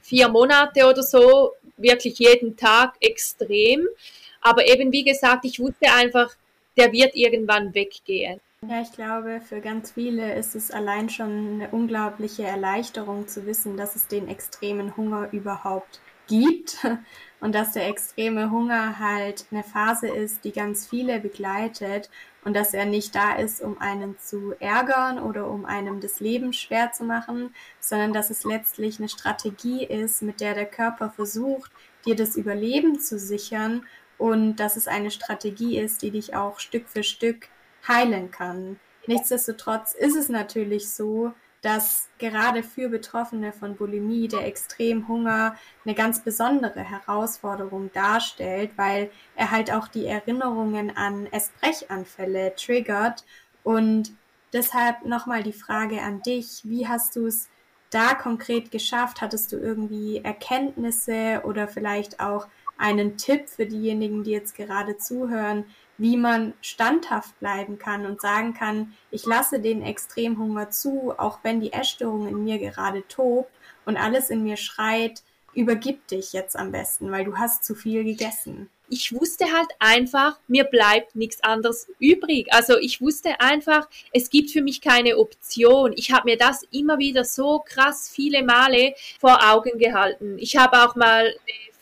vier 0.00 0.28
Monate 0.28 0.86
oder 0.86 1.02
so, 1.02 1.52
wirklich 1.76 2.18
jeden 2.18 2.56
Tag 2.56 2.94
extrem. 3.00 3.86
Aber 4.40 4.66
eben 4.66 4.92
wie 4.92 5.04
gesagt, 5.04 5.44
ich 5.44 5.58
wusste 5.58 5.92
einfach, 5.92 6.34
der 6.76 6.92
wird 6.92 7.14
irgendwann 7.14 7.74
weggehen. 7.74 8.40
Ja, 8.68 8.80
ich 8.80 8.90
glaube, 8.90 9.40
für 9.40 9.60
ganz 9.60 9.92
viele 9.92 10.34
ist 10.34 10.56
es 10.56 10.72
allein 10.72 11.08
schon 11.08 11.54
eine 11.54 11.68
unglaubliche 11.70 12.42
Erleichterung 12.42 13.28
zu 13.28 13.46
wissen, 13.46 13.76
dass 13.76 13.94
es 13.94 14.08
den 14.08 14.26
extremen 14.26 14.96
Hunger 14.96 15.28
überhaupt 15.32 16.00
gibt 16.26 16.84
und 17.40 17.54
dass 17.54 17.72
der 17.72 17.86
extreme 17.88 18.50
Hunger 18.50 18.98
halt 18.98 19.46
eine 19.52 19.62
Phase 19.62 20.08
ist, 20.08 20.44
die 20.44 20.50
ganz 20.50 20.84
viele 20.84 21.20
begleitet 21.20 22.10
und 22.44 22.56
dass 22.56 22.74
er 22.74 22.86
nicht 22.86 23.14
da 23.14 23.36
ist, 23.36 23.62
um 23.62 23.80
einen 23.80 24.18
zu 24.18 24.54
ärgern 24.58 25.20
oder 25.20 25.48
um 25.48 25.64
einem 25.64 26.00
das 26.00 26.18
Leben 26.18 26.52
schwer 26.52 26.90
zu 26.90 27.04
machen, 27.04 27.54
sondern 27.78 28.12
dass 28.12 28.30
es 28.30 28.42
letztlich 28.42 28.98
eine 28.98 29.08
Strategie 29.08 29.84
ist, 29.84 30.22
mit 30.22 30.40
der 30.40 30.54
der 30.54 30.66
Körper 30.66 31.10
versucht, 31.10 31.70
dir 32.04 32.16
das 32.16 32.34
Überleben 32.34 32.98
zu 32.98 33.16
sichern 33.16 33.86
und 34.18 34.56
dass 34.56 34.76
es 34.76 34.88
eine 34.88 35.12
Strategie 35.12 35.78
ist, 35.78 36.02
die 36.02 36.10
dich 36.10 36.34
auch 36.34 36.58
Stück 36.58 36.88
für 36.88 37.04
Stück 37.04 37.48
heilen 37.88 38.30
kann. 38.30 38.78
Nichtsdestotrotz 39.06 39.94
ist 39.94 40.16
es 40.16 40.28
natürlich 40.28 40.90
so, 40.90 41.32
dass 41.62 42.08
gerade 42.18 42.62
für 42.62 42.88
Betroffene 42.88 43.52
von 43.52 43.74
Bulimie 43.76 44.28
der 44.28 44.46
Extremhunger 44.46 45.56
eine 45.84 45.94
ganz 45.94 46.20
besondere 46.20 46.80
Herausforderung 46.80 47.90
darstellt, 47.92 48.70
weil 48.76 49.10
er 49.34 49.50
halt 49.50 49.72
auch 49.72 49.88
die 49.88 50.06
Erinnerungen 50.06 50.96
an 50.96 51.26
Essbrechanfälle 51.26 52.54
triggert. 52.54 53.24
Und 53.64 54.12
deshalb 54.52 55.04
nochmal 55.06 55.42
die 55.42 55.52
Frage 55.52 56.02
an 56.02 56.22
dich, 56.22 56.60
wie 56.64 56.86
hast 56.86 57.16
du 57.16 57.26
es 57.26 57.48
da 57.90 58.14
konkret 58.14 58.70
geschafft? 58.70 59.20
Hattest 59.20 59.50
du 59.50 59.56
irgendwie 59.56 60.18
Erkenntnisse 60.22 61.42
oder 61.44 61.66
vielleicht 61.66 62.20
auch 62.20 62.46
einen 62.78 63.16
Tipp 63.16 63.48
für 63.48 63.66
diejenigen, 63.66 64.22
die 64.22 64.32
jetzt 64.32 64.54
gerade 64.54 64.98
zuhören, 64.98 65.64
wie 65.98 66.16
man 66.16 66.54
standhaft 66.60 67.38
bleiben 67.40 67.78
kann 67.78 68.06
und 68.06 68.20
sagen 68.20 68.54
kann, 68.54 68.94
ich 69.10 69.24
lasse 69.26 69.60
den 69.60 69.82
Extremhunger 69.82 70.70
zu, 70.70 71.14
auch 71.16 71.38
wenn 71.42 71.60
die 71.60 71.72
Essstörung 71.72 72.28
in 72.28 72.44
mir 72.44 72.58
gerade 72.58 73.06
tobt 73.08 73.50
und 73.84 73.96
alles 73.96 74.30
in 74.30 74.42
mir 74.42 74.56
schreit, 74.56 75.22
übergib 75.54 76.06
dich 76.08 76.32
jetzt 76.32 76.56
am 76.56 76.70
besten, 76.70 77.10
weil 77.10 77.24
du 77.24 77.36
hast 77.36 77.64
zu 77.64 77.74
viel 77.74 78.04
gegessen. 78.04 78.68
Ich 78.88 79.12
wusste 79.12 79.46
halt 79.46 79.68
einfach, 79.80 80.38
mir 80.46 80.62
bleibt 80.62 81.16
nichts 81.16 81.42
anderes 81.42 81.88
übrig. 81.98 82.52
Also 82.52 82.78
ich 82.78 83.00
wusste 83.00 83.40
einfach, 83.40 83.88
es 84.12 84.30
gibt 84.30 84.52
für 84.52 84.62
mich 84.62 84.80
keine 84.80 85.16
Option. 85.16 85.92
Ich 85.96 86.12
habe 86.12 86.30
mir 86.30 86.36
das 86.36 86.62
immer 86.70 86.98
wieder 86.98 87.24
so 87.24 87.64
krass 87.66 88.08
viele 88.08 88.44
Male 88.44 88.94
vor 89.18 89.40
Augen 89.50 89.78
gehalten. 89.78 90.38
Ich 90.38 90.56
habe 90.56 90.84
auch 90.84 90.94
mal 90.94 91.34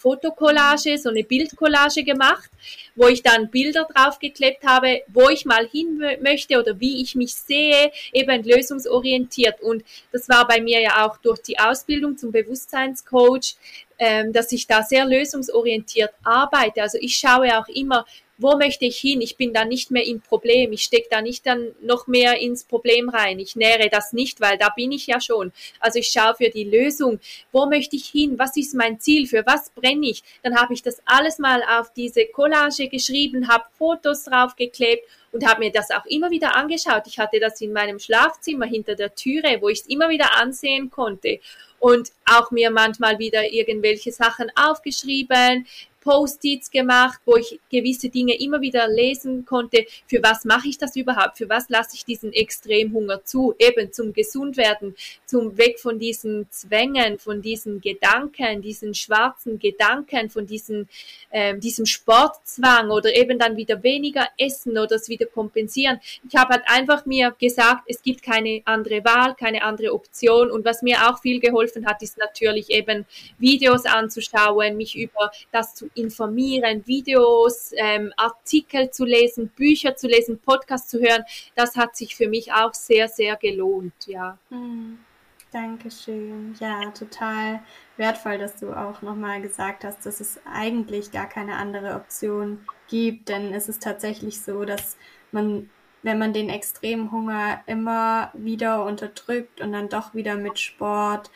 Fotokollage, 0.05 0.99
so 0.99 1.09
eine 1.09 1.25
Bildcollage 1.25 2.05
gemacht, 2.05 2.51
wo 2.95 3.07
ich 3.09 3.23
dann 3.23 3.51
Bilder 3.51 3.89
draufgeklebt 3.91 4.63
habe, 4.67 5.01
wo 5.09 5.31
ich 5.31 5.47
mal 5.47 5.67
hin 5.67 5.99
möchte 6.21 6.59
oder 6.59 6.79
wie 6.79 7.01
ich 7.01 7.15
mich 7.15 7.35
sehe, 7.35 7.91
eben 8.13 8.45
lösungsorientiert. 8.45 9.63
Und 9.63 9.83
das 10.13 10.29
war 10.29 10.47
bei 10.47 10.61
mir 10.61 10.81
ja 10.83 11.07
auch 11.07 11.17
durch 11.17 11.41
die 11.41 11.59
Ausbildung 11.59 12.19
zum 12.19 12.33
Bewusstseinscoach, 12.33 13.57
ähm, 13.99 14.33
dass 14.35 14.53
ich 14.53 14.67
da 14.67 14.83
sehr 14.83 15.07
lösungsorientiert 15.07 16.13
arbeite. 16.23 16.83
Also 16.83 16.99
ich 17.01 17.17
schaue 17.17 17.59
auch 17.59 17.69
immer, 17.69 18.05
wo 18.39 18.57
möchte 18.57 18.85
ich 18.85 18.99
hin? 18.99 19.21
Ich 19.21 19.37
bin 19.37 19.53
da 19.53 19.65
nicht 19.65 19.91
mehr 19.91 20.05
im 20.05 20.21
Problem. 20.21 20.73
Ich 20.73 20.83
stecke 20.83 21.09
da 21.11 21.23
nicht 21.23 21.47
dann 21.47 21.73
noch 21.83 22.07
mehr 22.07 22.41
ins 22.41 22.65
Problem 22.65 23.09
rein. 23.09 23.39
Ich 23.39 23.57
nähere 23.57 23.89
das 23.89 24.13
nicht, 24.13 24.41
weil 24.41 24.59
da 24.59 24.71
bin 24.71 24.93
ich 24.93 25.07
ja 25.07 25.21
schon. 25.21 25.53
Also 25.81 25.99
ich 26.01 26.09
schaue 26.09 26.35
für 26.35 26.51
die 26.51 26.65
Lösung. 26.65 27.21
Wo 27.53 27.67
möchte 27.67 27.97
ich 27.97 28.07
hin? 28.07 28.39
Was 28.39 28.57
ist 28.57 28.75
mein 28.75 28.99
Ziel? 29.01 29.27
Für 29.27 29.47
was 29.47 29.71
brenne 29.71 30.09
ich? 30.09 30.23
Dann 30.43 30.57
habe 30.57 30.75
ich 30.75 30.83
das 30.83 31.01
alles 31.05 31.39
mal 31.39 31.63
auf 31.63 31.93
diese 31.93 32.27
Collage 32.27 32.89
geschrieben, 32.89 33.49
habe 33.49 33.65
Fotos 33.79 34.25
draufgeklebt 34.25 35.05
und 35.33 35.47
habe 35.47 35.61
mir 35.61 35.73
das 35.73 35.91
auch 35.91 36.07
immer 36.07 36.31
wieder 36.31 36.55
angeschaut. 36.55 37.05
Ich 37.07 37.19
hatte 37.19 37.41
das 37.41 37.61
in 37.61 37.73
meinem 37.73 37.99
Schlafzimmer 37.99 38.67
hinter 38.67 38.95
der 38.95 39.15
Türe, 39.15 39.59
wo 39.61 39.69
ich 39.69 39.81
es 39.81 39.87
immer 39.87 40.09
wieder 40.09 40.37
ansehen 40.37 40.91
konnte 40.91 41.41
und 41.85 42.13
auch 42.25 42.51
mir 42.51 42.71
manchmal 42.71 43.19
wieder 43.19 43.53
irgendwelche 43.53 44.11
Sachen 44.11 44.51
aufgeschrieben, 44.57 45.67
Post-its 46.05 46.71
gemacht, 46.71 47.21
wo 47.25 47.37
ich 47.37 47.59
gewisse 47.71 48.11
Dinge 48.11 48.39
immer 48.39 48.61
wieder 48.61 48.87
lesen 48.87 49.47
konnte. 49.47 49.87
Für 50.07 50.23
was 50.23 50.45
mache 50.45 50.69
ich 50.69 50.77
das 50.77 50.95
überhaupt? 50.97 51.39
Für 51.39 51.49
was 51.49 51.69
lasse 51.71 51.97
ich 51.97 52.05
diesen 52.05 52.33
Extremhunger 52.33 53.25
zu? 53.25 53.55
Eben 53.59 53.93
zum 53.93 54.13
Gesundwerden, 54.13 54.95
zum 55.25 55.57
Weg 55.57 55.81
von 55.81 55.99
diesen 55.99 56.47
Zwängen, 56.51 57.19
von 57.19 57.41
diesen 57.41 57.81
Gedanken, 57.81 58.61
diesen 58.61 58.95
schwarzen 58.95 59.59
Gedanken, 59.59 60.29
von 60.29 60.47
diesen, 60.47 60.89
ähm, 61.33 61.59
diesem 61.61 61.87
Sportzwang 61.87 62.91
oder 62.91 63.15
eben 63.17 63.39
dann 63.39 63.57
wieder 63.57 63.83
weniger 63.83 64.29
essen 64.37 64.77
oder 64.77 64.97
es 64.97 65.09
wieder 65.09 65.27
kompensieren. 65.27 66.01
Ich 66.29 66.37
habe 66.37 66.55
halt 66.55 66.65
einfach 66.67 67.07
mir 67.07 67.35
gesagt, 67.39 67.85
es 67.89 68.03
gibt 68.03 68.23
keine 68.23 68.61
andere 68.67 69.05
Wahl, 69.05 69.35
keine 69.35 69.63
andere 69.63 69.95
Option. 69.95 70.51
Und 70.51 70.67
was 70.67 70.83
mir 70.83 71.09
auch 71.09 71.21
viel 71.21 71.41
geholfen 71.41 71.87
hat, 71.87 72.03
ist 72.03 72.19
natürlich 72.19 72.69
eben 72.69 73.07
Videos 73.39 73.87
anzuschauen, 73.87 74.77
mich 74.77 74.97
über 74.97 75.31
das 75.51 75.75
zu 75.75 75.89
informieren, 75.95 76.87
Videos, 76.87 77.73
ähm, 77.77 78.13
Artikel 78.17 78.91
zu 78.91 79.05
lesen, 79.05 79.49
Bücher 79.49 79.97
zu 79.97 80.07
lesen, 80.07 80.39
Podcasts 80.39 80.91
zu 80.91 81.01
hören, 81.01 81.25
das 81.55 81.77
hat 81.77 81.97
sich 81.97 82.15
für 82.15 82.29
mich 82.29 82.53
auch 82.53 82.75
sehr, 82.75 83.09
sehr 83.09 83.37
gelohnt, 83.37 84.07
ja. 84.07 84.39
Hm. 84.51 84.99
Dankeschön. 85.55 86.57
Ja, 86.59 86.91
total 86.91 87.61
wertvoll, 87.97 88.39
dass 88.39 88.57
du 88.57 88.73
auch 88.73 89.03
nochmal 89.03 89.41
gesagt 89.41 89.85
hast, 89.85 90.05
dass 90.05 90.19
es 90.19 90.41
eigentlich 90.53 91.13
gar 91.13 91.29
keine 91.29 91.55
andere 91.55 91.95
Option 91.95 92.67
gibt, 92.89 93.29
denn 93.29 93.55
es 93.55 93.69
ist 93.69 93.81
tatsächlich 93.81 94.41
so, 94.41 94.65
dass 94.65 94.97
man, 95.31 95.71
wenn 96.03 96.19
man 96.19 96.33
den 96.33 96.49
extremen 96.49 97.13
Hunger 97.13 97.61
immer 97.67 98.33
wieder 98.35 98.85
unterdrückt 98.85 99.61
und 99.61 99.71
dann 99.71 99.89
doch 99.89 100.13
wieder 100.13 100.35
mit 100.35 100.59
Sport 100.59 101.31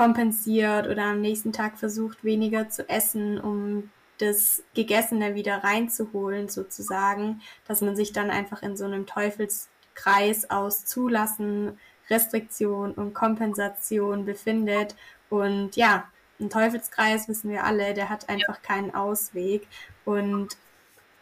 kompensiert 0.00 0.86
oder 0.86 1.02
am 1.02 1.20
nächsten 1.20 1.52
Tag 1.52 1.76
versucht, 1.76 2.24
weniger 2.24 2.70
zu 2.70 2.88
essen, 2.88 3.38
um 3.38 3.90
das 4.16 4.62
Gegessene 4.72 5.34
wieder 5.34 5.62
reinzuholen, 5.62 6.48
sozusagen, 6.48 7.42
dass 7.68 7.82
man 7.82 7.96
sich 7.96 8.14
dann 8.14 8.30
einfach 8.30 8.62
in 8.62 8.78
so 8.78 8.86
einem 8.86 9.04
Teufelskreis 9.04 10.48
aus 10.48 10.86
Zulassen, 10.86 11.78
Restriktion 12.08 12.92
und 12.92 13.12
Kompensation 13.12 14.24
befindet. 14.24 14.96
Und 15.28 15.76
ja, 15.76 16.04
ein 16.40 16.48
Teufelskreis 16.48 17.28
wissen 17.28 17.50
wir 17.50 17.64
alle, 17.64 17.92
der 17.92 18.08
hat 18.08 18.30
einfach 18.30 18.62
keinen 18.62 18.94
Ausweg. 18.94 19.68
Und 20.06 20.56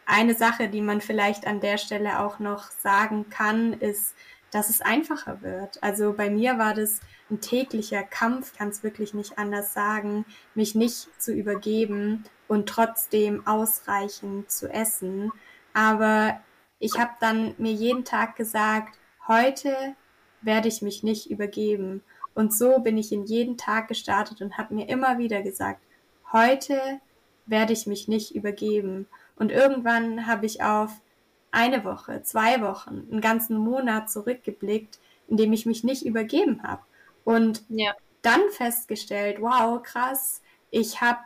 eine 0.07 0.37
Sache, 0.37 0.69
die 0.69 0.83
man 0.83 1.01
vielleicht 1.01 1.49
an 1.49 1.59
der 1.59 1.79
Stelle 1.79 2.21
auch 2.21 2.39
noch 2.39 2.71
sagen 2.71 3.29
kann, 3.29 3.73
ist, 3.73 4.15
dass 4.51 4.71
es 4.71 4.81
einfacher 4.81 5.43
wird. 5.43 5.83
Also 5.83 6.13
bei 6.13 6.31
mir 6.31 6.59
war 6.59 6.75
das 6.75 7.01
ein 7.31 7.41
täglicher 7.41 8.03
Kampf, 8.03 8.57
kann 8.57 8.69
es 8.69 8.83
wirklich 8.83 9.15
nicht 9.15 9.39
anders 9.39 9.75
sagen, 9.75 10.25
mich 10.55 10.75
nicht 10.75 11.09
zu 11.21 11.33
übergeben 11.33 12.25
und 12.47 12.69
trotzdem 12.69 13.47
ausreichend 13.47 14.51
zu 14.51 14.73
essen. 14.73 15.33
Aber 15.75 16.41
ich 16.79 16.99
habe 16.99 17.13
dann 17.21 17.55
mir 17.59 17.73
jeden 17.73 18.05
Tag 18.05 18.37
gesagt, 18.37 18.99
heute 19.27 19.75
werde 20.41 20.69
ich 20.69 20.83
mich 20.83 21.03
nicht 21.03 21.31
übergeben. 21.31 22.03
Und 22.35 22.55
so 22.55 22.79
bin 22.79 22.97
ich 22.97 23.13
in 23.13 23.25
jeden 23.25 23.57
Tag 23.57 23.89
gestartet 23.89 24.41
und 24.41 24.57
habe 24.59 24.75
mir 24.75 24.89
immer 24.89 25.19
wieder 25.19 25.43
gesagt, 25.43 25.83
heute 26.33 27.01
werde 27.47 27.73
ich 27.73 27.87
mich 27.87 28.09
nicht 28.09 28.35
übergeben. 28.35 29.07
Und 29.37 29.51
irgendwann 29.51 30.27
habe 30.27 30.47
ich 30.47 30.63
auf 30.63 31.01
eine 31.51 31.85
Woche, 31.85 32.23
zwei 32.23 32.61
Wochen, 32.61 33.07
einen 33.11 33.21
ganzen 33.21 33.57
Monat 33.57 34.11
zurückgeblickt, 34.11 34.99
in 35.29 35.37
dem 35.37 35.53
ich 35.53 35.67
mich 35.67 35.85
nicht 35.85 36.05
übergeben 36.05 36.63
habe. 36.63 36.83
Und 37.25 37.65
ja. 37.69 37.93
dann 38.23 38.41
festgestellt, 38.51 39.39
wow, 39.41 39.83
krass, 39.83 40.43
ich 40.71 41.01
habe 41.01 41.19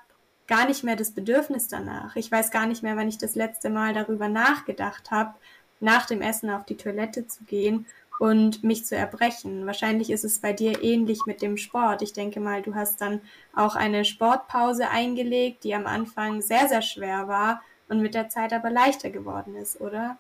gar 0.47 0.67
nicht 0.67 0.85
mehr 0.85 0.97
das 0.97 1.13
Bedürfnis 1.13 1.69
danach. 1.69 2.17
Ich 2.17 2.31
weiß 2.31 2.51
gar 2.51 2.67
nicht 2.67 2.83
mehr, 2.83 2.97
wann 2.97 3.09
ich 3.09 3.19
das 3.19 3.35
letzte 3.35 3.71
Mal 3.71 3.95
darüber 3.95 4.29
nachgedacht 4.29 5.11
habe, 5.11 5.35
nach 5.81 6.07
dem 6.07 6.21
Essen 6.21 6.51
auf 6.51 6.65
die 6.65 6.77
Toilette 6.77 7.27
zu 7.27 7.45
gehen 7.45 7.87
und 8.19 8.63
mich 8.63 8.85
zu 8.85 8.95
erbrechen. 8.95 9.67
Wahrscheinlich 9.67 10.11
ist 10.11 10.25
es 10.25 10.39
bei 10.39 10.53
dir 10.53 10.83
ähnlich 10.83 11.27
mit 11.27 11.43
dem 11.43 11.57
Sport. 11.57 12.03
Ich 12.03 12.13
denke 12.13 12.39
mal, 12.39 12.63
du 12.63 12.75
hast 12.75 13.01
dann 13.01 13.21
auch 13.55 13.75
eine 13.75 14.05
Sportpause 14.05 14.89
eingelegt, 14.91 15.65
die 15.65 15.75
am 15.75 15.87
Anfang 15.87 16.41
sehr, 16.41 16.69
sehr 16.69 16.83
schwer 16.83 17.27
war 17.27 17.63
und 17.93 18.01
mit 18.01 18.15
der 18.15 18.31
Zeit 18.31 18.55
aber 18.55 18.71
leichter 18.71 19.11
geworden 19.11 19.55
ist, 19.55 19.79
oder? 19.79 20.17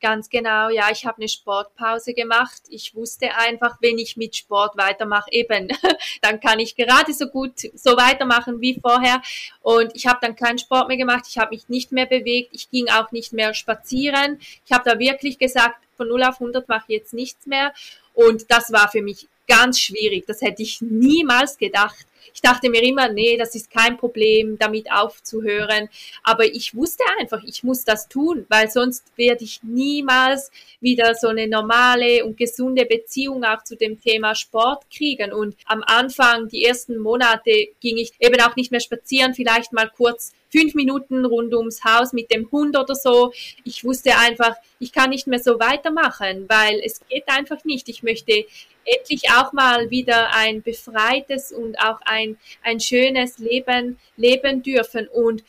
Ganz 0.00 0.30
genau, 0.30 0.68
ja, 0.68 0.90
ich 0.92 1.04
habe 1.06 1.16
eine 1.18 1.28
Sportpause 1.28 2.14
gemacht. 2.14 2.62
Ich 2.68 2.94
wusste 2.94 3.34
einfach, 3.36 3.78
wenn 3.80 3.98
ich 3.98 4.16
mit 4.16 4.36
Sport 4.36 4.76
weitermache, 4.76 5.28
eben, 5.32 5.68
dann 6.22 6.38
kann 6.38 6.60
ich 6.60 6.76
gerade 6.76 7.12
so 7.12 7.26
gut 7.26 7.58
so 7.74 7.96
weitermachen 7.96 8.60
wie 8.60 8.78
vorher. 8.80 9.20
Und 9.60 9.90
ich 9.96 10.06
habe 10.06 10.20
dann 10.22 10.36
keinen 10.36 10.58
Sport 10.58 10.86
mehr 10.86 10.96
gemacht, 10.96 11.24
ich 11.28 11.36
habe 11.36 11.54
mich 11.54 11.68
nicht 11.68 11.90
mehr 11.90 12.06
bewegt, 12.06 12.50
ich 12.52 12.70
ging 12.70 12.88
auch 12.90 13.10
nicht 13.10 13.32
mehr 13.32 13.54
spazieren. 13.54 14.38
Ich 14.64 14.70
habe 14.70 14.88
da 14.88 14.98
wirklich 15.00 15.38
gesagt, 15.38 15.82
von 15.96 16.06
0 16.06 16.22
auf 16.22 16.40
100 16.40 16.68
mache 16.68 16.84
ich 16.88 16.98
jetzt 16.98 17.12
nichts 17.12 17.46
mehr. 17.46 17.72
Und 18.12 18.52
das 18.52 18.72
war 18.72 18.88
für 18.88 19.02
mich 19.02 19.26
ganz 19.48 19.80
schwierig. 19.80 20.26
Das 20.26 20.42
hätte 20.42 20.62
ich 20.62 20.80
niemals 20.80 21.58
gedacht. 21.58 22.06
Ich 22.32 22.40
dachte 22.40 22.70
mir 22.70 22.82
immer, 22.82 23.08
nee, 23.08 23.36
das 23.36 23.54
ist 23.54 23.70
kein 23.70 23.96
Problem, 23.96 24.58
damit 24.58 24.90
aufzuhören. 24.90 25.88
Aber 26.22 26.44
ich 26.44 26.74
wusste 26.74 27.04
einfach, 27.18 27.42
ich 27.44 27.62
muss 27.64 27.84
das 27.84 28.08
tun, 28.08 28.46
weil 28.48 28.70
sonst 28.70 29.04
werde 29.16 29.44
ich 29.44 29.62
niemals 29.62 30.50
wieder 30.80 31.14
so 31.14 31.28
eine 31.28 31.48
normale 31.48 32.24
und 32.24 32.36
gesunde 32.36 32.86
Beziehung 32.86 33.44
auch 33.44 33.64
zu 33.64 33.76
dem 33.76 34.00
Thema 34.00 34.34
Sport 34.34 34.84
kriegen. 34.90 35.32
Und 35.32 35.56
am 35.66 35.82
Anfang, 35.84 36.48
die 36.48 36.64
ersten 36.64 36.98
Monate, 36.98 37.68
ging 37.80 37.96
ich 37.96 38.12
eben 38.18 38.40
auch 38.40 38.56
nicht 38.56 38.70
mehr 38.70 38.80
spazieren, 38.80 39.34
vielleicht 39.34 39.72
mal 39.72 39.90
kurz 39.94 40.32
fünf 40.54 40.74
Minuten 40.74 41.24
rund 41.24 41.52
ums 41.54 41.82
Haus 41.84 42.12
mit 42.12 42.30
dem 42.30 42.48
Hund 42.52 42.78
oder 42.78 42.94
so. 42.94 43.32
Ich 43.64 43.84
wusste 43.84 44.16
einfach, 44.16 44.54
ich 44.78 44.92
kann 44.92 45.10
nicht 45.10 45.26
mehr 45.26 45.40
so 45.40 45.58
weitermachen, 45.58 46.44
weil 46.48 46.80
es 46.84 47.00
geht 47.08 47.24
einfach 47.26 47.64
nicht. 47.64 47.88
Ich 47.88 48.04
möchte 48.04 48.44
endlich 48.84 49.30
auch 49.30 49.52
mal 49.52 49.90
wieder 49.90 50.34
ein 50.34 50.62
befreites 50.62 51.50
und 51.52 51.78
auch 51.80 52.00
ein, 52.14 52.38
ein 52.62 52.80
schönes 52.80 53.38
Leben 53.38 53.98
leben 54.16 54.62
dürfen. 54.62 55.08
Und 55.08 55.44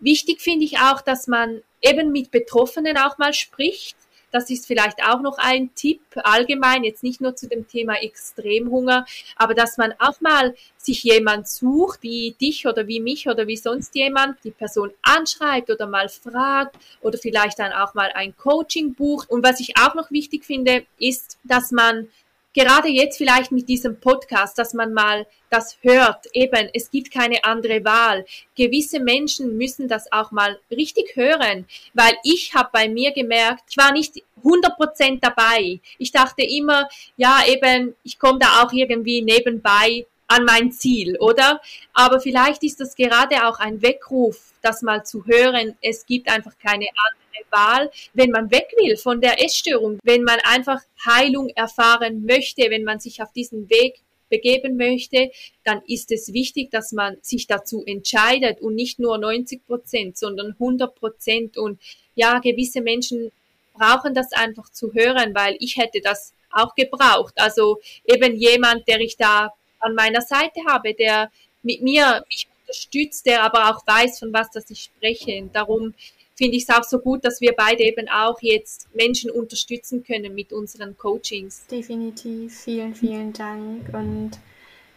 wichtig 0.00 0.40
finde 0.40 0.64
ich 0.64 0.78
auch, 0.78 1.00
dass 1.00 1.26
man 1.26 1.62
eben 1.80 2.12
mit 2.12 2.30
Betroffenen 2.30 2.96
auch 2.96 3.18
mal 3.18 3.32
spricht 3.32 3.96
das 4.34 4.50
ist 4.50 4.66
vielleicht 4.66 5.00
auch 5.06 5.20
noch 5.20 5.38
ein 5.38 5.72
Tipp 5.76 6.00
allgemein, 6.16 6.82
jetzt 6.82 7.04
nicht 7.04 7.20
nur 7.20 7.36
zu 7.36 7.48
dem 7.48 7.68
Thema 7.68 8.02
Extremhunger, 8.02 9.06
aber 9.36 9.54
dass 9.54 9.76
man 9.76 9.94
auch 10.00 10.20
mal 10.20 10.56
sich 10.76 11.04
jemand 11.04 11.46
sucht, 11.46 12.02
wie 12.02 12.34
dich 12.40 12.66
oder 12.66 12.88
wie 12.88 12.98
mich 12.98 13.28
oder 13.28 13.46
wie 13.46 13.56
sonst 13.56 13.94
jemand, 13.94 14.42
die 14.42 14.50
Person 14.50 14.90
anschreibt 15.02 15.70
oder 15.70 15.86
mal 15.86 16.08
fragt 16.08 16.74
oder 17.00 17.16
vielleicht 17.16 17.60
dann 17.60 17.72
auch 17.72 17.94
mal 17.94 18.10
ein 18.12 18.36
Coaching 18.36 18.94
bucht. 18.94 19.30
Und 19.30 19.44
was 19.44 19.60
ich 19.60 19.76
auch 19.78 19.94
noch 19.94 20.10
wichtig 20.10 20.44
finde, 20.44 20.84
ist, 20.98 21.38
dass 21.44 21.70
man 21.70 22.08
gerade 22.54 22.88
jetzt 22.88 23.18
vielleicht 23.18 23.52
mit 23.52 23.68
diesem 23.68 24.00
Podcast, 24.00 24.56
dass 24.58 24.72
man 24.72 24.94
mal 24.94 25.26
das 25.50 25.76
hört, 25.82 26.26
eben, 26.32 26.70
es 26.72 26.90
gibt 26.90 27.12
keine 27.12 27.44
andere 27.44 27.84
Wahl. 27.84 28.24
Gewisse 28.56 29.00
Menschen 29.00 29.56
müssen 29.58 29.88
das 29.88 30.10
auch 30.10 30.30
mal 30.30 30.58
richtig 30.70 31.16
hören, 31.16 31.66
weil 31.92 32.14
ich 32.22 32.54
habe 32.54 32.70
bei 32.72 32.88
mir 32.88 33.12
gemerkt, 33.12 33.64
ich 33.70 33.76
war 33.76 33.92
nicht 33.92 34.22
100% 34.42 35.20
dabei. 35.20 35.80
Ich 35.98 36.12
dachte 36.12 36.42
immer, 36.42 36.88
ja, 37.16 37.40
eben, 37.46 37.94
ich 38.02 38.18
komme 38.18 38.38
da 38.38 38.62
auch 38.62 38.72
irgendwie 38.72 39.22
nebenbei 39.22 40.06
an 40.26 40.44
mein 40.44 40.72
Ziel, 40.72 41.16
oder? 41.18 41.60
Aber 41.92 42.20
vielleicht 42.20 42.62
ist 42.62 42.80
das 42.80 42.94
gerade 42.94 43.46
auch 43.46 43.58
ein 43.58 43.82
Weckruf, 43.82 44.52
das 44.62 44.82
mal 44.82 45.04
zu 45.04 45.26
hören. 45.26 45.76
Es 45.82 46.06
gibt 46.06 46.28
einfach 46.30 46.52
keine 46.58 46.86
andere 46.86 47.23
Wahl, 47.50 47.90
wenn 48.12 48.30
man 48.30 48.50
weg 48.50 48.72
will 48.76 48.96
von 48.96 49.20
der 49.20 49.42
Essstörung, 49.42 49.98
wenn 50.02 50.22
man 50.22 50.38
einfach 50.44 50.80
Heilung 51.06 51.48
erfahren 51.50 52.24
möchte, 52.24 52.70
wenn 52.70 52.84
man 52.84 53.00
sich 53.00 53.22
auf 53.22 53.32
diesen 53.32 53.68
Weg 53.70 54.00
begeben 54.28 54.76
möchte, 54.76 55.30
dann 55.64 55.82
ist 55.86 56.10
es 56.10 56.32
wichtig, 56.32 56.70
dass 56.70 56.92
man 56.92 57.16
sich 57.20 57.46
dazu 57.46 57.84
entscheidet 57.86 58.60
und 58.60 58.74
nicht 58.74 58.98
nur 58.98 59.18
90 59.18 59.66
Prozent, 59.66 60.16
sondern 60.16 60.52
100 60.52 60.94
Prozent. 60.94 61.56
Und 61.56 61.80
ja, 62.14 62.38
gewisse 62.38 62.80
Menschen 62.80 63.30
brauchen 63.74 64.14
das 64.14 64.32
einfach 64.32 64.70
zu 64.70 64.92
hören, 64.92 65.34
weil 65.34 65.56
ich 65.60 65.76
hätte 65.76 66.00
das 66.00 66.32
auch 66.50 66.74
gebraucht. 66.74 67.34
Also 67.36 67.80
eben 68.04 68.36
jemand, 68.36 68.88
der 68.88 69.00
ich 69.00 69.16
da 69.16 69.52
an 69.80 69.94
meiner 69.94 70.22
Seite 70.22 70.60
habe, 70.66 70.94
der 70.94 71.30
mit 71.62 71.82
mir 71.82 72.24
mich 72.28 72.46
unterstützt, 72.62 73.26
der 73.26 73.42
aber 73.42 73.70
auch 73.70 73.86
weiß, 73.86 74.18
von 74.18 74.32
was 74.32 74.50
das 74.50 74.70
ich 74.70 74.82
spreche. 74.82 75.40
Und 75.40 75.54
darum 75.54 75.94
finde 76.34 76.56
ich 76.56 76.64
es 76.68 76.74
auch 76.74 76.84
so 76.84 76.98
gut, 76.98 77.24
dass 77.24 77.40
wir 77.40 77.54
beide 77.56 77.82
eben 77.82 78.08
auch 78.08 78.38
jetzt 78.40 78.88
Menschen 78.94 79.30
unterstützen 79.30 80.02
können 80.02 80.34
mit 80.34 80.52
unseren 80.52 80.96
Coachings. 80.96 81.66
Definitiv, 81.66 82.60
vielen, 82.60 82.94
vielen 82.94 83.32
Dank. 83.32 83.92
Und 83.92 84.32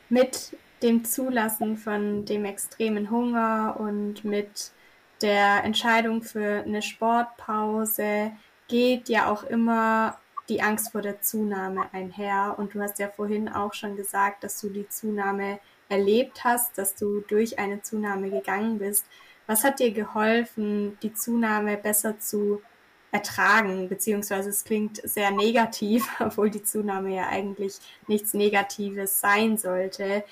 mit 0.09 0.51
dem 0.81 1.05
Zulassen 1.05 1.77
von 1.77 2.25
dem 2.25 2.45
extremen 2.45 3.09
Hunger 3.09 3.77
und 3.79 4.23
mit 4.23 4.71
der 5.21 5.63
Entscheidung 5.63 6.21
für 6.21 6.63
eine 6.63 6.81
Sportpause 6.81 8.31
geht 8.67 9.09
ja 9.09 9.31
auch 9.31 9.43
immer 9.43 10.19
die 10.49 10.61
Angst 10.61 10.91
vor 10.91 11.01
der 11.01 11.21
Zunahme 11.21 11.87
einher. 11.93 12.55
Und 12.57 12.73
du 12.73 12.81
hast 12.81 12.99
ja 12.99 13.09
vorhin 13.09 13.49
auch 13.49 13.73
schon 13.73 13.95
gesagt, 13.95 14.43
dass 14.43 14.61
du 14.61 14.69
die 14.69 14.87
Zunahme 14.87 15.59
erlebt 15.89 16.43
hast, 16.43 16.77
dass 16.77 16.95
du 16.95 17.21
durch 17.21 17.59
eine 17.59 17.81
Zunahme 17.81 18.29
gegangen 18.29 18.77
bist. 18.79 19.05
Was 19.47 19.63
hat 19.63 19.79
dir 19.79 19.91
geholfen, 19.91 20.97
die 21.01 21.13
Zunahme 21.13 21.77
besser 21.77 22.19
zu 22.19 22.61
ertragen? 23.11 23.89
Beziehungsweise 23.89 24.49
es 24.49 24.63
klingt 24.63 24.97
sehr 25.03 25.31
negativ, 25.31 26.07
obwohl 26.19 26.49
die 26.49 26.63
Zunahme 26.63 27.15
ja 27.15 27.27
eigentlich 27.29 27.77
nichts 28.07 28.33
Negatives 28.33 29.19
sein 29.19 29.57
sollte. 29.57 30.23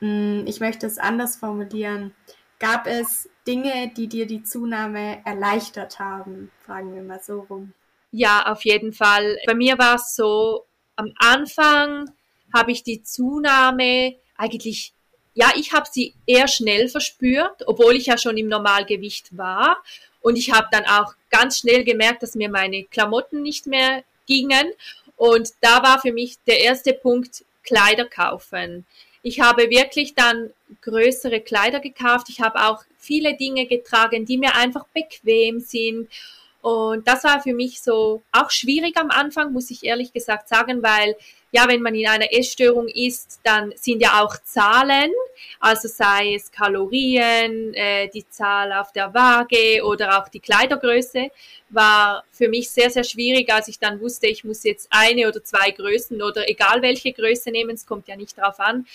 Hm, 0.00 0.44
ich 0.46 0.60
möchte 0.60 0.86
es 0.86 0.98
anders 0.98 1.36
formulieren. 1.36 2.14
Gab 2.60 2.86
es 2.86 3.28
Dinge, 3.46 3.92
die 3.96 4.06
dir 4.06 4.26
die 4.26 4.42
Zunahme 4.42 5.20
erleichtert 5.26 5.98
haben? 5.98 6.50
Fragen 6.64 6.94
wir 6.94 7.02
mal 7.02 7.20
so 7.22 7.40
rum. 7.40 7.74
Ja, 8.12 8.46
auf 8.46 8.64
jeden 8.64 8.92
Fall. 8.92 9.36
Bei 9.44 9.54
mir 9.54 9.76
war 9.76 9.96
es 9.96 10.14
so, 10.14 10.64
am 10.94 11.12
Anfang 11.16 12.10
habe 12.54 12.70
ich 12.70 12.84
die 12.84 13.02
Zunahme 13.02 14.14
eigentlich 14.36 14.93
ja, 15.34 15.52
ich 15.56 15.72
habe 15.72 15.86
sie 15.90 16.14
eher 16.26 16.48
schnell 16.48 16.88
verspürt, 16.88 17.66
obwohl 17.66 17.96
ich 17.96 18.06
ja 18.06 18.16
schon 18.16 18.36
im 18.36 18.48
Normalgewicht 18.48 19.36
war. 19.36 19.82
Und 20.20 20.36
ich 20.36 20.52
habe 20.52 20.68
dann 20.70 20.86
auch 20.86 21.14
ganz 21.30 21.58
schnell 21.58 21.84
gemerkt, 21.84 22.22
dass 22.22 22.34
mir 22.34 22.48
meine 22.48 22.84
Klamotten 22.84 23.42
nicht 23.42 23.66
mehr 23.66 24.04
gingen. 24.26 24.72
Und 25.16 25.50
da 25.60 25.82
war 25.82 26.00
für 26.00 26.12
mich 26.12 26.38
der 26.46 26.60
erste 26.60 26.94
Punkt 26.94 27.44
Kleider 27.62 28.04
kaufen. 28.04 28.86
Ich 29.22 29.40
habe 29.40 29.70
wirklich 29.70 30.14
dann 30.14 30.50
größere 30.82 31.40
Kleider 31.40 31.80
gekauft. 31.80 32.28
Ich 32.28 32.40
habe 32.40 32.66
auch 32.66 32.84
viele 32.98 33.36
Dinge 33.36 33.66
getragen, 33.66 34.26
die 34.26 34.38
mir 34.38 34.54
einfach 34.54 34.86
bequem 34.94 35.60
sind. 35.60 36.08
Und 36.64 37.06
das 37.06 37.24
war 37.24 37.42
für 37.42 37.52
mich 37.52 37.82
so 37.82 38.22
auch 38.32 38.50
schwierig 38.50 38.96
am 38.96 39.10
Anfang, 39.10 39.52
muss 39.52 39.70
ich 39.70 39.84
ehrlich 39.84 40.14
gesagt 40.14 40.48
sagen, 40.48 40.82
weil 40.82 41.14
ja, 41.52 41.68
wenn 41.68 41.82
man 41.82 41.94
in 41.94 42.08
einer 42.08 42.32
Essstörung 42.32 42.88
ist, 42.88 43.38
dann 43.44 43.74
sind 43.76 44.00
ja 44.00 44.24
auch 44.24 44.34
Zahlen, 44.42 45.12
also 45.60 45.88
sei 45.88 46.34
es 46.34 46.50
Kalorien, 46.50 47.74
äh, 47.74 48.08
die 48.08 48.26
Zahl 48.30 48.72
auf 48.72 48.92
der 48.92 49.12
Waage 49.12 49.84
oder 49.84 50.18
auch 50.18 50.30
die 50.30 50.40
Kleidergröße, 50.40 51.28
war 51.68 52.24
für 52.30 52.48
mich 52.48 52.70
sehr, 52.70 52.88
sehr 52.88 53.04
schwierig, 53.04 53.52
als 53.52 53.68
ich 53.68 53.78
dann 53.78 54.00
wusste, 54.00 54.28
ich 54.28 54.42
muss 54.42 54.64
jetzt 54.64 54.88
eine 54.88 55.28
oder 55.28 55.44
zwei 55.44 55.70
Größen 55.70 56.22
oder 56.22 56.48
egal 56.48 56.80
welche 56.80 57.12
Größe 57.12 57.50
nehmen, 57.50 57.74
es 57.74 57.84
kommt 57.84 58.08
ja 58.08 58.16
nicht 58.16 58.38
drauf 58.38 58.58
an. 58.58 58.86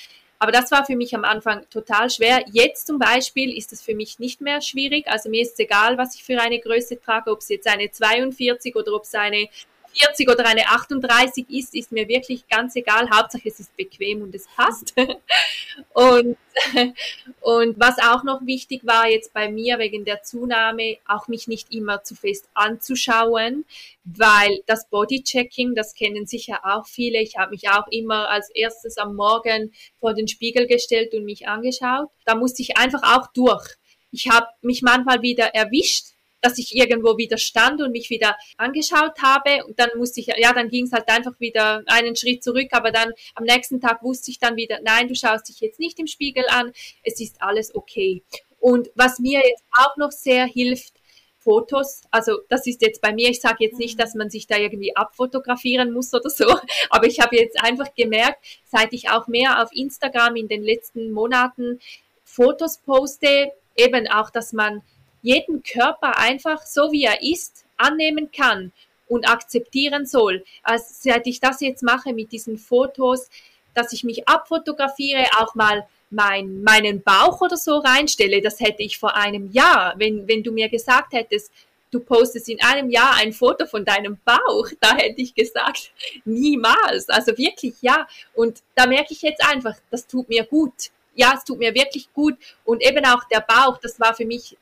Aber 0.41 0.53
das 0.53 0.71
war 0.71 0.85
für 0.85 0.95
mich 0.95 1.13
am 1.13 1.25
Anfang 1.25 1.69
total 1.69 2.09
schwer. 2.09 2.45
Jetzt 2.51 2.87
zum 2.87 2.97
Beispiel 2.97 3.55
ist 3.55 3.73
es 3.73 3.81
für 3.81 3.93
mich 3.93 4.19
nicht 4.19 4.39
mehr 4.39 4.61
schwierig. 4.61 5.07
Also 5.09 5.29
mir 5.29 5.41
ist 5.41 5.53
es 5.53 5.59
egal, 5.59 5.97
was 5.97 6.15
ich 6.15 6.23
für 6.23 6.39
eine 6.39 6.59
Größe 6.59 6.99
trage, 7.01 7.29
ob 7.29 7.39
es 7.39 7.49
jetzt 7.49 7.67
eine 7.67 7.91
42 7.91 8.73
oder 8.77 8.93
ob 8.93 9.03
es 9.03 9.13
eine 9.13 9.49
40 9.93 10.29
oder 10.29 10.45
eine 10.45 10.67
38 10.67 11.49
ist, 11.49 11.75
ist 11.75 11.91
mir 11.91 12.07
wirklich 12.07 12.47
ganz 12.47 12.75
egal. 12.75 13.09
Hauptsache 13.09 13.47
es 13.47 13.59
ist 13.59 13.75
bequem 13.75 14.21
und 14.21 14.33
es 14.35 14.47
passt. 14.55 14.93
und, 15.93 16.37
und 17.41 17.79
was 17.79 17.97
auch 17.99 18.23
noch 18.23 18.45
wichtig 18.45 18.81
war 18.85 19.09
jetzt 19.09 19.33
bei 19.33 19.49
mir 19.49 19.79
wegen 19.79 20.05
der 20.05 20.23
Zunahme, 20.23 20.97
auch 21.07 21.27
mich 21.27 21.47
nicht 21.47 21.73
immer 21.73 22.03
zu 22.03 22.15
fest 22.15 22.47
anzuschauen, 22.53 23.65
weil 24.03 24.61
das 24.65 24.89
Bodychecking, 24.89 25.75
das 25.75 25.93
kennen 25.93 26.25
sicher 26.25 26.61
auch 26.63 26.87
viele. 26.87 27.21
Ich 27.21 27.37
habe 27.37 27.51
mich 27.51 27.69
auch 27.69 27.87
immer 27.89 28.29
als 28.29 28.49
erstes 28.51 28.97
am 28.97 29.15
Morgen 29.15 29.73
vor 29.99 30.13
den 30.13 30.27
Spiegel 30.27 30.67
gestellt 30.67 31.13
und 31.13 31.25
mich 31.25 31.47
angeschaut. 31.47 32.09
Da 32.25 32.35
musste 32.35 32.61
ich 32.61 32.77
einfach 32.77 33.03
auch 33.03 33.27
durch. 33.33 33.75
Ich 34.11 34.29
habe 34.29 34.47
mich 34.61 34.81
manchmal 34.81 35.21
wieder 35.21 35.53
erwischt, 35.53 36.07
dass 36.41 36.57
ich 36.57 36.75
irgendwo 36.75 37.17
wieder 37.17 37.37
stand 37.37 37.81
und 37.81 37.91
mich 37.91 38.09
wieder 38.09 38.37
angeschaut 38.57 39.21
habe. 39.21 39.65
Und 39.65 39.79
dann 39.79 39.89
musste 39.97 40.19
ich, 40.19 40.27
ja, 40.27 40.53
dann 40.53 40.69
ging 40.69 40.85
es 40.85 40.91
halt 40.91 41.07
einfach 41.07 41.39
wieder 41.39 41.83
einen 41.87 42.15
Schritt 42.15 42.43
zurück, 42.43 42.69
aber 42.71 42.91
dann 42.91 43.11
am 43.35 43.43
nächsten 43.43 43.81
Tag 43.81 44.03
wusste 44.03 44.31
ich 44.31 44.39
dann 44.39 44.55
wieder, 44.55 44.79
nein, 44.83 45.07
du 45.07 45.15
schaust 45.15 45.49
dich 45.49 45.59
jetzt 45.59 45.79
nicht 45.79 45.99
im 45.99 46.07
Spiegel 46.07 46.45
an, 46.49 46.71
es 47.03 47.19
ist 47.19 47.41
alles 47.41 47.73
okay. 47.75 48.23
Und 48.59 48.89
was 48.95 49.19
mir 49.19 49.39
jetzt 49.39 49.63
auch 49.71 49.95
noch 49.97 50.11
sehr 50.11 50.45
hilft, 50.45 50.93
Fotos, 51.41 52.01
also 52.11 52.39
das 52.49 52.67
ist 52.67 52.81
jetzt 52.81 53.01
bei 53.01 53.13
mir, 53.13 53.29
ich 53.29 53.39
sage 53.39 53.63
jetzt 53.63 53.79
nicht, 53.79 53.99
dass 53.99 54.13
man 54.13 54.29
sich 54.29 54.45
da 54.45 54.57
irgendwie 54.57 54.95
abfotografieren 54.95 55.91
muss 55.93 56.13
oder 56.13 56.29
so, 56.29 56.45
aber 56.89 57.07
ich 57.07 57.21
habe 57.21 57.37
jetzt 57.37 57.63
einfach 57.63 57.93
gemerkt, 57.95 58.45
seit 58.65 58.93
ich 58.93 59.09
auch 59.09 59.27
mehr 59.27 59.63
auf 59.63 59.69
Instagram 59.71 60.35
in 60.35 60.49
den 60.49 60.63
letzten 60.63 61.11
Monaten 61.11 61.79
Fotos 62.25 62.77
poste, 62.79 63.51
eben 63.77 64.07
auch, 64.07 64.29
dass 64.29 64.51
man 64.51 64.83
jeden 65.21 65.63
Körper 65.63 66.17
einfach 66.17 66.65
so 66.65 66.91
wie 66.91 67.03
er 67.03 67.21
ist 67.21 67.65
annehmen 67.77 68.31
kann 68.31 68.71
und 69.07 69.27
akzeptieren 69.27 70.05
soll. 70.05 70.43
Also 70.63 70.85
seit 70.89 71.27
ich 71.27 71.39
das 71.39 71.61
jetzt 71.61 71.83
mache 71.83 72.13
mit 72.13 72.31
diesen 72.31 72.57
Fotos, 72.57 73.29
dass 73.73 73.93
ich 73.93 74.03
mich 74.03 74.27
abfotografiere, 74.27 75.25
auch 75.39 75.55
mal 75.55 75.87
mein, 76.09 76.63
meinen 76.63 77.01
Bauch 77.03 77.41
oder 77.41 77.57
so 77.57 77.77
reinstelle, 77.77 78.41
das 78.41 78.59
hätte 78.59 78.83
ich 78.83 78.97
vor 78.97 79.15
einem 79.15 79.51
Jahr, 79.51 79.93
wenn, 79.97 80.27
wenn 80.27 80.43
du 80.43 80.51
mir 80.51 80.69
gesagt 80.69 81.13
hättest, 81.13 81.51
du 81.91 81.99
postest 81.99 82.49
in 82.49 82.61
einem 82.61 82.89
Jahr 82.89 83.15
ein 83.15 83.33
Foto 83.33 83.65
von 83.65 83.85
deinem 83.85 84.17
Bauch, 84.23 84.69
da 84.79 84.95
hätte 84.95 85.21
ich 85.21 85.33
gesagt, 85.33 85.91
niemals. 86.25 87.09
Also 87.09 87.37
wirklich, 87.37 87.75
ja. 87.81 88.07
Und 88.33 88.61
da 88.75 88.87
merke 88.87 89.13
ich 89.13 89.21
jetzt 89.21 89.43
einfach, 89.43 89.75
das 89.89 90.07
tut 90.07 90.29
mir 90.29 90.45
gut. 90.45 90.91
Ja, 91.15 91.33
es 91.35 91.43
tut 91.43 91.59
mir 91.59 91.73
wirklich 91.73 92.11
gut. 92.13 92.35
Und 92.63 92.81
eben 92.81 93.05
auch 93.05 93.23
der 93.25 93.41
Bauch, 93.41 93.77
das 93.77 93.99
war 93.99 94.13
für 94.13 94.25
mich 94.25 94.57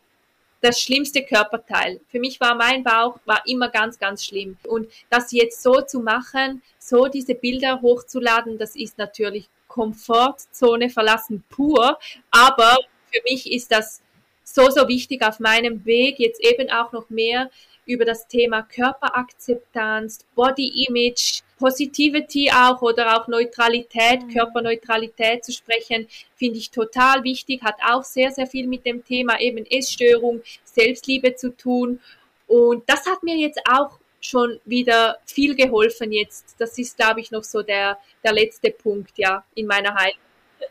das 0.62 0.80
schlimmste 0.80 1.24
Körperteil. 1.24 2.00
Für 2.10 2.20
mich 2.20 2.40
war 2.40 2.56
mein 2.56 2.84
Bauch 2.84 3.20
war 3.26 3.44
immer 3.46 3.70
ganz, 3.70 4.00
ganz 4.00 4.26
schlimm. 4.26 4.58
Und 4.68 4.90
das 5.10 5.32
jetzt 5.32 5.62
so 5.62 5.82
zu 5.82 6.00
machen, 6.00 6.62
so 6.80 7.08
diese 7.08 7.36
Bilder 7.36 7.82
hochzuladen, 7.82 8.58
das 8.58 8.76
ist 8.76 8.98
natürlich 8.98 9.48
Komfortzone 9.68 10.90
verlassen 10.90 11.44
pur. 11.50 12.00
Aber 12.32 12.78
für 13.12 13.22
mich 13.30 13.52
ist 13.52 13.72
das 13.72 14.02
so, 14.44 14.70
so 14.70 14.88
wichtig 14.88 15.24
auf 15.24 15.40
meinem 15.40 15.86
Weg, 15.86 16.20
jetzt 16.20 16.42
eben 16.42 16.70
auch 16.72 16.92
noch 16.92 17.10
mehr 17.10 17.50
über 17.88 18.06
das 18.06 18.28
Thema 18.28 18.62
Körperakzeptanz, 18.62 20.20
Body 20.36 20.86
Image, 20.88 21.42
Positivity 21.58 22.52
auch 22.52 22.82
oder 22.82 23.18
auch 23.18 23.28
Neutralität, 23.28 24.24
mhm. 24.24 24.34
Körperneutralität 24.34 25.44
zu 25.44 25.52
sprechen, 25.52 26.08
finde 26.36 26.60
ich 26.60 26.70
total 26.70 27.24
wichtig, 27.24 27.64
hat 27.64 27.78
auch 27.84 28.04
sehr, 28.04 28.32
sehr 28.32 28.46
viel 28.46 28.68
mit 28.68 28.86
dem 28.86 29.04
Thema 29.04 29.40
eben 29.40 29.66
Essstörung, 29.66 30.42
Selbstliebe 30.64 31.36
zu 31.36 31.56
tun. 31.56 32.00
Und 32.46 32.88
das 32.88 33.08
hat 33.08 33.24
mir 33.24 33.36
jetzt 33.36 33.60
auch 33.70 34.00
schon 34.22 34.60
wieder 34.66 35.18
viel 35.26 35.56
geholfen 35.56 36.12
jetzt. 36.12 36.56
Das 36.60 36.78
ist, 36.78 36.98
glaube 36.98 37.22
ich, 37.22 37.32
noch 37.32 37.44
so 37.44 37.62
der, 37.62 37.98
der 38.24 38.34
letzte 38.34 38.72
Punkt, 38.72 39.18
ja, 39.18 39.44
in 39.56 39.68
meiner 39.68 39.96
Heilung. 39.96 40.18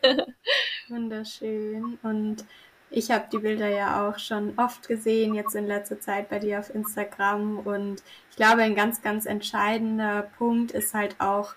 Wunderschön. 0.89 1.97
Und 2.03 2.45
ich 2.89 3.11
habe 3.11 3.25
die 3.31 3.39
Bilder 3.39 3.67
ja 3.67 4.07
auch 4.07 4.19
schon 4.19 4.53
oft 4.57 4.87
gesehen, 4.87 5.33
jetzt 5.33 5.55
in 5.55 5.67
letzter 5.67 5.99
Zeit 5.99 6.29
bei 6.29 6.39
dir 6.39 6.59
auf 6.59 6.73
Instagram. 6.73 7.59
Und 7.59 8.03
ich 8.29 8.35
glaube, 8.37 8.61
ein 8.61 8.75
ganz, 8.75 9.01
ganz 9.01 9.25
entscheidender 9.25 10.29
Punkt 10.37 10.71
ist 10.71 10.93
halt 10.93 11.15
auch, 11.19 11.55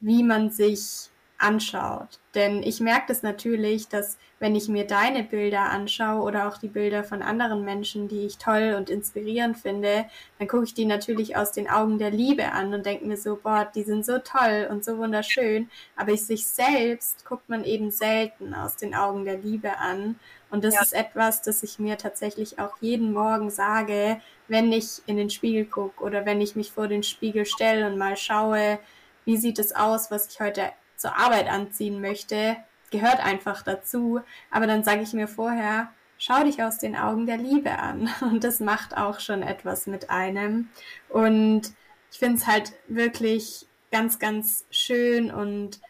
wie 0.00 0.22
man 0.22 0.50
sich 0.50 1.11
anschaut. 1.42 2.20
Denn 2.34 2.62
ich 2.62 2.80
merke 2.80 3.06
das 3.08 3.22
natürlich, 3.22 3.88
dass 3.88 4.16
wenn 4.38 4.54
ich 4.54 4.68
mir 4.68 4.86
deine 4.86 5.22
Bilder 5.22 5.70
anschaue 5.70 6.22
oder 6.22 6.48
auch 6.48 6.56
die 6.56 6.68
Bilder 6.68 7.04
von 7.04 7.20
anderen 7.20 7.64
Menschen, 7.64 8.08
die 8.08 8.24
ich 8.26 8.38
toll 8.38 8.74
und 8.76 8.88
inspirierend 8.88 9.56
finde, 9.56 10.06
dann 10.38 10.48
gucke 10.48 10.64
ich 10.64 10.74
die 10.74 10.86
natürlich 10.86 11.36
aus 11.36 11.52
den 11.52 11.68
Augen 11.68 11.98
der 11.98 12.10
Liebe 12.10 12.50
an 12.52 12.72
und 12.72 12.86
denke 12.86 13.06
mir 13.06 13.16
so, 13.16 13.38
boah, 13.42 13.70
die 13.74 13.82
sind 13.82 14.06
so 14.06 14.18
toll 14.18 14.68
und 14.70 14.84
so 14.84 14.98
wunderschön. 14.98 15.68
Aber 15.96 16.12
ich 16.12 16.24
sich 16.24 16.46
selbst 16.46 17.26
guckt 17.26 17.48
man 17.48 17.64
eben 17.64 17.90
selten 17.90 18.54
aus 18.54 18.76
den 18.76 18.94
Augen 18.94 19.24
der 19.24 19.38
Liebe 19.38 19.78
an. 19.78 20.16
Und 20.50 20.64
das 20.64 20.74
ja. 20.74 20.82
ist 20.82 20.92
etwas, 20.92 21.42
das 21.42 21.62
ich 21.62 21.78
mir 21.78 21.98
tatsächlich 21.98 22.58
auch 22.58 22.76
jeden 22.80 23.12
Morgen 23.12 23.50
sage, 23.50 24.20
wenn 24.48 24.72
ich 24.72 25.02
in 25.06 25.16
den 25.16 25.30
Spiegel 25.30 25.66
gucke 25.66 26.02
oder 26.02 26.24
wenn 26.24 26.40
ich 26.40 26.56
mich 26.56 26.72
vor 26.72 26.88
den 26.88 27.02
Spiegel 27.02 27.46
stelle 27.46 27.86
und 27.86 27.98
mal 27.98 28.16
schaue, 28.16 28.78
wie 29.24 29.36
sieht 29.36 29.58
es 29.58 29.74
aus, 29.74 30.10
was 30.10 30.28
ich 30.28 30.40
heute 30.40 30.72
zur 31.02 31.18
Arbeit 31.18 31.48
anziehen 31.48 32.00
möchte, 32.00 32.56
gehört 32.90 33.18
einfach 33.20 33.62
dazu. 33.62 34.20
Aber 34.50 34.66
dann 34.66 34.84
sage 34.84 35.02
ich 35.02 35.12
mir 35.12 35.28
vorher, 35.28 35.92
schau 36.16 36.44
dich 36.44 36.62
aus 36.62 36.78
den 36.78 36.96
Augen 36.96 37.26
der 37.26 37.36
Liebe 37.36 37.78
an. 37.78 38.08
Und 38.20 38.44
das 38.44 38.60
macht 38.60 38.96
auch 38.96 39.20
schon 39.20 39.42
etwas 39.42 39.86
mit 39.86 40.08
einem. 40.08 40.70
Und 41.08 41.72
ich 42.10 42.18
finde 42.18 42.36
es 42.36 42.46
halt 42.46 42.72
wirklich 42.88 43.66
ganz, 43.90 44.18
ganz 44.18 44.64
schön 44.70 45.30
und 45.30 45.80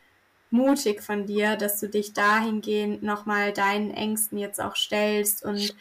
mutig 0.51 1.03
von 1.03 1.27
dir, 1.27 1.57
dass 1.57 1.79
du 1.79 1.89
dich 1.89 2.13
dahingehend 2.13 3.03
nochmal 3.03 3.53
deinen 3.53 3.93
Ängsten 3.93 4.39
jetzt 4.39 4.61
auch 4.61 4.75
stellst 4.75 5.45
und 5.45 5.77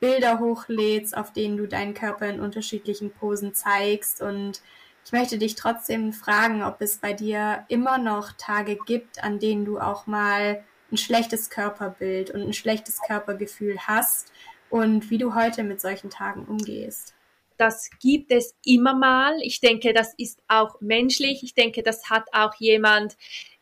Bilder 0.00 0.38
hochlädst, 0.38 1.16
auf 1.16 1.32
denen 1.32 1.56
du 1.56 1.66
deinen 1.66 1.94
Körper 1.94 2.28
in 2.28 2.40
unterschiedlichen 2.40 3.10
Posen 3.10 3.54
zeigst 3.54 4.20
und 4.20 4.62
ich 5.04 5.12
möchte 5.12 5.38
dich 5.38 5.54
trotzdem 5.54 6.12
fragen, 6.12 6.62
ob 6.62 6.80
es 6.80 6.96
bei 6.98 7.12
dir 7.12 7.64
immer 7.68 7.98
noch 7.98 8.32
Tage 8.32 8.78
gibt, 8.86 9.22
an 9.22 9.38
denen 9.38 9.64
du 9.64 9.78
auch 9.78 10.06
mal 10.06 10.64
ein 10.90 10.96
schlechtes 10.96 11.50
Körperbild 11.50 12.30
und 12.30 12.42
ein 12.42 12.52
schlechtes 12.52 13.00
Körpergefühl 13.06 13.78
hast 13.80 14.32
und 14.70 15.10
wie 15.10 15.18
du 15.18 15.34
heute 15.34 15.62
mit 15.62 15.80
solchen 15.80 16.10
Tagen 16.10 16.46
umgehst. 16.46 17.14
Das 17.56 17.90
gibt 18.00 18.32
es 18.32 18.54
immer 18.64 18.94
mal. 18.94 19.36
Ich 19.42 19.60
denke, 19.60 19.92
das 19.92 20.14
ist 20.16 20.40
auch 20.48 20.80
menschlich. 20.80 21.42
Ich 21.42 21.54
denke, 21.54 21.82
das 21.82 22.10
hat 22.10 22.24
auch 22.32 22.54
jemand, 22.58 23.16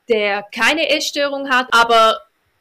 der 0.09 0.45
keine 0.55 0.89
Essstörung 0.89 1.51
hat. 1.51 1.69
Aber 1.73 2.19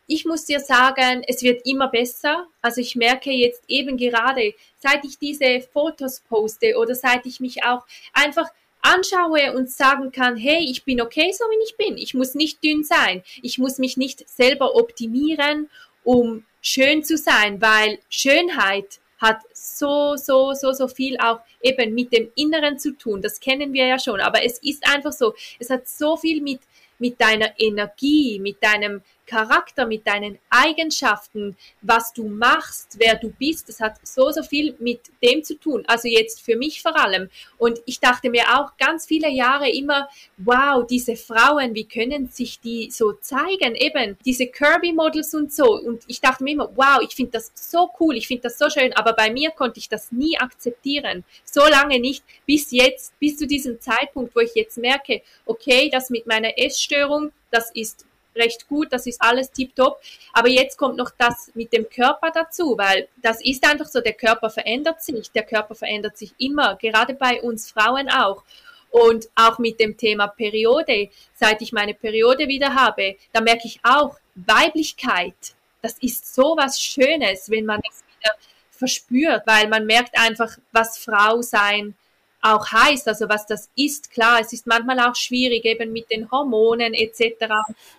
ich 0.07 0.25
muss 0.25 0.45
dir 0.45 0.59
sagen, 0.59 1.23
es 1.27 1.41
wird 1.41 1.65
immer 1.65 1.87
besser. 1.87 2.47
Also 2.61 2.81
ich 2.81 2.95
merke 2.95 3.31
jetzt 3.31 3.63
eben 3.69 3.95
gerade, 3.95 4.53
seit 4.79 5.05
ich 5.05 5.17
diese 5.17 5.61
Fotos 5.61 6.19
poste 6.19 6.77
oder 6.77 6.95
seit 6.95 7.25
ich 7.25 7.39
mich 7.39 7.63
auch 7.63 7.85
einfach 8.11 8.49
anschaue 8.81 9.53
und 9.53 9.69
sagen 9.69 10.11
kann, 10.11 10.35
hey, 10.37 10.65
ich 10.69 10.83
bin 10.85 11.01
okay, 11.01 11.31
so 11.31 11.45
wie 11.45 11.63
ich 11.63 11.77
bin. 11.77 11.97
Ich 11.97 12.13
muss 12.13 12.35
nicht 12.35 12.63
dünn 12.63 12.83
sein. 12.83 13.23
Ich 13.41 13.57
muss 13.57 13.77
mich 13.77 13.97
nicht 13.97 14.27
selber 14.29 14.75
optimieren, 14.75 15.69
um 16.03 16.45
schön 16.61 17.03
zu 17.03 17.17
sein, 17.17 17.61
weil 17.61 17.99
Schönheit 18.09 18.99
hat 19.21 19.39
so, 19.53 20.15
so, 20.15 20.53
so, 20.53 20.73
so 20.73 20.87
viel 20.87 21.17
auch 21.19 21.41
eben 21.61 21.93
mit 21.93 22.11
dem 22.11 22.31
Inneren 22.35 22.79
zu 22.79 22.97
tun. 22.97 23.21
Das 23.21 23.39
kennen 23.39 23.71
wir 23.71 23.85
ja 23.85 23.99
schon. 23.99 24.19
Aber 24.19 24.43
es 24.43 24.57
ist 24.59 24.85
einfach 24.87 25.11
so. 25.11 25.35
Es 25.59 25.69
hat 25.69 25.87
so 25.87 26.17
viel 26.17 26.41
mit, 26.41 26.61
mit 26.97 27.21
deiner 27.21 27.59
Energie, 27.59 28.39
mit 28.39 28.63
deinem 28.63 29.01
Charakter, 29.25 29.85
mit 29.85 30.05
deinen 30.07 30.39
Eigenschaften, 30.49 31.55
was 31.81 32.13
du 32.13 32.27
machst, 32.27 32.97
wer 32.97 33.15
du 33.15 33.29
bist, 33.31 33.69
das 33.69 33.79
hat 33.79 33.95
so, 34.05 34.31
so 34.31 34.43
viel 34.43 34.75
mit 34.79 35.01
dem 35.23 35.43
zu 35.43 35.57
tun. 35.57 35.83
Also 35.87 36.07
jetzt 36.07 36.41
für 36.41 36.55
mich 36.55 36.81
vor 36.81 36.97
allem. 36.97 37.29
Und 37.57 37.79
ich 37.85 37.99
dachte 37.99 38.29
mir 38.29 38.43
auch 38.57 38.77
ganz 38.77 39.05
viele 39.05 39.29
Jahre 39.29 39.69
immer, 39.69 40.09
wow, 40.37 40.85
diese 40.85 41.15
Frauen, 41.15 41.73
wie 41.75 41.85
können 41.85 42.27
sich 42.27 42.59
die 42.59 42.91
so 42.91 43.13
zeigen? 43.13 43.75
Eben 43.75 44.17
diese 44.25 44.47
Kirby-Models 44.47 45.33
und 45.33 45.53
so. 45.53 45.79
Und 45.79 46.03
ich 46.07 46.21
dachte 46.21 46.43
mir 46.43 46.51
immer, 46.51 46.71
wow, 46.75 46.99
ich 47.01 47.15
finde 47.15 47.31
das 47.31 47.51
so 47.55 47.89
cool, 47.99 48.17
ich 48.17 48.27
finde 48.27 48.43
das 48.43 48.57
so 48.57 48.69
schön. 48.69 48.93
Aber 48.93 49.13
bei 49.13 49.31
mir 49.31 49.51
konnte 49.51 49.79
ich 49.79 49.89
das 49.89 50.11
nie 50.11 50.37
akzeptieren. 50.37 51.23
So 51.45 51.61
lange 51.61 51.99
nicht, 51.99 52.23
bis 52.45 52.71
jetzt, 52.71 53.17
bis 53.19 53.37
zu 53.37 53.47
diesem 53.47 53.79
Zeitpunkt, 53.79 54.35
wo 54.35 54.39
ich 54.39 54.55
jetzt 54.55 54.77
merke, 54.77 55.21
okay, 55.45 55.89
das 55.89 56.09
mit 56.09 56.27
meiner 56.27 56.57
Essstörung, 56.57 57.31
das 57.49 57.71
ist 57.71 58.05
recht 58.35 58.67
gut, 58.67 58.91
das 58.91 59.07
ist 59.07 59.21
alles 59.21 59.51
tiptop. 59.51 59.99
Aber 60.33 60.49
jetzt 60.49 60.77
kommt 60.77 60.97
noch 60.97 61.11
das 61.17 61.51
mit 61.53 61.73
dem 61.73 61.89
Körper 61.89 62.31
dazu, 62.31 62.77
weil 62.77 63.07
das 63.21 63.43
ist 63.43 63.65
einfach 63.65 63.87
so, 63.87 64.01
der 64.01 64.13
Körper 64.13 64.49
verändert 64.49 65.01
sich, 65.01 65.31
der 65.31 65.43
Körper 65.43 65.75
verändert 65.75 66.17
sich 66.17 66.33
immer, 66.37 66.75
gerade 66.75 67.13
bei 67.13 67.41
uns 67.41 67.71
Frauen 67.71 68.09
auch. 68.09 68.43
Und 68.89 69.29
auch 69.35 69.57
mit 69.57 69.79
dem 69.79 69.95
Thema 69.95 70.27
Periode, 70.27 71.09
seit 71.33 71.61
ich 71.61 71.71
meine 71.71 71.93
Periode 71.93 72.47
wieder 72.49 72.75
habe, 72.75 73.15
da 73.31 73.39
merke 73.39 73.65
ich 73.65 73.79
auch, 73.83 74.17
Weiblichkeit, 74.35 75.55
das 75.81 75.97
ist 75.99 76.33
so 76.33 76.55
was 76.57 76.81
Schönes, 76.81 77.49
wenn 77.49 77.65
man 77.65 77.79
das 77.87 78.03
wieder 78.19 78.35
verspürt, 78.69 79.43
weil 79.45 79.67
man 79.69 79.85
merkt 79.85 80.17
einfach, 80.17 80.57
was 80.71 80.97
Frau 80.97 81.41
sein 81.41 81.95
auch 82.41 82.71
heißt, 82.71 83.07
also 83.07 83.29
was 83.29 83.45
das 83.45 83.69
ist. 83.75 84.11
Klar, 84.11 84.39
es 84.41 84.51
ist 84.53 84.67
manchmal 84.67 84.99
auch 84.99 85.15
schwierig 85.15 85.65
eben 85.65 85.91
mit 85.91 86.11
den 86.11 86.29
Hormonen 86.31 86.93
etc. 86.93 87.45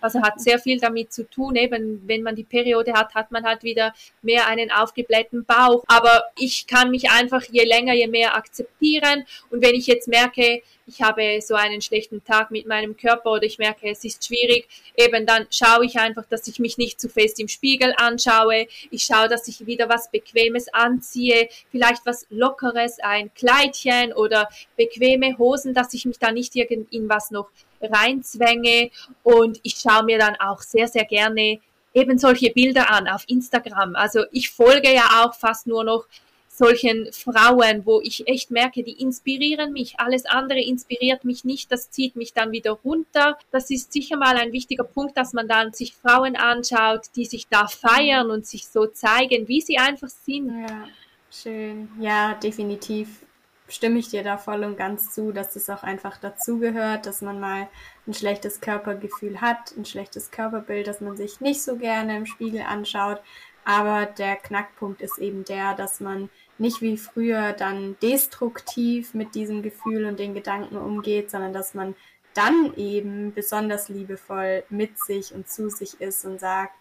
Also 0.01 0.21
hat 0.21 0.39
sehr 0.41 0.59
viel 0.59 0.79
damit 0.79 1.13
zu 1.13 1.29
tun. 1.29 1.55
Eben 1.55 2.01
wenn 2.07 2.23
man 2.23 2.35
die 2.35 2.43
Periode 2.43 2.93
hat, 2.93 3.15
hat 3.15 3.31
man 3.31 3.45
halt 3.45 3.63
wieder 3.63 3.93
mehr 4.21 4.47
einen 4.47 4.71
aufgeblähten 4.71 5.45
Bauch. 5.45 5.83
Aber 5.87 6.25
ich 6.37 6.67
kann 6.67 6.91
mich 6.91 7.09
einfach 7.09 7.43
je 7.51 7.63
länger, 7.63 7.93
je 7.93 8.07
mehr 8.07 8.35
akzeptieren. 8.35 9.25
Und 9.49 9.63
wenn 9.63 9.75
ich 9.75 9.87
jetzt 9.87 10.07
merke, 10.07 10.61
ich 10.85 11.01
habe 11.01 11.39
so 11.41 11.55
einen 11.55 11.81
schlechten 11.81 12.23
Tag 12.23 12.51
mit 12.51 12.67
meinem 12.67 12.97
Körper 12.97 13.31
oder 13.31 13.43
ich 13.43 13.57
merke, 13.57 13.89
es 13.89 14.03
ist 14.03 14.25
schwierig, 14.25 14.67
eben 14.95 15.25
dann 15.25 15.47
schaue 15.49 15.85
ich 15.85 15.97
einfach, 15.97 16.25
dass 16.29 16.47
ich 16.47 16.59
mich 16.59 16.77
nicht 16.77 16.99
zu 16.99 17.09
fest 17.09 17.39
im 17.39 17.47
Spiegel 17.47 17.93
anschaue. 17.97 18.67
Ich 18.91 19.03
schaue, 19.03 19.27
dass 19.27 19.47
ich 19.47 19.65
wieder 19.65 19.89
was 19.89 20.11
Bequemes 20.11 20.73
anziehe, 20.73 21.49
vielleicht 21.71 22.05
was 22.05 22.25
Lockeres, 22.29 22.99
ein 22.99 23.33
Kleidchen 23.33 24.13
oder 24.13 24.49
bequeme 24.77 25.37
Hosen, 25.37 25.73
dass 25.73 25.93
ich 25.93 26.05
mich 26.05 26.19
da 26.19 26.31
nicht 26.31 26.55
in 26.55 27.09
was 27.09 27.31
noch 27.31 27.49
reinzwänge. 27.81 28.91
Und 29.23 29.59
ich 29.63 29.75
schaue 29.75 30.03
mir 30.03 30.17
dann 30.17 30.35
auch 30.39 30.61
sehr, 30.61 30.87
sehr 30.87 31.05
gerne 31.05 31.59
eben 31.93 32.17
solche 32.17 32.51
Bilder 32.51 32.89
an 32.91 33.07
auf 33.07 33.23
Instagram. 33.27 33.95
Also 33.95 34.25
ich 34.31 34.49
folge 34.49 34.93
ja 34.93 35.23
auch 35.23 35.35
fast 35.35 35.67
nur 35.67 35.83
noch 35.83 36.05
solchen 36.53 37.11
Frauen, 37.11 37.85
wo 37.85 37.99
ich 38.01 38.27
echt 38.27 38.51
merke, 38.51 38.83
die 38.83 39.01
inspirieren 39.01 39.73
mich. 39.73 39.99
Alles 39.99 40.25
andere 40.25 40.61
inspiriert 40.61 41.25
mich 41.25 41.43
nicht, 41.43 41.71
das 41.71 41.89
zieht 41.89 42.15
mich 42.15 42.33
dann 42.33 42.51
wieder 42.51 42.71
runter. 42.71 43.37
Das 43.51 43.69
ist 43.71 43.91
sicher 43.91 44.17
mal 44.17 44.37
ein 44.37 44.51
wichtiger 44.51 44.83
Punkt, 44.83 45.17
dass 45.17 45.33
man 45.33 45.47
dann 45.47 45.73
sich 45.73 45.95
Frauen 45.95 46.35
anschaut, 46.35 47.07
die 47.15 47.25
sich 47.25 47.47
da 47.47 47.67
feiern 47.67 48.29
und 48.29 48.45
sich 48.45 48.67
so 48.67 48.85
zeigen, 48.85 49.47
wie 49.47 49.61
sie 49.61 49.77
einfach 49.77 50.09
sind. 50.09 50.67
Ja, 50.67 50.87
schön. 51.31 51.89
Ja, 51.99 52.35
definitiv 52.35 53.23
stimme 53.67 53.97
ich 53.97 54.09
dir 54.09 54.23
da 54.23 54.37
voll 54.37 54.63
und 54.63 54.77
ganz 54.77 55.11
zu, 55.13 55.31
dass 55.31 55.55
es 55.55 55.69
auch 55.69 55.83
einfach 55.83 56.17
dazugehört, 56.17 57.05
dass 57.07 57.21
man 57.21 57.39
mal 57.39 57.67
ein 58.05 58.13
schlechtes 58.13 58.61
Körpergefühl 58.61 59.41
hat, 59.41 59.75
ein 59.75 59.85
schlechtes 59.85 60.29
Körperbild, 60.29 60.85
dass 60.85 61.01
man 61.01 61.17
sich 61.17 61.41
nicht 61.41 61.63
so 61.63 61.77
gerne 61.77 62.17
im 62.17 62.25
Spiegel 62.25 62.61
anschaut. 62.61 63.21
Aber 63.65 64.05
der 64.05 64.35
Knackpunkt 64.35 65.01
ist 65.01 65.17
eben 65.19 65.45
der, 65.45 65.73
dass 65.73 65.99
man 65.99 66.29
nicht 66.63 66.81
wie 66.81 66.95
früher 66.95 67.51
dann 67.51 67.97
destruktiv 68.01 69.13
mit 69.13 69.35
diesem 69.35 69.61
Gefühl 69.61 70.05
und 70.05 70.17
den 70.17 70.33
Gedanken 70.33 70.77
umgeht, 70.77 71.29
sondern 71.29 71.51
dass 71.51 71.73
man 71.73 71.93
dann 72.33 72.73
eben 72.77 73.33
besonders 73.33 73.89
liebevoll 73.89 74.63
mit 74.69 74.97
sich 74.97 75.33
und 75.33 75.49
zu 75.49 75.69
sich 75.69 75.99
ist 75.99 76.23
und 76.23 76.39
sagt, 76.39 76.73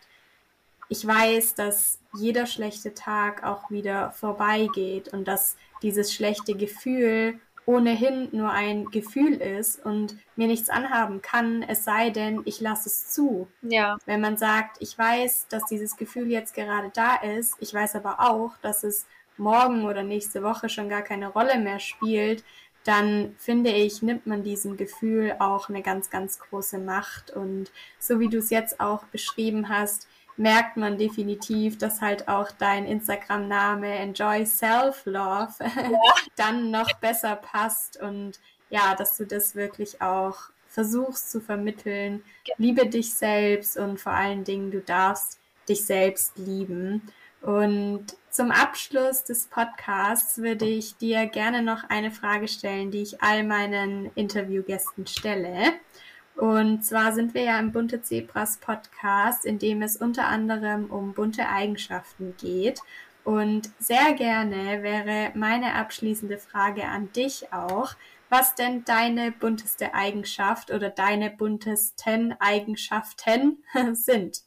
ich 0.88 1.04
weiß, 1.04 1.56
dass 1.56 1.98
jeder 2.14 2.46
schlechte 2.46 2.94
Tag 2.94 3.42
auch 3.42 3.72
wieder 3.72 4.12
vorbeigeht 4.12 5.12
und 5.12 5.26
dass 5.26 5.56
dieses 5.82 6.12
schlechte 6.12 6.54
Gefühl 6.54 7.40
ohnehin 7.66 8.28
nur 8.30 8.50
ein 8.50 8.86
Gefühl 8.86 9.34
ist 9.34 9.84
und 9.84 10.16
mir 10.36 10.46
nichts 10.46 10.70
anhaben 10.70 11.22
kann, 11.22 11.62
es 11.62 11.84
sei 11.84 12.10
denn, 12.10 12.42
ich 12.44 12.60
lasse 12.60 12.88
es 12.88 13.10
zu. 13.10 13.48
Ja. 13.62 13.98
Wenn 14.06 14.20
man 14.20 14.36
sagt, 14.36 14.76
ich 14.78 14.96
weiß, 14.96 15.48
dass 15.48 15.64
dieses 15.64 15.96
Gefühl 15.96 16.30
jetzt 16.30 16.54
gerade 16.54 16.90
da 16.94 17.16
ist, 17.16 17.56
ich 17.58 17.74
weiß 17.74 17.96
aber 17.96 18.20
auch, 18.20 18.52
dass 18.62 18.84
es 18.84 19.06
morgen 19.42 19.84
oder 19.84 20.02
nächste 20.02 20.42
Woche 20.42 20.68
schon 20.68 20.88
gar 20.88 21.02
keine 21.02 21.28
Rolle 21.28 21.58
mehr 21.58 21.80
spielt, 21.80 22.44
dann 22.84 23.34
finde 23.38 23.70
ich, 23.70 24.02
nimmt 24.02 24.26
man 24.26 24.42
diesem 24.42 24.76
Gefühl 24.76 25.36
auch 25.38 25.68
eine 25.68 25.82
ganz, 25.82 26.10
ganz 26.10 26.38
große 26.38 26.78
Macht. 26.78 27.30
Und 27.30 27.70
so 27.98 28.18
wie 28.18 28.28
du 28.28 28.38
es 28.38 28.50
jetzt 28.50 28.80
auch 28.80 29.04
beschrieben 29.04 29.68
hast, 29.68 30.08
merkt 30.36 30.76
man 30.76 30.98
definitiv, 30.98 31.78
dass 31.78 32.00
halt 32.00 32.26
auch 32.28 32.50
dein 32.50 32.86
Instagram-Name 32.86 33.86
Enjoy 33.86 34.46
Self-Love 34.46 35.54
ja. 35.60 35.98
dann 36.36 36.70
noch 36.70 36.92
besser 36.94 37.36
passt 37.36 38.00
und 38.00 38.40
ja, 38.70 38.94
dass 38.94 39.18
du 39.18 39.26
das 39.26 39.54
wirklich 39.54 40.00
auch 40.00 40.38
versuchst 40.66 41.30
zu 41.30 41.40
vermitteln. 41.40 42.24
Liebe 42.56 42.86
dich 42.86 43.12
selbst 43.12 43.76
und 43.76 44.00
vor 44.00 44.12
allen 44.12 44.42
Dingen, 44.44 44.70
du 44.70 44.80
darfst 44.80 45.38
dich 45.68 45.84
selbst 45.84 46.38
lieben. 46.38 47.02
Und 47.42 48.16
zum 48.32 48.50
Abschluss 48.50 49.24
des 49.24 49.46
Podcasts 49.46 50.38
würde 50.38 50.64
ich 50.64 50.96
dir 50.96 51.26
gerne 51.26 51.62
noch 51.62 51.84
eine 51.90 52.10
Frage 52.10 52.48
stellen, 52.48 52.90
die 52.90 53.02
ich 53.02 53.22
all 53.22 53.44
meinen 53.44 54.10
Interviewgästen 54.14 55.06
stelle. 55.06 55.74
Und 56.34 56.82
zwar 56.82 57.12
sind 57.12 57.34
wir 57.34 57.42
ja 57.42 57.58
im 57.58 57.72
Bunte 57.72 58.00
Zebras 58.00 58.56
Podcast, 58.56 59.44
in 59.44 59.58
dem 59.58 59.82
es 59.82 59.98
unter 59.98 60.28
anderem 60.28 60.86
um 60.86 61.12
bunte 61.12 61.46
Eigenschaften 61.46 62.34
geht. 62.40 62.80
Und 63.22 63.70
sehr 63.78 64.14
gerne 64.14 64.82
wäre 64.82 65.32
meine 65.34 65.74
abschließende 65.74 66.38
Frage 66.38 66.86
an 66.86 67.12
dich 67.12 67.52
auch, 67.52 67.94
was 68.30 68.54
denn 68.54 68.82
deine 68.86 69.30
bunteste 69.30 69.92
Eigenschaft 69.92 70.70
oder 70.70 70.88
deine 70.88 71.28
buntesten 71.28 72.34
Eigenschaften 72.40 73.62
sind. 73.92 74.40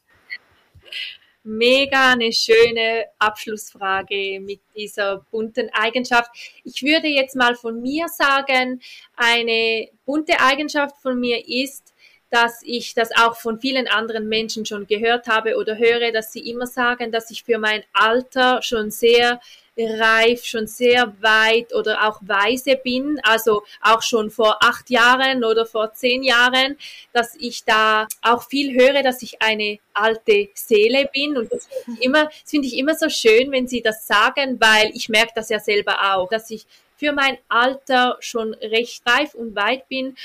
Mega 1.46 2.12
eine 2.12 2.32
schöne 2.32 3.06
Abschlussfrage 3.18 4.40
mit 4.40 4.60
dieser 4.74 5.24
bunten 5.30 5.70
Eigenschaft. 5.72 6.30
Ich 6.64 6.82
würde 6.82 7.06
jetzt 7.06 7.36
mal 7.36 7.54
von 7.54 7.80
mir 7.80 8.08
sagen, 8.08 8.80
eine 9.16 9.88
bunte 10.04 10.40
Eigenschaft 10.40 10.96
von 11.00 11.20
mir 11.20 11.48
ist, 11.48 11.94
dass 12.30 12.62
ich 12.64 12.94
das 12.94 13.10
auch 13.16 13.36
von 13.36 13.60
vielen 13.60 13.86
anderen 13.86 14.28
Menschen 14.28 14.66
schon 14.66 14.86
gehört 14.86 15.28
habe 15.28 15.56
oder 15.56 15.78
höre, 15.78 16.10
dass 16.12 16.32
sie 16.32 16.50
immer 16.50 16.66
sagen, 16.66 17.12
dass 17.12 17.30
ich 17.30 17.44
für 17.44 17.58
mein 17.58 17.84
Alter 17.92 18.60
schon 18.62 18.90
sehr 18.90 19.40
reif, 19.78 20.44
schon 20.44 20.66
sehr 20.66 21.12
weit 21.20 21.74
oder 21.74 22.08
auch 22.08 22.18
weise 22.22 22.76
bin, 22.76 23.20
also 23.22 23.62
auch 23.82 24.02
schon 24.02 24.30
vor 24.30 24.58
acht 24.62 24.90
Jahren 24.90 25.44
oder 25.44 25.66
vor 25.66 25.92
zehn 25.92 26.22
Jahren, 26.22 26.76
dass 27.12 27.34
ich 27.36 27.64
da 27.64 28.08
auch 28.22 28.48
viel 28.48 28.74
höre, 28.74 29.02
dass 29.02 29.22
ich 29.22 29.42
eine 29.42 29.78
alte 29.92 30.48
Seele 30.54 31.08
bin 31.12 31.36
und 31.36 31.52
das 31.52 31.66
finde 31.66 32.00
ich 32.00 32.06
immer, 32.06 32.30
ich 32.50 32.78
immer 32.78 32.94
so 32.94 33.08
schön, 33.08 33.52
wenn 33.52 33.68
sie 33.68 33.82
das 33.82 34.06
sagen, 34.06 34.60
weil 34.60 34.90
ich 34.94 35.08
merke 35.08 35.32
das 35.34 35.48
ja 35.48 35.60
selber 35.60 36.14
auch, 36.14 36.28
dass 36.28 36.50
ich 36.50 36.66
für 36.96 37.12
mein 37.12 37.36
Alter 37.48 38.16
schon 38.20 38.54
recht 38.54 39.02
reif 39.06 39.34
und 39.34 39.54
weit 39.54 39.88
bin 39.88 40.16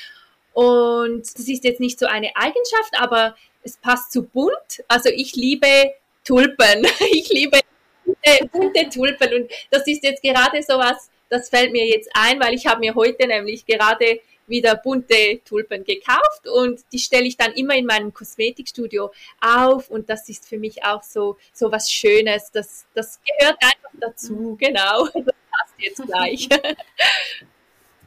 und 0.54 1.22
das 1.22 1.47
ist 1.47 1.64
jetzt 1.64 1.80
nicht 1.80 1.99
so 1.99 2.06
eine 2.06 2.36
Eigenschaft, 2.36 2.93
aber 2.97 3.36
es 3.64 3.78
passt 3.78 4.12
zu 4.12 4.24
bunt. 4.24 4.84
Also 4.88 5.10
ich 5.10 5.36
liebe 5.36 5.93
Tulpen. 6.24 6.86
Ich 7.12 7.30
liebe 7.30 7.60
bunte, 8.06 8.49
bunte 8.52 8.89
Tulpen. 8.89 9.34
Und 9.34 9.52
das 9.70 9.86
ist 9.88 10.04
jetzt 10.04 10.22
gerade 10.22 10.62
so 10.64 10.78
was, 10.78 11.10
das 11.30 11.49
fällt 11.49 11.72
mir 11.72 11.86
jetzt 11.86 12.10
ein, 12.14 12.39
weil 12.39 12.54
ich 12.54 12.66
habe 12.66 12.80
mir 12.80 12.95
heute 12.95 13.28
nämlich 13.28 13.66
gerade 13.66 14.20
wieder 14.47 14.76
bunte 14.76 15.41
Tulpen 15.45 15.84
gekauft 15.84 16.47
und 16.47 16.82
die 16.91 16.99
stelle 16.99 17.26
ich 17.26 17.38
dann 17.38 17.54
immer 17.54 17.76
in 17.76 17.86
meinem 17.86 18.14
Kosmetikstudio 18.14 19.12
auf 19.39 19.89
und 19.89 20.10
das 20.10 20.28
ist 20.30 20.47
für 20.47 20.58
mich 20.58 20.84
auch 20.84 21.04
so, 21.04 21.38
so 21.54 21.72
was 21.72 21.89
Schönes. 21.89 22.52
Das, 22.52 22.86
das 22.93 23.20
gehört 23.24 23.58
einfach 23.62 23.91
dazu, 23.99 24.58
genau. 24.60 25.08
Das 25.14 25.36
passt 25.52 25.74
jetzt 25.80 26.04
gleich. 26.06 26.47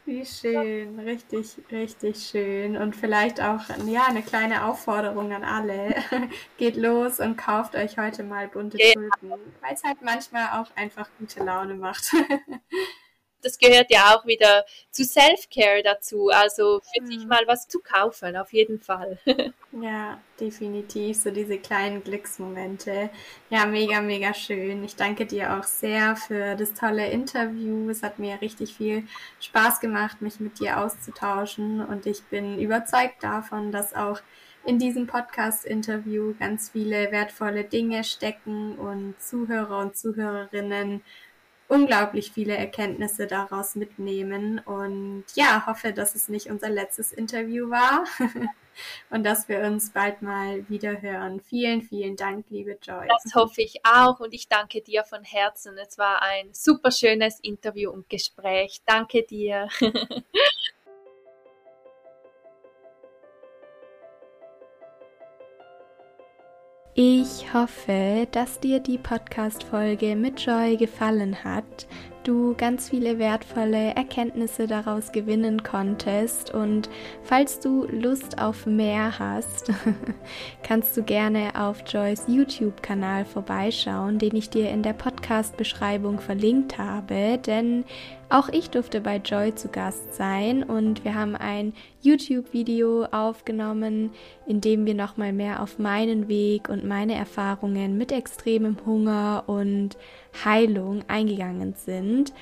Wie 0.07 0.27
schön, 0.27 0.99
richtig, 1.01 1.57
richtig 1.73 2.27
schön. 2.27 2.77
Und 2.77 2.95
vielleicht 2.95 3.41
auch 3.41 3.61
ja, 3.87 4.07
eine 4.07 4.23
kleine 4.23 4.67
Aufforderung 4.67 5.33
an 5.33 5.45
alle. 5.45 5.95
Geht 6.59 6.77
los 6.77 7.21
und 7.21 7.37
kauft 7.37 7.75
euch 7.75 7.97
heute 7.97 8.23
mal 8.23 8.49
bunte 8.49 8.77
Tulpen, 8.77 9.31
weil 9.63 9.73
es 9.73 9.83
halt 9.83 10.03
manchmal 10.03 10.61
auch 10.61 10.77
einfach 10.77 11.09
gute 11.19 11.43
Laune 11.43 11.75
macht. 11.75 12.13
das 13.45 13.59
gehört 13.59 13.91
ja 13.91 14.15
auch 14.15 14.27
wieder 14.27 14.65
zu 14.91 15.05
Self-Care 15.05 15.83
dazu. 15.83 16.29
Also 16.29 16.81
für 16.81 17.03
mhm. 17.03 17.07
sich 17.07 17.27
mal 17.27 17.45
was 17.47 17.69
zu 17.69 17.81
kaufen, 17.81 18.37
auf 18.37 18.53
jeden 18.53 18.81
Fall. 18.81 19.19
ja, 19.73 20.21
definitiv. 20.41 21.17
So 21.17 21.31
diese 21.31 21.59
kleinen 21.59 22.03
Glücksmomente. 22.03 23.11
Ja, 23.51 23.67
mega, 23.67 24.01
mega 24.01 24.35
schön. 24.35 24.85
Ich 24.85 24.97
danke 24.97 25.27
dir 25.27 25.59
auch 25.59 25.65
sehr 25.65 26.17
für 26.17 26.55
das 26.57 26.75
tolle 26.75 27.11
Interview. 27.11 27.89
Es 27.91 28.03
hat 28.03 28.19
mir 28.19 28.41
richtig 28.41 28.75
viel 28.75 29.07
Spaß 29.41 29.81
gemacht, 29.81 30.23
mich 30.23 30.41
mit 30.41 30.59
dir 30.61 30.81
auszutauschen. 30.81 31.85
Und 31.85 32.07
ich 32.07 32.23
bin 32.25 32.59
überzeugt 32.59 33.23
davon, 33.23 33.73
dass 33.73 33.95
auch 33.95 34.21
in 34.67 34.79
diesem 34.79 35.07
Podcast-Interview 35.07 36.35
ganz 36.39 36.71
viele 36.71 37.13
wertvolle 37.13 37.65
Dinge 37.65 38.03
stecken 38.03 38.77
und 38.77 39.15
Zuhörer 39.21 39.79
und 39.79 39.97
Zuhörerinnen 39.97 41.03
unglaublich 41.69 42.33
viele 42.33 42.57
Erkenntnisse 42.57 43.27
daraus 43.27 43.75
mitnehmen 43.75 44.59
und 44.59 45.25
ja, 45.35 45.67
hoffe, 45.67 45.93
dass 45.93 46.15
es 46.15 46.29
nicht 46.29 46.51
unser 46.51 46.69
letztes 46.69 47.13
Interview 47.13 47.71
war 47.71 48.05
und 49.11 49.25
dass 49.25 49.49
wir 49.49 49.61
uns 49.61 49.91
bald 49.91 50.23
mal 50.23 50.69
wieder 50.69 51.01
hören. 51.01 51.41
Vielen, 51.41 51.83
vielen 51.83 52.17
Dank, 52.17 52.47
liebe 52.51 52.79
Joy. 52.83 53.09
Das 53.09 53.35
hoffe 53.35 53.63
ich 53.63 53.81
auch 53.85 54.21
und 54.21 54.35
ich 54.35 54.49
danke 54.49 54.83
dir 54.83 55.05
von 55.05 55.25
Herzen. 55.25 55.77
Es 55.79 55.99
war 55.99 56.23
ein 56.23 56.49
super 56.53 56.91
schönes 56.91 57.41
Interview 57.41 57.91
und 57.91 58.09
Gespräch. 58.09 58.81
Danke 58.87 59.23
dir. 59.23 59.69
Ich 66.97 67.53
hoffe, 67.53 68.29
dass 68.31 68.61
dir 68.61 68.79
die 68.79 68.99
Podcast-Folge 68.99 70.15
mit 70.15 70.39
Joy 70.41 70.77
gefallen 70.77 71.43
hat, 71.43 71.89
du 72.27 72.55
ganz 72.57 72.89
viele 72.89 73.19
wertvolle 73.19 73.95
Erkenntnisse 73.95 74.67
daraus 74.67 75.13
gewinnen 75.13 75.63
konntest. 75.63 76.53
Und 76.53 76.89
falls 77.23 77.61
du 77.61 77.87
Lust 77.87 78.41
auf 78.41 78.67
mehr 78.67 79.19
hast, 79.19 79.73
kannst 80.63 80.97
du 80.97 81.03
gerne 81.03 81.53
auf 81.55 81.83
Joys 81.87 82.25
YouTube-Kanal 82.27 83.25
vorbeischauen, 83.25 84.19
den 84.19 84.35
ich 84.35 84.51
dir 84.51 84.71
in 84.71 84.83
der 84.83 84.95
Podcast-Beschreibung 84.95 86.21
verlinkt 86.21 86.79
habe, 86.79 87.39
denn 87.39 87.85
auch 88.31 88.49
ich 88.49 88.71
durfte 88.71 89.01
bei 89.01 89.19
Joy 89.19 89.55
zu 89.55 89.69
Gast 89.69 90.15
sein 90.15 90.63
und 90.65 91.05
wir 91.05 91.15
haben 91.15 91.37
ein 91.37 91.73
YouTube-Video 92.01 93.05
aufgenommen, 93.05 94.11
in 94.47 94.61
dem 94.61 94.87
wir 94.87 94.95
nochmal 94.95 95.33
mehr 95.33 95.63
auf 95.63 95.79
meinen 95.79 96.27
Weg 96.27 96.69
und 96.69 96.85
meine 96.85 97.15
Erfahrungen 97.15 97.97
mit 97.97 98.11
extremem 98.11 98.77
Hunger 98.85 99.45
und 99.47 99.97
Heilung 100.45 101.05
eingegangen 101.09 101.75
sind. 101.75 102.33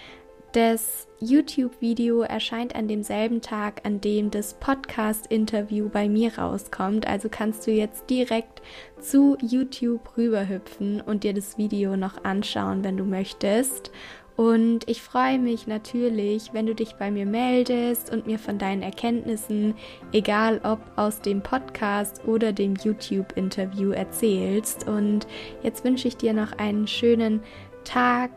Das 0.52 1.08
YouTube-Video 1.18 2.20
erscheint 2.20 2.74
an 2.74 2.86
demselben 2.86 3.40
Tag, 3.40 3.86
an 3.86 4.02
dem 4.02 4.30
das 4.30 4.52
Podcast-Interview 4.52 5.88
bei 5.88 6.10
mir 6.10 6.36
rauskommt. 6.36 7.06
Also 7.06 7.30
kannst 7.30 7.66
du 7.66 7.70
jetzt 7.70 8.10
direkt 8.10 8.60
zu 9.00 9.38
YouTube 9.40 10.14
rüberhüpfen 10.18 11.00
und 11.00 11.24
dir 11.24 11.32
das 11.32 11.56
Video 11.56 11.96
noch 11.96 12.22
anschauen, 12.24 12.84
wenn 12.84 12.98
du 12.98 13.04
möchtest. 13.04 13.90
Und 14.36 14.88
ich 14.88 15.00
freue 15.00 15.38
mich 15.38 15.66
natürlich, 15.66 16.52
wenn 16.52 16.66
du 16.66 16.74
dich 16.74 16.94
bei 16.94 17.10
mir 17.10 17.26
meldest 17.26 18.12
und 18.12 18.26
mir 18.26 18.38
von 18.38 18.58
deinen 18.58 18.82
Erkenntnissen, 18.82 19.74
egal 20.12 20.60
ob 20.64 20.80
aus 20.96 21.20
dem 21.20 21.42
Podcast 21.42 22.26
oder 22.26 22.52
dem 22.52 22.74
YouTube-Interview, 22.74 23.90
erzählst. 23.90 24.86
Und 24.86 25.26
jetzt 25.62 25.84
wünsche 25.84 26.08
ich 26.08 26.16
dir 26.16 26.32
noch 26.32 26.52
einen 26.58 26.86
schönen 26.86 27.40
Tag, 27.84 28.30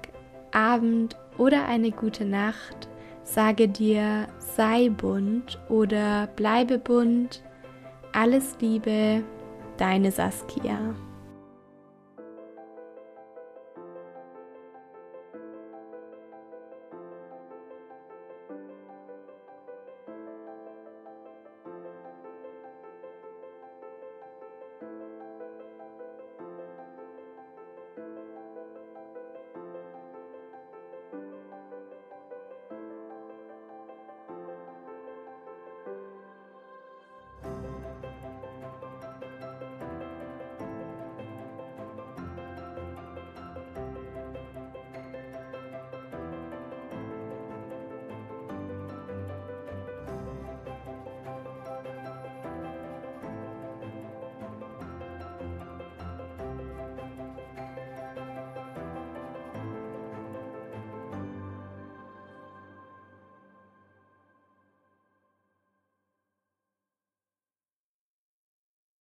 Abend 0.52 1.16
oder 1.38 1.66
eine 1.68 1.92
gute 1.92 2.26
Nacht. 2.26 2.88
sage 3.24 3.68
dir, 3.68 4.28
sei 4.38 4.90
bunt 4.90 5.60
oder 5.68 6.28
bleibe 6.36 6.78
bunt. 6.78 7.44
Alles 8.14 8.56
Liebe, 8.62 9.24
deine 9.78 10.12
Saskia. 10.12 10.96